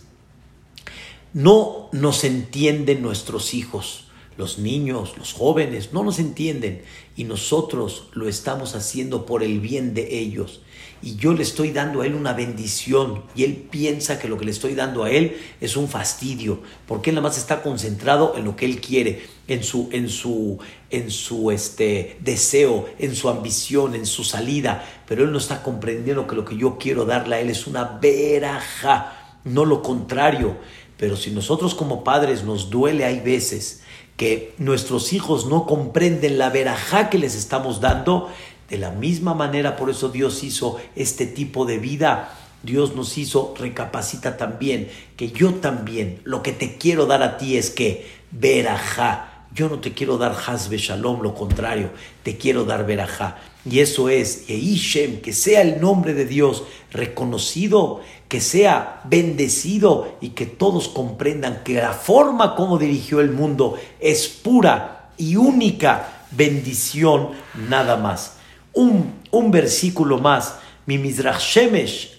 no 1.33 1.89
nos 1.91 2.23
entienden 2.23 3.01
nuestros 3.01 3.53
hijos, 3.53 4.05
los 4.37 4.57
niños, 4.57 5.17
los 5.17 5.33
jóvenes, 5.33 5.91
no 5.91 6.01
nos 6.01 6.17
entienden 6.17 6.81
y 7.17 7.25
nosotros 7.25 8.07
lo 8.13 8.29
estamos 8.29 8.73
haciendo 8.73 9.25
por 9.25 9.43
el 9.43 9.59
bien 9.59 9.93
de 9.93 10.17
ellos. 10.17 10.61
Y 11.01 11.15
yo 11.15 11.33
le 11.33 11.43
estoy 11.43 11.71
dando 11.71 12.01
a 12.01 12.05
él 12.05 12.15
una 12.15 12.33
bendición 12.33 13.23
y 13.35 13.43
él 13.43 13.55
piensa 13.69 14.19
que 14.19 14.27
lo 14.27 14.37
que 14.37 14.45
le 14.45 14.51
estoy 14.51 14.73
dando 14.73 15.03
a 15.03 15.11
él 15.11 15.37
es 15.61 15.77
un 15.77 15.87
fastidio, 15.87 16.59
porque 16.87 17.11
él 17.11 17.15
nada 17.15 17.27
más 17.27 17.37
está 17.37 17.61
concentrado 17.61 18.33
en 18.35 18.45
lo 18.45 18.55
que 18.55 18.65
él 18.65 18.81
quiere, 18.81 19.21
en 19.47 19.63
su, 19.63 19.89
en 19.91 20.09
su, 20.09 20.59
en 20.89 21.11
su 21.11 21.51
este, 21.51 22.17
deseo, 22.21 22.87
en 22.99 23.15
su 23.15 23.29
ambición, 23.29 23.95
en 23.95 24.05
su 24.05 24.23
salida, 24.23 24.85
pero 25.07 25.23
él 25.23 25.31
no 25.31 25.37
está 25.37 25.63
comprendiendo 25.63 26.27
que 26.27 26.35
lo 26.35 26.45
que 26.45 26.57
yo 26.57 26.77
quiero 26.77 27.05
darle 27.05 27.35
a 27.35 27.39
él 27.39 27.49
es 27.49 27.67
una 27.67 27.83
veraja, 27.83 29.39
no 29.43 29.65
lo 29.65 29.81
contrario. 29.81 30.57
Pero 30.97 31.15
si 31.15 31.29
nosotros 31.31 31.75
como 31.75 32.03
padres 32.03 32.43
nos 32.43 32.69
duele, 32.69 33.05
hay 33.05 33.19
veces 33.19 33.83
que 34.17 34.55
nuestros 34.57 35.13
hijos 35.13 35.45
no 35.45 35.67
comprenden 35.67 36.39
la 36.39 36.49
verajá 36.49 37.09
que 37.09 37.19
les 37.19 37.35
estamos 37.35 37.79
dando, 37.79 38.29
de 38.69 38.77
la 38.77 38.91
misma 38.91 39.33
manera, 39.33 39.75
por 39.75 39.89
eso 39.89 40.09
Dios 40.09 40.43
hizo 40.43 40.77
este 40.95 41.25
tipo 41.25 41.65
de 41.65 41.79
vida. 41.79 42.33
Dios 42.63 42.95
nos 42.95 43.17
hizo, 43.17 43.53
recapacita 43.57 44.35
también, 44.35 44.89
que 45.15 45.31
yo 45.31 45.53
también, 45.55 46.19
lo 46.23 46.41
que 46.41 46.51
te 46.51 46.77
quiero 46.77 47.05
dar 47.05 47.23
a 47.23 47.37
ti 47.37 47.55
es 47.55 47.69
que 47.69 48.07
verajá. 48.31 49.45
Yo 49.53 49.69
no 49.69 49.79
te 49.79 49.93
quiero 49.93 50.17
dar 50.17 50.35
hasbe 50.45 50.77
shalom, 50.77 51.21
lo 51.21 51.33
contrario, 51.33 51.91
te 52.23 52.37
quiero 52.37 52.65
dar 52.65 52.85
verajá. 52.85 53.37
Y 53.69 53.79
eso 53.79 54.09
es 54.09 54.47
Yehishem, 54.47 55.21
que 55.21 55.33
sea 55.33 55.61
el 55.61 55.81
nombre 55.81 56.13
de 56.13 56.25
Dios 56.25 56.63
reconocido, 56.91 58.01
que 58.27 58.39
sea 58.39 59.01
bendecido 59.05 60.15
y 60.21 60.29
que 60.29 60.45
todos 60.45 60.87
comprendan 60.89 61.63
que 61.63 61.75
la 61.75 61.93
forma 61.93 62.55
como 62.55 62.77
dirigió 62.77 63.19
el 63.19 63.31
mundo 63.31 63.75
es 63.99 64.27
pura 64.27 65.11
y 65.17 65.35
única 65.35 66.25
bendición 66.31 67.31
nada 67.69 67.97
más. 67.97 68.36
Un, 68.77 69.51
versículo 69.51 70.19
más. 70.19 70.59
Mi 70.85 70.99
Mizrach 70.99 71.39
Shemesh 71.39 72.11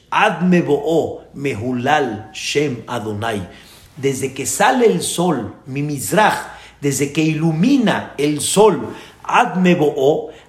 mehulal 1.34 2.30
Shem 2.34 2.82
Adonai. 2.86 3.48
Desde 3.96 4.32
que 4.32 4.44
sale 4.44 4.86
el 4.86 5.02
sol, 5.02 5.54
mi 5.66 5.82
Mizrach, 5.82 6.56
desde 6.80 7.12
que 7.12 7.22
ilumina 7.22 8.14
el 8.18 8.40
sol, 8.40 8.94
ad 9.22 9.64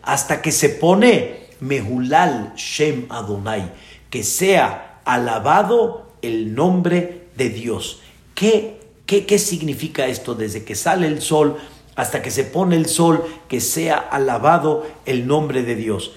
hasta 0.01 0.41
que 0.41 0.51
se 0.51 0.69
pone 0.69 1.47
Mehulal 1.59 2.53
Shem 2.55 3.05
Adonai, 3.09 3.71
que 4.09 4.23
sea 4.23 5.01
alabado 5.05 6.13
el 6.23 6.55
nombre 6.55 7.27
de 7.37 7.49
Dios. 7.49 8.01
¿Qué, 8.33 8.79
qué, 9.05 9.25
qué 9.25 9.37
significa 9.37 10.07
esto? 10.07 10.33
Desde 10.33 10.63
que 10.63 10.73
sale 10.73 11.07
el 11.07 11.21
sol 11.21 11.57
hasta 11.99 12.21
que 12.21 12.31
se 12.31 12.45
pone 12.45 12.77
el 12.77 12.85
sol, 12.85 13.25
que 13.49 13.59
sea 13.59 13.97
alabado 13.97 14.87
el 15.05 15.27
nombre 15.27 15.63
de 15.63 15.75
Dios. 15.75 16.13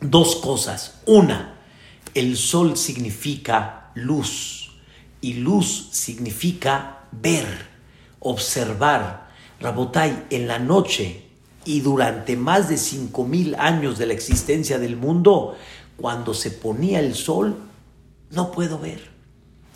Dos 0.00 0.36
cosas. 0.36 1.00
Una, 1.04 1.56
el 2.14 2.36
sol 2.36 2.76
significa 2.76 3.90
luz 3.94 4.70
y 5.20 5.34
luz 5.34 5.88
significa 5.90 7.00
ver, 7.10 7.44
observar. 8.20 9.30
Rabotai, 9.58 10.26
en 10.30 10.46
la 10.46 10.60
noche 10.60 11.22
y 11.64 11.80
durante 11.80 12.36
más 12.36 12.68
de 12.68 12.76
cinco 12.76 13.24
mil 13.24 13.56
años 13.56 13.98
de 13.98 14.06
la 14.06 14.12
existencia 14.12 14.78
del 14.78 14.96
mundo, 14.96 15.56
cuando 15.96 16.34
se 16.34 16.52
ponía 16.52 17.00
el 17.00 17.16
sol, 17.16 17.56
no 18.30 18.52
puedo 18.52 18.78
ver. 18.78 19.10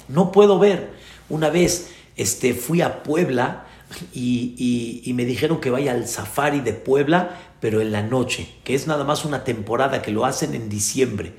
No 0.07 0.31
puedo 0.31 0.61
ver. 0.61 0.93
Una 1.29 1.51
vez 1.51 1.89
este, 2.15 2.55
fui 2.55 2.83
a 2.83 3.03
Puebla 3.03 3.65
y, 4.13 5.13
me 5.15 5.25
dijeron 5.25 5.61
que 5.61 5.71
vaya 5.71 5.93
al 5.93 6.07
safari 6.07 6.61
de 6.61 6.73
Puebla, 6.73 7.39
pero 7.61 7.81
en 7.81 7.93
la 7.93 8.03
noche, 8.03 8.49
que 8.65 8.75
es 8.75 8.87
nada 8.87 9.05
más 9.05 9.25
una 9.25 9.45
temporada 9.45 10.03
que 10.03 10.13
lo 10.13 10.25
hacen 10.25 10.55
en 10.55 10.69
diciembre. 10.69 11.35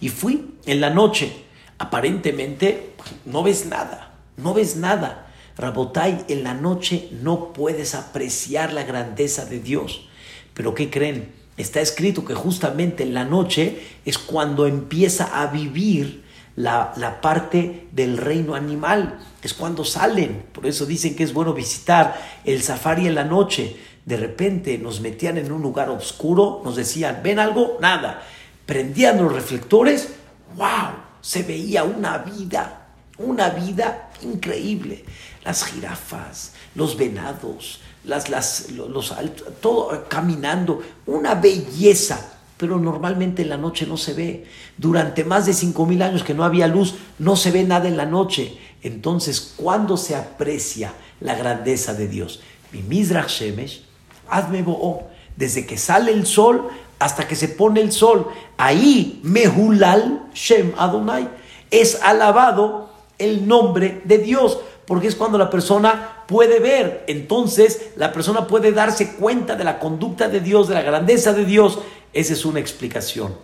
Y 0.00 0.08
fui 0.08 0.54
en 0.66 0.80
la 0.80 0.90
noche. 0.90 1.32
Aparentemente 1.78 2.92
no 3.24 3.42
ves 3.42 3.66
nada, 3.66 4.14
no 4.36 4.54
ves 4.54 4.76
nada. 4.76 5.32
Rabotai, 5.56 6.24
en 6.28 6.44
la 6.44 6.54
noche 6.54 7.08
no 7.22 7.52
puedes 7.52 7.94
apreciar 7.94 8.72
la 8.72 8.84
grandeza 8.84 9.44
de 9.44 9.60
Dios. 9.60 10.08
Pero 10.52 10.74
¿qué 10.74 10.90
creen? 10.90 11.32
Está 11.56 11.80
escrito 11.80 12.24
que 12.24 12.34
justamente 12.34 13.04
en 13.04 13.14
la 13.14 13.24
noche 13.24 13.80
es 14.04 14.18
cuando 14.18 14.66
empieza 14.66 15.40
a 15.40 15.46
vivir 15.48 16.23
la, 16.56 16.92
la, 16.96 17.20
parte 17.20 17.88
del 17.92 18.16
reino 18.16 18.54
animal. 18.54 19.18
Es 19.42 19.54
cuando 19.54 19.84
salen. 19.84 20.46
Por 20.52 20.66
eso 20.66 20.86
dicen 20.86 21.16
que 21.16 21.24
es 21.24 21.32
bueno 21.32 21.52
visitar 21.52 22.20
el 22.44 22.62
safari 22.62 23.06
en 23.06 23.14
la 23.14 23.24
noche. 23.24 23.76
De 24.04 24.16
repente 24.16 24.78
nos 24.78 25.00
metían 25.00 25.38
en 25.38 25.50
un 25.50 25.62
lugar 25.62 25.88
oscuro, 25.90 26.60
nos 26.64 26.76
decían, 26.76 27.20
¿ven 27.22 27.38
algo? 27.38 27.78
Nada. 27.80 28.22
Prendían 28.66 29.22
los 29.22 29.32
reflectores, 29.32 30.14
¡wow! 30.56 30.92
Se 31.20 31.42
veía 31.42 31.84
una 31.84 32.18
vida, 32.18 32.86
una 33.18 33.50
vida 33.50 34.10
increíble 34.22 35.04
las 35.44 35.64
jirafas, 35.64 36.52
los 36.74 36.96
venados, 36.96 37.80
las, 38.04 38.28
las, 38.28 38.70
los, 38.70 39.14
todo 39.60 40.06
caminando, 40.08 40.82
una 41.06 41.34
belleza. 41.34 42.33
Pero 42.56 42.78
normalmente 42.78 43.42
en 43.42 43.48
la 43.48 43.56
noche 43.56 43.86
no 43.86 43.96
se 43.96 44.14
ve. 44.14 44.46
Durante 44.78 45.24
más 45.24 45.46
de 45.46 45.54
cinco 45.54 45.86
mil 45.86 46.02
años 46.02 46.22
que 46.22 46.34
no 46.34 46.44
había 46.44 46.68
luz, 46.68 46.94
no 47.18 47.36
se 47.36 47.50
ve 47.50 47.64
nada 47.64 47.88
en 47.88 47.96
la 47.96 48.06
noche. 48.06 48.58
Entonces, 48.82 49.54
¿cuándo 49.56 49.96
se 49.96 50.14
aprecia 50.14 50.92
la 51.20 51.34
grandeza 51.34 51.94
de 51.94 52.06
Dios? 52.06 52.40
Mi 52.72 53.02
Shemesh, 53.04 53.84
hazme 54.28 54.62
bo'o. 54.62 55.08
Desde 55.36 55.66
que 55.66 55.76
sale 55.76 56.12
el 56.12 56.26
sol 56.26 56.68
hasta 56.98 57.26
que 57.26 57.34
se 57.34 57.48
pone 57.48 57.80
el 57.80 57.92
sol. 57.92 58.28
Ahí, 58.56 59.20
Mehulal 59.22 60.28
Shem 60.32 60.72
Adonai. 60.78 61.28
Es 61.70 62.00
alabado 62.02 62.90
el 63.18 63.46
nombre 63.48 64.00
de 64.04 64.18
Dios 64.18 64.58
porque 64.86 65.08
es 65.08 65.14
cuando 65.14 65.38
la 65.38 65.50
persona 65.50 66.24
puede 66.26 66.60
ver. 66.60 67.04
Entonces 67.06 67.90
la 67.96 68.12
persona 68.12 68.46
puede 68.46 68.72
darse 68.72 69.14
cuenta 69.14 69.56
de 69.56 69.64
la 69.64 69.78
conducta 69.78 70.28
de 70.28 70.40
Dios, 70.40 70.68
de 70.68 70.74
la 70.74 70.82
grandeza 70.82 71.32
de 71.32 71.44
Dios. 71.44 71.78
Esa 72.12 72.32
es 72.32 72.44
una 72.44 72.60
explicación. 72.60 73.34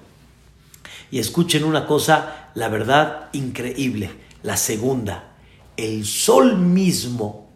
Y 1.11 1.19
escuchen 1.19 1.65
una 1.65 1.87
cosa, 1.87 2.51
la 2.55 2.69
verdad, 2.69 3.29
increíble. 3.33 4.11
La 4.43 4.57
segunda, 4.57 5.35
el 5.77 6.07
sol 6.07 6.57
mismo, 6.57 7.51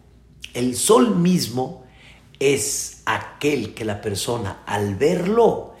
el 0.53 0.75
sol 0.75 1.15
mismo 1.15 1.85
es 2.39 3.01
aquel 3.05 3.73
que 3.73 3.85
la 3.85 4.01
persona 4.01 4.63
al 4.65 4.95
verlo 4.95 5.73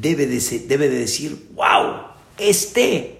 debe 0.00 0.26
de, 0.26 0.40
debe 0.66 0.88
de 0.88 0.98
decir, 0.98 1.50
wow, 1.54 2.02
este 2.38 3.17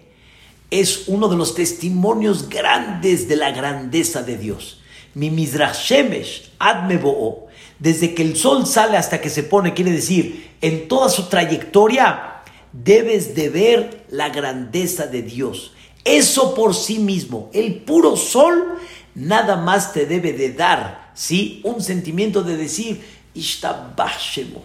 es 0.71 1.09
uno 1.09 1.29
de 1.29 1.37
los 1.37 1.55
testimonios 1.55 2.49
grandes 2.49 3.29
de 3.29 3.37
la 3.37 3.51
grandeza 3.51 4.23
de 4.23 4.37
Dios. 4.37 4.81
Mi 5.15 5.31
Mizrashemesh 5.31 6.51
Admebo, 6.59 7.47
desde 7.79 8.15
que 8.15 8.23
el 8.23 8.37
sol 8.37 8.67
sale 8.67 8.97
hasta 8.97 9.21
que 9.21 9.31
se 9.31 9.43
pone, 9.43 9.75
quiere 9.75 9.93
decir, 9.93 10.51
en 10.61 10.89
toda 10.89 11.09
su 11.09 11.29
trayectoria, 11.29 12.43
debes 12.73 13.35
de 13.35 13.49
ver 13.49 14.05
la 14.11 14.29
grandeza 14.29 15.07
de 15.07 15.23
Dios. 15.23 15.73
Eso 16.05 16.55
por 16.55 16.75
sí 16.75 16.99
mismo, 16.99 17.51
el 17.53 17.77
puro 17.77 18.17
sol, 18.17 18.79
nada 19.15 19.57
más 19.57 19.93
te 19.93 20.07
debe 20.07 20.33
de 20.33 20.53
dar, 20.53 21.13
¿sí? 21.15 21.61
Un 21.65 21.83
sentimiento 21.83 22.43
de 22.43 22.57
decir, 22.57 23.01
Ishtabashemo, 23.35 24.63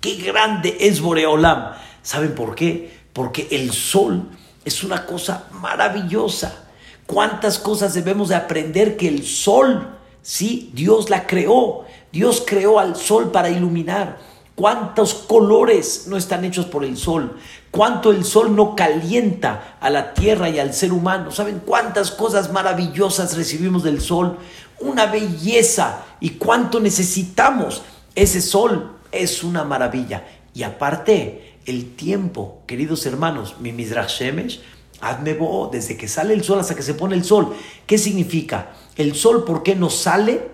qué 0.00 0.16
grande 0.16 0.76
es 0.80 1.00
Boreolam. 1.00 1.72
¿Saben 2.02 2.34
por 2.34 2.54
qué? 2.54 2.90
Porque 3.12 3.48
el 3.50 3.72
sol 3.72 4.28
es 4.64 4.82
una 4.84 5.06
cosa 5.06 5.44
maravillosa. 5.52 6.64
¿Cuántas 7.06 7.58
cosas 7.58 7.94
debemos 7.94 8.30
de 8.30 8.34
aprender 8.34 8.96
que 8.96 9.08
el 9.08 9.24
sol, 9.24 9.96
sí, 10.22 10.70
Dios 10.74 11.10
la 11.10 11.26
creó? 11.26 11.84
Dios 12.12 12.42
creó 12.46 12.78
al 12.78 12.96
sol 12.96 13.30
para 13.30 13.50
iluminar. 13.50 14.18
¿Cuántos 14.54 15.14
colores 15.14 16.06
no 16.06 16.16
están 16.16 16.44
hechos 16.44 16.66
por 16.66 16.84
el 16.84 16.96
sol? 16.96 17.36
¿Cuánto 17.72 18.12
el 18.12 18.24
sol 18.24 18.54
no 18.54 18.76
calienta 18.76 19.76
a 19.80 19.90
la 19.90 20.14
tierra 20.14 20.48
y 20.48 20.60
al 20.60 20.72
ser 20.72 20.92
humano? 20.92 21.32
¿Saben 21.32 21.60
cuántas 21.66 22.12
cosas 22.12 22.52
maravillosas 22.52 23.36
recibimos 23.36 23.82
del 23.82 24.00
sol? 24.00 24.38
Una 24.78 25.06
belleza. 25.06 26.04
¿Y 26.20 26.30
cuánto 26.30 26.78
necesitamos? 26.78 27.82
Ese 28.14 28.40
sol 28.40 28.92
es 29.10 29.42
una 29.42 29.64
maravilla. 29.64 30.24
Y 30.54 30.62
aparte, 30.62 31.56
el 31.66 31.96
tiempo, 31.96 32.62
queridos 32.66 33.04
hermanos, 33.06 33.56
mi 33.60 33.72
Mizrach 33.72 34.08
Shemesh, 34.08 34.60
desde 35.72 35.96
que 35.96 36.08
sale 36.08 36.34
el 36.34 36.44
sol 36.44 36.60
hasta 36.60 36.74
que 36.74 36.82
se 36.82 36.94
pone 36.94 37.14
el 37.14 37.24
sol. 37.24 37.54
¿Qué 37.86 37.98
significa? 37.98 38.70
El 38.96 39.14
sol, 39.14 39.44
¿por 39.44 39.62
qué 39.62 39.74
no 39.74 39.90
sale 39.90 40.48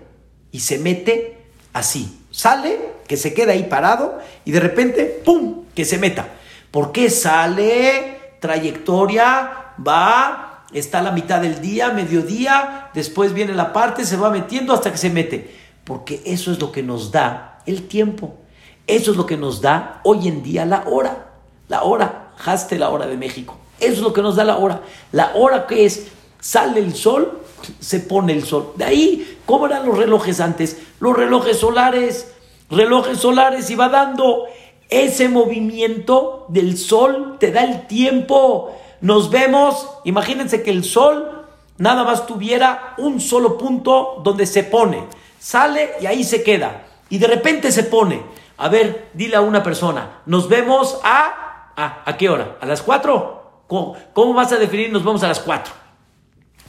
y 0.51 0.59
se 0.59 0.77
mete 0.77 1.37
así? 1.73 2.19
Sale, 2.31 2.79
que 3.07 3.17
se 3.17 3.33
queda 3.33 3.53
ahí 3.53 3.63
parado 3.63 4.19
y 4.45 4.51
de 4.51 4.59
repente, 4.59 5.21
¡pum!, 5.23 5.65
que 5.75 5.85
se 5.85 5.97
meta. 5.97 6.27
¿Por 6.71 6.91
qué 6.91 7.09
sale? 7.09 8.19
Trayectoria, 8.39 9.73
va, 9.85 10.65
está 10.73 10.99
a 10.99 11.03
la 11.03 11.11
mitad 11.11 11.41
del 11.41 11.61
día, 11.61 11.91
mediodía, 11.91 12.89
después 12.93 13.33
viene 13.33 13.53
la 13.53 13.71
parte, 13.71 14.05
se 14.05 14.17
va 14.17 14.31
metiendo 14.31 14.73
hasta 14.73 14.91
que 14.91 14.97
se 14.97 15.09
mete. 15.09 15.55
Porque 15.83 16.21
eso 16.25 16.51
es 16.51 16.59
lo 16.59 16.71
que 16.71 16.83
nos 16.83 17.11
da 17.11 17.61
el 17.65 17.87
tiempo. 17.87 18.40
Eso 18.87 19.11
es 19.11 19.17
lo 19.17 19.25
que 19.25 19.37
nos 19.37 19.61
da 19.61 20.01
hoy 20.03 20.27
en 20.27 20.43
día 20.43 20.65
la 20.65 20.83
hora. 20.87 21.33
La 21.67 21.83
hora, 21.83 22.33
jaste 22.37 22.77
la 22.77 22.89
hora 22.89 23.07
de 23.07 23.17
México. 23.17 23.57
Eso 23.79 23.93
es 23.93 23.99
lo 23.99 24.13
que 24.13 24.21
nos 24.21 24.35
da 24.35 24.43
la 24.43 24.57
hora. 24.57 24.81
La 25.11 25.31
hora 25.35 25.67
que 25.67 25.85
es, 25.85 26.07
sale 26.39 26.79
el 26.79 26.95
sol, 26.95 27.41
se 27.79 27.99
pone 27.99 28.33
el 28.33 28.45
sol. 28.45 28.73
De 28.75 28.85
ahí, 28.85 29.39
¿cómo 29.45 29.65
eran 29.65 29.85
los 29.85 29.97
relojes 29.97 30.39
antes? 30.39 30.77
Los 30.99 31.15
relojes 31.15 31.57
solares, 31.57 32.33
relojes 32.69 33.19
solares, 33.19 33.69
y 33.69 33.75
va 33.75 33.89
dando 33.89 34.45
ese 34.89 35.29
movimiento 35.29 36.45
del 36.49 36.77
sol, 36.77 37.37
te 37.39 37.51
da 37.51 37.63
el 37.63 37.87
tiempo. 37.87 38.75
Nos 38.99 39.31
vemos, 39.31 39.87
imagínense 40.03 40.61
que 40.61 40.71
el 40.71 40.83
sol 40.83 41.45
nada 41.77 42.03
más 42.03 42.27
tuviera 42.27 42.93
un 42.97 43.19
solo 43.19 43.57
punto 43.57 44.21
donde 44.23 44.45
se 44.45 44.63
pone. 44.63 45.05
Sale 45.39 45.93
y 46.01 46.05
ahí 46.05 46.23
se 46.23 46.43
queda. 46.43 46.87
Y 47.09 47.17
de 47.17 47.27
repente 47.27 47.71
se 47.71 47.83
pone. 47.83 48.21
A 48.61 48.69
ver, 48.69 49.09
dile 49.15 49.35
a 49.35 49.41
una 49.41 49.63
persona, 49.63 50.21
nos 50.27 50.47
vemos 50.47 50.99
a... 51.03 51.73
¿A, 51.75 52.03
¿a 52.05 52.15
qué 52.15 52.29
hora? 52.29 52.57
¿A 52.61 52.67
las 52.67 52.83
4? 52.83 53.63
¿Cómo, 53.67 53.97
¿Cómo 54.13 54.35
vas 54.35 54.51
a 54.51 54.57
definir 54.57 54.91
nos 54.91 55.03
vemos 55.03 55.23
a 55.23 55.27
las 55.27 55.39
4? 55.39 55.73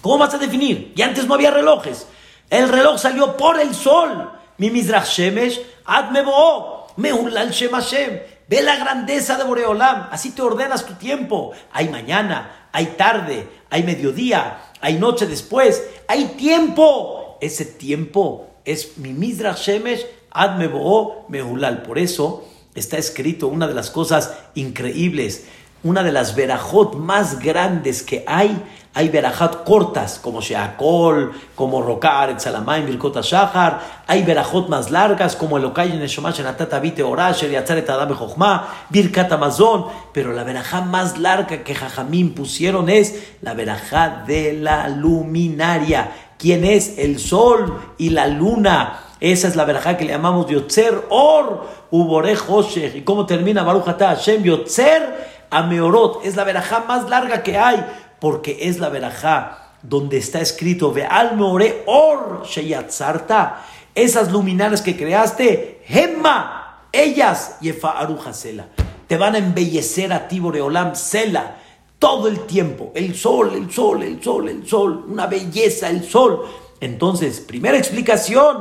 ¿Cómo 0.01 0.17
vas 0.17 0.33
a 0.33 0.39
definir? 0.39 0.95
Y 0.97 1.03
antes 1.03 1.27
no 1.27 1.35
había 1.35 1.51
relojes. 1.51 2.07
El 2.49 2.71
reloj 2.71 2.99
salió 2.99 3.37
por 3.37 3.61
el 3.61 3.75
sol. 3.75 4.31
Mi 4.57 4.71
Mizrach 4.71 5.07
Shemesh, 5.07 5.61
Admebo, 5.85 6.87
Meulal 6.97 7.51
Shem 7.51 7.73
Hashem. 7.73 8.21
Ve 8.49 8.63
la 8.63 8.77
grandeza 8.77 9.37
de 9.37 9.45
Boreolam. 9.45 10.09
Así 10.11 10.31
te 10.31 10.41
ordenas 10.41 10.87
tu 10.87 10.95
tiempo. 10.95 11.53
Hay 11.73 11.91
mañana, 11.91 12.69
hay 12.73 12.87
tarde, 12.97 13.47
hay 13.69 13.83
mediodía, 13.83 14.73
hay 14.81 14.95
noche 14.95 15.27
después. 15.27 15.87
Hay 16.09 16.25
tiempo. 16.39 17.37
Ese 17.43 17.67
tiempo 17.67 18.47
es 18.65 18.97
mi 18.97 19.13
Mizrach 19.13 19.59
Shemesh 19.59 20.07
Admebo 20.33 21.27
Mehulal. 21.29 21.83
Por 21.83 21.99
eso 21.99 22.45
está 22.75 22.99
escrito 22.99 23.49
una 23.49 23.67
de 23.67 23.75
las 23.75 23.91
cosas 23.91 24.35
increíbles, 24.55 25.47
una 25.85 26.03
de 26.03 26.13
las 26.13 26.35
verajot 26.35 26.95
más 26.95 27.41
grandes 27.41 28.03
que 28.03 28.25
hay. 28.27 28.63
Hay 28.95 29.09
verajot 29.09 29.65
cortas, 29.65 30.19
como 30.23 30.43
Sheakol, 30.43 31.33
como 31.55 31.81
Rokar, 31.81 32.39
Salamayim, 32.39 32.87
Birkot 32.87 33.23
Shahar. 33.23 33.81
Hay 34.07 34.23
verajot 34.23 34.69
más 34.69 34.91
largas, 34.91 35.35
como 35.35 35.57
el 35.57 35.65
Okay 35.65 35.97
Neshomash, 35.97 36.41
Natata 36.43 36.79
Vite 36.79 37.03
Orasher, 37.03 37.51
Yatzaret 37.51 37.89
Adam 37.89 38.15
Jochma, 38.15 38.69
Birkat 38.91 39.33
Amazon. 39.33 39.87
Pero 40.13 40.35
la 40.35 40.45
verajá 40.45 40.83
más 40.83 41.19
larga 41.19 41.65
que 41.65 41.75
Jajamín 41.75 42.35
pusieron 42.35 42.91
es 42.91 43.33
la 43.41 43.55
verajá 43.55 44.25
de 44.27 44.53
la 44.53 44.89
luminaria. 44.91 46.13
¿Quién 46.39 46.65
es? 46.65 46.99
El 46.99 47.19
sol 47.19 47.95
y 47.97 48.11
la 48.11 48.27
luna. 48.27 49.12
Esa 49.23 49.47
es 49.47 49.55
la 49.55 49.65
verajá 49.65 49.97
que 49.97 50.05
le 50.05 50.11
llamamos 50.11 50.49
Yotzer 50.49 51.07
Or 51.09 51.69
Ubore 51.93 52.35
Hoshech. 52.35 52.97
¿Y 52.97 53.03
cómo 53.03 53.25
termina 53.25 53.63
Baruch 53.63 53.87
Atah 53.87 54.17
Hashem 54.17 54.43
Yotzer 54.43 55.47
Ameorot? 55.49 56.27
Es 56.27 56.35
la 56.35 56.43
verajá 56.43 56.81
más 56.89 57.09
larga 57.09 57.45
que 57.45 57.57
hay, 57.57 57.87
porque 58.19 58.59
es 58.63 58.81
la 58.81 58.89
verajá 58.89 59.75
donde 59.81 60.17
está 60.17 60.41
escrito 60.41 60.93
Ve'al 60.93 61.37
Meore 61.37 61.85
Or 61.87 62.43
Sheyatzarta. 62.45 63.65
Esas 63.95 64.33
luminarias 64.33 64.83
que 64.83 64.97
creaste, 64.97 65.85
Gemma, 65.87 66.89
ellas, 66.91 67.59
Yefa 67.61 67.93
Aruja 67.93 68.33
Sela. 68.33 68.71
Te 69.07 69.17
van 69.17 69.37
a 69.37 69.39
embellecer 69.39 70.13
a 70.13 70.27
ti, 70.27 70.41
Boreolam 70.41 70.97
Sela 70.97 71.59
todo 72.01 72.27
el 72.27 72.41
tiempo. 72.41 72.91
El 72.97 73.15
sol, 73.15 73.53
el 73.55 73.71
sol, 73.71 74.03
el 74.03 74.21
sol, 74.21 74.49
el 74.49 74.67
sol, 74.67 75.05
una 75.07 75.29
belleza, 75.29 75.91
el 75.91 76.03
sol. 76.03 76.45
Entonces, 76.81 77.39
primera 77.39 77.79
explicación, 77.79 78.57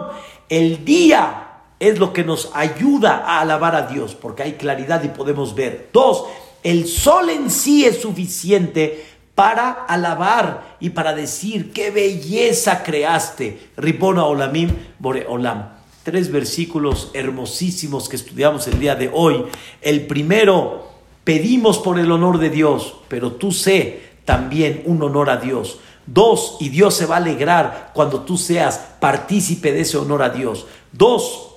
el 0.52 0.84
día 0.84 1.48
es 1.80 1.98
lo 1.98 2.12
que 2.12 2.26
nos 2.26 2.52
ayuda 2.54 3.24
a 3.26 3.40
alabar 3.40 3.74
a 3.74 3.88
Dios, 3.88 4.16
porque 4.16 4.44
hay 4.44 4.54
claridad 4.54 5.02
y 5.02 5.08
podemos 5.08 5.56
ver. 5.56 5.90
Dos, 5.94 6.26
el 6.62 6.88
sol 6.88 7.30
en 7.30 7.50
sí 7.50 7.86
es 7.86 8.02
suficiente 8.02 9.06
para 9.34 9.72
alabar 9.72 10.76
y 10.82 10.90
para 10.90 11.16
decir 11.16 11.72
qué 11.72 11.90
belleza 11.90 12.84
creaste. 12.84 13.70
Ribona 13.78 14.26
Olamim 14.26 14.76
Bore 15.00 15.26
Olam. 15.26 15.70
Tres 16.04 16.30
versículos 16.30 17.12
hermosísimos 17.14 18.10
que 18.10 18.18
estudiamos 18.18 18.68
el 18.68 18.78
día 18.78 18.96
de 18.96 19.10
hoy. 19.14 19.46
El 19.82 20.06
primero, 20.06 20.90
pedimos 21.24 21.78
por 21.78 21.98
el 21.98 22.12
honor 22.12 22.40
de 22.40 22.50
Dios, 22.50 22.98
pero 23.08 23.32
tú 23.32 23.54
sé 23.54 24.02
también 24.26 24.84
un 24.86 25.02
honor 25.02 25.30
a 25.30 25.38
Dios. 25.38 25.80
Dos, 26.06 26.58
y 26.60 26.70
Dios 26.70 26.96
se 26.96 27.06
va 27.06 27.16
a 27.16 27.20
alegrar 27.20 27.92
cuando 27.94 28.22
tú 28.22 28.38
seas 28.38 28.80
partícipe 29.00 29.72
de 29.72 29.82
ese 29.82 29.98
honor 29.98 30.24
a 30.24 30.30
Dios. 30.30 30.66
Dos, 30.92 31.48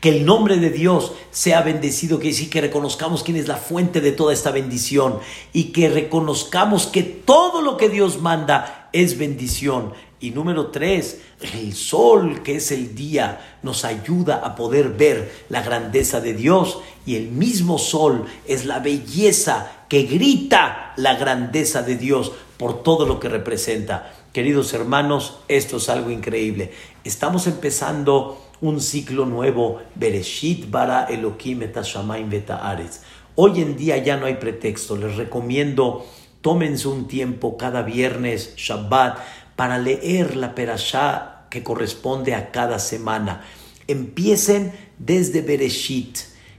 Que 0.00 0.08
el 0.08 0.24
nombre 0.24 0.56
de 0.56 0.70
Dios 0.70 1.12
sea 1.30 1.60
bendecido, 1.60 2.18
que 2.18 2.32
sí 2.32 2.48
que 2.48 2.62
reconozcamos 2.62 3.22
quién 3.22 3.36
es 3.36 3.48
la 3.48 3.56
fuente 3.56 4.00
de 4.00 4.12
toda 4.12 4.32
esta 4.32 4.50
bendición 4.50 5.18
y 5.52 5.72
que 5.72 5.90
reconozcamos 5.90 6.86
que 6.86 7.02
todo 7.02 7.60
lo 7.60 7.76
que 7.76 7.90
Dios 7.90 8.18
manda 8.18 8.88
es 8.94 9.18
bendición. 9.18 9.92
Y 10.18 10.30
número 10.30 10.68
tres, 10.68 11.20
el 11.40 11.74
sol, 11.74 12.42
que 12.42 12.56
es 12.56 12.70
el 12.70 12.94
día, 12.94 13.56
nos 13.62 13.84
ayuda 13.84 14.36
a 14.44 14.54
poder 14.54 14.90
ver 14.90 15.32
la 15.48 15.62
grandeza 15.62 16.20
de 16.20 16.34
Dios. 16.34 16.80
Y 17.06 17.16
el 17.16 17.28
mismo 17.28 17.78
sol 17.78 18.26
es 18.46 18.66
la 18.66 18.78
belleza 18.78 19.70
que 19.88 20.02
grita 20.02 20.92
la 20.96 21.14
grandeza 21.14 21.82
de 21.82 21.96
Dios 21.96 22.32
por 22.56 22.82
todo 22.82 23.06
lo 23.06 23.18
que 23.18 23.28
representa. 23.28 24.12
Queridos 24.32 24.72
hermanos, 24.74 25.38
esto 25.48 25.78
es 25.78 25.88
algo 25.88 26.10
increíble. 26.10 26.72
Estamos 27.04 27.46
empezando 27.46 28.46
un 28.60 28.80
ciclo 28.80 29.24
nuevo, 29.24 29.80
Bereshit 29.94 30.70
bara 30.70 31.04
Elohim 31.04 31.62
et 31.62 31.76
Hoy 33.34 33.62
en 33.62 33.76
día 33.76 33.96
ya 33.96 34.16
no 34.16 34.26
hay 34.26 34.34
pretexto. 34.34 34.96
Les 34.96 35.16
recomiendo, 35.16 36.06
tómense 36.42 36.86
un 36.88 37.08
tiempo 37.08 37.56
cada 37.56 37.82
viernes, 37.82 38.54
Shabbat, 38.56 39.18
para 39.56 39.78
leer 39.78 40.36
la 40.36 40.54
perashá 40.54 41.29
que 41.50 41.62
corresponde 41.62 42.34
a 42.34 42.50
cada 42.50 42.78
semana. 42.78 43.44
Empiecen 43.86 44.72
desde 44.98 45.42
Bereshit 45.42 46.18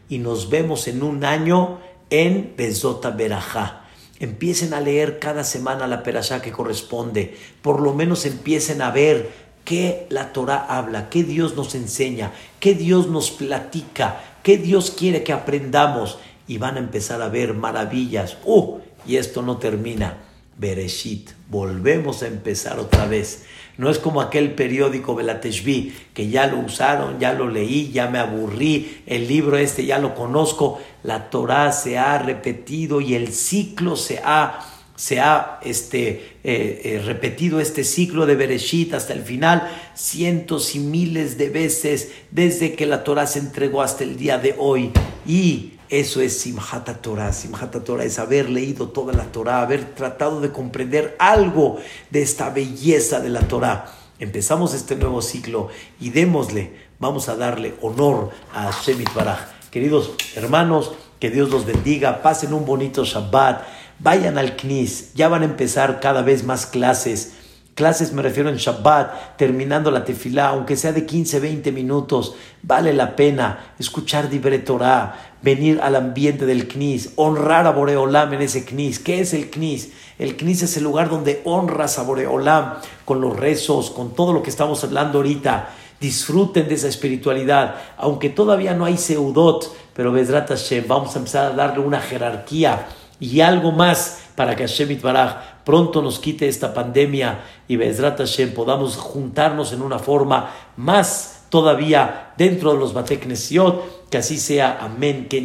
y 0.09 0.17
nos 0.17 0.49
vemos 0.49 0.87
en 0.87 1.01
un 1.01 1.23
año 1.23 1.79
en 2.09 2.53
Bezota 2.57 3.09
Berajá. 3.09 3.85
Empiecen 4.19 4.75
a 4.75 4.81
leer 4.81 5.17
cada 5.17 5.43
semana 5.43 5.87
la 5.87 6.03
perashá 6.03 6.43
que 6.43 6.51
corresponde. 6.51 7.35
Por 7.63 7.81
lo 7.81 7.95
menos 7.95 8.27
empiecen 8.27 8.83
a 8.83 8.91
ver 8.91 9.31
qué 9.65 10.05
la 10.09 10.31
Torah 10.33 10.65
habla, 10.69 11.09
qué 11.09 11.23
Dios 11.23 11.55
nos 11.55 11.73
enseña, 11.73 12.31
qué 12.59 12.75
Dios 12.75 13.07
nos 13.07 13.31
platica, 13.31 14.21
qué 14.43 14.57
Dios 14.57 14.91
quiere 14.91 15.23
que 15.23 15.33
aprendamos. 15.33 16.19
Y 16.47 16.57
van 16.57 16.75
a 16.75 16.79
empezar 16.79 17.21
a 17.21 17.29
ver 17.29 17.55
maravillas. 17.55 18.37
¡Uh! 18.45 18.79
Y 19.07 19.15
esto 19.15 19.41
no 19.41 19.57
termina. 19.57 20.17
Bereshit. 20.57 21.31
Volvemos 21.49 22.21
a 22.21 22.27
empezar 22.27 22.77
otra 22.77 23.07
vez. 23.07 23.45
No 23.77 23.89
es 23.89 23.99
como 23.99 24.21
aquel 24.21 24.53
periódico 24.53 25.15
Belateshvi, 25.15 25.93
que 26.13 26.29
ya 26.29 26.47
lo 26.47 26.59
usaron, 26.59 27.19
ya 27.19 27.33
lo 27.33 27.47
leí, 27.47 27.91
ya 27.91 28.07
me 28.07 28.19
aburrí, 28.19 29.01
el 29.05 29.27
libro 29.27 29.57
este 29.57 29.85
ya 29.85 29.99
lo 29.99 30.13
conozco. 30.13 30.79
La 31.03 31.29
Torah 31.29 31.71
se 31.71 31.97
ha 31.97 32.17
repetido 32.19 33.01
y 33.01 33.15
el 33.15 33.33
ciclo 33.33 33.95
se 33.95 34.19
ha, 34.23 34.59
se 34.95 35.19
ha 35.19 35.59
este, 35.63 36.37
eh, 36.43 36.81
eh, 36.83 37.01
repetido, 37.05 37.59
este 37.59 37.83
ciclo 37.83 38.25
de 38.25 38.35
Bereshit 38.35 38.93
hasta 38.93 39.13
el 39.13 39.23
final, 39.23 39.67
cientos 39.95 40.75
y 40.75 40.79
miles 40.79 41.37
de 41.37 41.49
veces 41.49 42.11
desde 42.29 42.73
que 42.73 42.85
la 42.85 43.03
Torah 43.03 43.25
se 43.25 43.39
entregó 43.39 43.81
hasta 43.81 44.03
el 44.03 44.17
día 44.17 44.37
de 44.37 44.55
hoy. 44.57 44.91
Y 45.25 45.73
eso 45.91 46.21
es 46.21 46.39
Simhat 46.39 46.89
Torah. 47.01 47.33
Simhat 47.33 47.75
Torah 47.83 48.05
es 48.05 48.17
haber 48.17 48.49
leído 48.49 48.89
toda 48.89 49.13
la 49.13 49.25
Torah, 49.25 49.61
haber 49.61 49.93
tratado 49.93 50.39
de 50.39 50.51
comprender 50.51 51.17
algo 51.19 51.79
de 52.09 52.21
esta 52.21 52.49
belleza 52.49 53.19
de 53.19 53.29
la 53.29 53.41
Torah. 53.41 53.91
Empezamos 54.17 54.73
este 54.73 54.95
nuevo 54.95 55.21
ciclo 55.21 55.67
y 55.99 56.11
démosle, 56.11 56.71
vamos 56.97 57.27
a 57.27 57.35
darle 57.35 57.75
honor 57.81 58.29
a 58.53 58.71
Shemit 58.71 59.13
Baraj. 59.13 59.39
Queridos 59.69 60.11
hermanos, 60.35 60.93
que 61.19 61.29
Dios 61.29 61.49
los 61.49 61.65
bendiga, 61.65 62.21
pasen 62.21 62.53
un 62.53 62.65
bonito 62.65 63.03
Shabbat, 63.03 63.63
vayan 63.99 64.37
al 64.37 64.55
Knis, 64.55 65.13
ya 65.13 65.27
van 65.27 65.41
a 65.41 65.45
empezar 65.45 65.99
cada 65.99 66.21
vez 66.21 66.45
más 66.45 66.65
clases 66.65 67.33
Clases 67.73 68.11
me 68.11 68.21
refiero 68.21 68.49
en 68.49 68.57
Shabbat, 68.57 69.37
terminando 69.37 69.91
la 69.91 70.03
tefilá, 70.03 70.49
aunque 70.49 70.75
sea 70.75 70.91
de 70.91 71.05
15, 71.05 71.39
20 71.39 71.71
minutos, 71.71 72.35
vale 72.63 72.91
la 72.91 73.15
pena 73.15 73.73
escuchar 73.79 74.29
Dibre 74.29 74.59
Torah, 74.59 75.37
venir 75.41 75.79
al 75.81 75.95
ambiente 75.95 76.45
del 76.45 76.67
Knis, 76.67 77.13
honrar 77.15 77.65
a 77.67 77.71
Boreolam 77.71 78.33
en 78.33 78.41
ese 78.41 78.65
Knis. 78.65 78.99
¿Qué 78.99 79.21
es 79.21 79.33
el 79.33 79.49
Knis? 79.49 79.93
El 80.19 80.35
Knis 80.35 80.63
es 80.63 80.75
el 80.75 80.83
lugar 80.83 81.09
donde 81.09 81.41
honras 81.45 81.97
a 81.97 82.03
Boreolam 82.03 82.73
con 83.05 83.21
los 83.21 83.37
rezos, 83.37 83.89
con 83.89 84.13
todo 84.15 84.33
lo 84.33 84.43
que 84.43 84.49
estamos 84.49 84.83
hablando 84.83 85.19
ahorita. 85.19 85.69
Disfruten 86.01 86.67
de 86.67 86.75
esa 86.75 86.89
espiritualidad, 86.89 87.75
aunque 87.95 88.29
todavía 88.29 88.73
no 88.73 88.83
hay 88.83 88.97
seudot, 88.97 89.73
pero 89.93 90.11
Bezrat 90.11 90.49
Hashem, 90.49 90.85
vamos 90.87 91.15
a 91.15 91.19
empezar 91.19 91.53
a 91.53 91.55
darle 91.55 91.79
una 91.79 92.01
jerarquía 92.01 92.85
y 93.21 93.39
algo 93.39 93.71
más 93.71 94.23
para 94.35 94.55
que 94.55 94.67
Hashem 94.67 94.91
Itbaraj 94.91 95.63
pronto 95.63 96.01
nos 96.01 96.19
quite 96.19 96.47
esta 96.47 96.73
pandemia 96.73 97.39
y 97.67 97.77
Bezrat 97.77 98.17
Hashem 98.17 98.53
podamos 98.53 98.97
juntarnos 98.97 99.71
en 99.71 99.83
una 99.83 99.99
forma 99.99 100.51
más 100.75 101.45
todavía 101.51 102.33
dentro 102.37 102.73
de 102.73 102.79
los 102.79 102.93
Bateknesiot, 102.93 104.09
que 104.09 104.17
así 104.17 104.39
sea. 104.39 104.79
Amén. 104.81 105.27
Que 105.29 105.41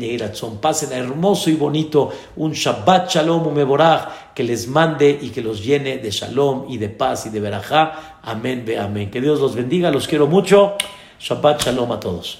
Pasen 0.61 0.93
hermoso 0.93 1.51
y 1.51 1.55
bonito 1.55 2.11
un 2.37 2.53
Shabbat 2.53 3.11
Shalom 3.11 3.53
Meborach 3.53 4.33
que 4.35 4.43
les 4.43 4.69
mande 4.69 5.19
y 5.21 5.29
que 5.31 5.43
los 5.43 5.63
llene 5.63 5.99
de 5.99 6.11
Shalom 6.11 6.67
y 6.71 6.79
de 6.79 6.89
paz 6.89 7.27
y 7.27 7.31
de 7.31 7.41
Berajá. 7.41 8.21
Amén, 8.23 8.63
ve 8.65 8.79
amén. 8.79 9.11
Que 9.11 9.21
Dios 9.21 9.41
los 9.41 9.55
bendiga, 9.55 9.91
los 9.91 10.09
quiero 10.09 10.27
mucho. 10.27 10.77
Shabbat 11.21 11.65
Shalom 11.65 11.93
a 11.93 12.01
todos. 12.01 12.39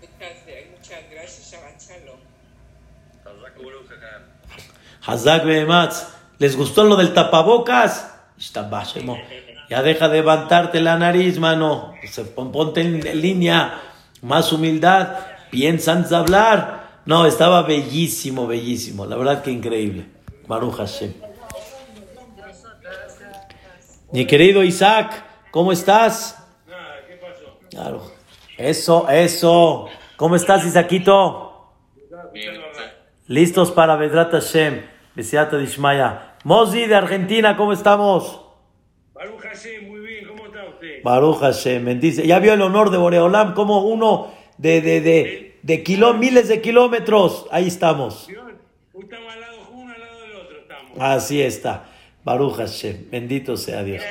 Muchas 0.00 1.00
gracias, 1.10 1.52
Shabbat 1.52 1.78
Shalom. 1.78 2.18
Hazak 5.08 5.46
¿Les 6.38 6.54
gustó 6.54 6.84
lo 6.84 6.96
del 6.96 7.14
tapabocas? 7.14 8.14
Ya 9.70 9.82
deja 9.82 10.08
de 10.08 10.18
levantarte 10.18 10.82
la 10.82 10.98
nariz, 10.98 11.38
mano. 11.38 11.94
Ponte 12.52 12.82
en 12.82 13.22
línea. 13.22 13.80
Más 14.20 14.52
humildad. 14.52 15.16
Piensan 15.50 16.06
hablar. 16.14 17.00
No, 17.06 17.24
estaba 17.24 17.62
bellísimo, 17.62 18.46
bellísimo. 18.46 19.06
La 19.06 19.16
verdad 19.16 19.42
que 19.42 19.50
increíble. 19.50 20.06
Baruch 20.46 20.76
Hashem. 20.76 21.14
Mi 24.12 24.26
querido 24.26 24.62
Isaac, 24.62 25.24
¿cómo 25.50 25.72
estás? 25.72 26.36
Claro. 27.70 28.02
Eso, 28.58 29.08
eso. 29.08 29.88
¿Cómo 30.16 30.36
estás, 30.36 30.66
Isaquito? 30.66 31.72
Listos 33.26 33.70
para 33.70 33.96
Vedrat 33.96 34.32
Hashem. 34.32 34.97
Besiata 35.18 35.58
Dishmaya. 35.58 36.36
Mozi 36.44 36.86
de 36.86 36.94
Argentina, 36.94 37.56
¿cómo 37.56 37.72
estamos? 37.72 38.40
Baruch 39.12 39.40
Hashem, 39.40 39.88
muy 39.88 39.98
bien, 39.98 40.28
¿cómo 40.28 40.46
está 40.46 40.64
usted? 40.66 41.02
Baruch 41.02 41.40
Hashem, 41.40 41.84
bendice. 41.84 42.24
Ya 42.24 42.38
vio 42.38 42.52
el 42.52 42.62
honor 42.62 42.90
de 42.90 42.98
Boreolam, 42.98 43.52
como 43.52 43.80
uno 43.80 44.32
de, 44.58 44.80
de, 44.80 45.00
de, 45.00 45.58
de 45.60 46.14
miles 46.16 46.46
de 46.46 46.60
kilómetros, 46.60 47.48
ahí 47.50 47.66
estamos. 47.66 48.28
Estamos 48.28 49.32
al 49.34 49.40
lado 49.40 49.56
uno 49.72 49.92
al 49.92 50.00
lado 50.00 50.20
del 50.20 50.36
otro, 50.36 50.58
estamos. 50.60 50.92
Así 51.00 51.42
está. 51.42 51.86
Baruch 52.22 52.54
Hashem, 52.54 53.10
bendito 53.10 53.56
sea 53.56 53.82
Dios. 53.82 54.04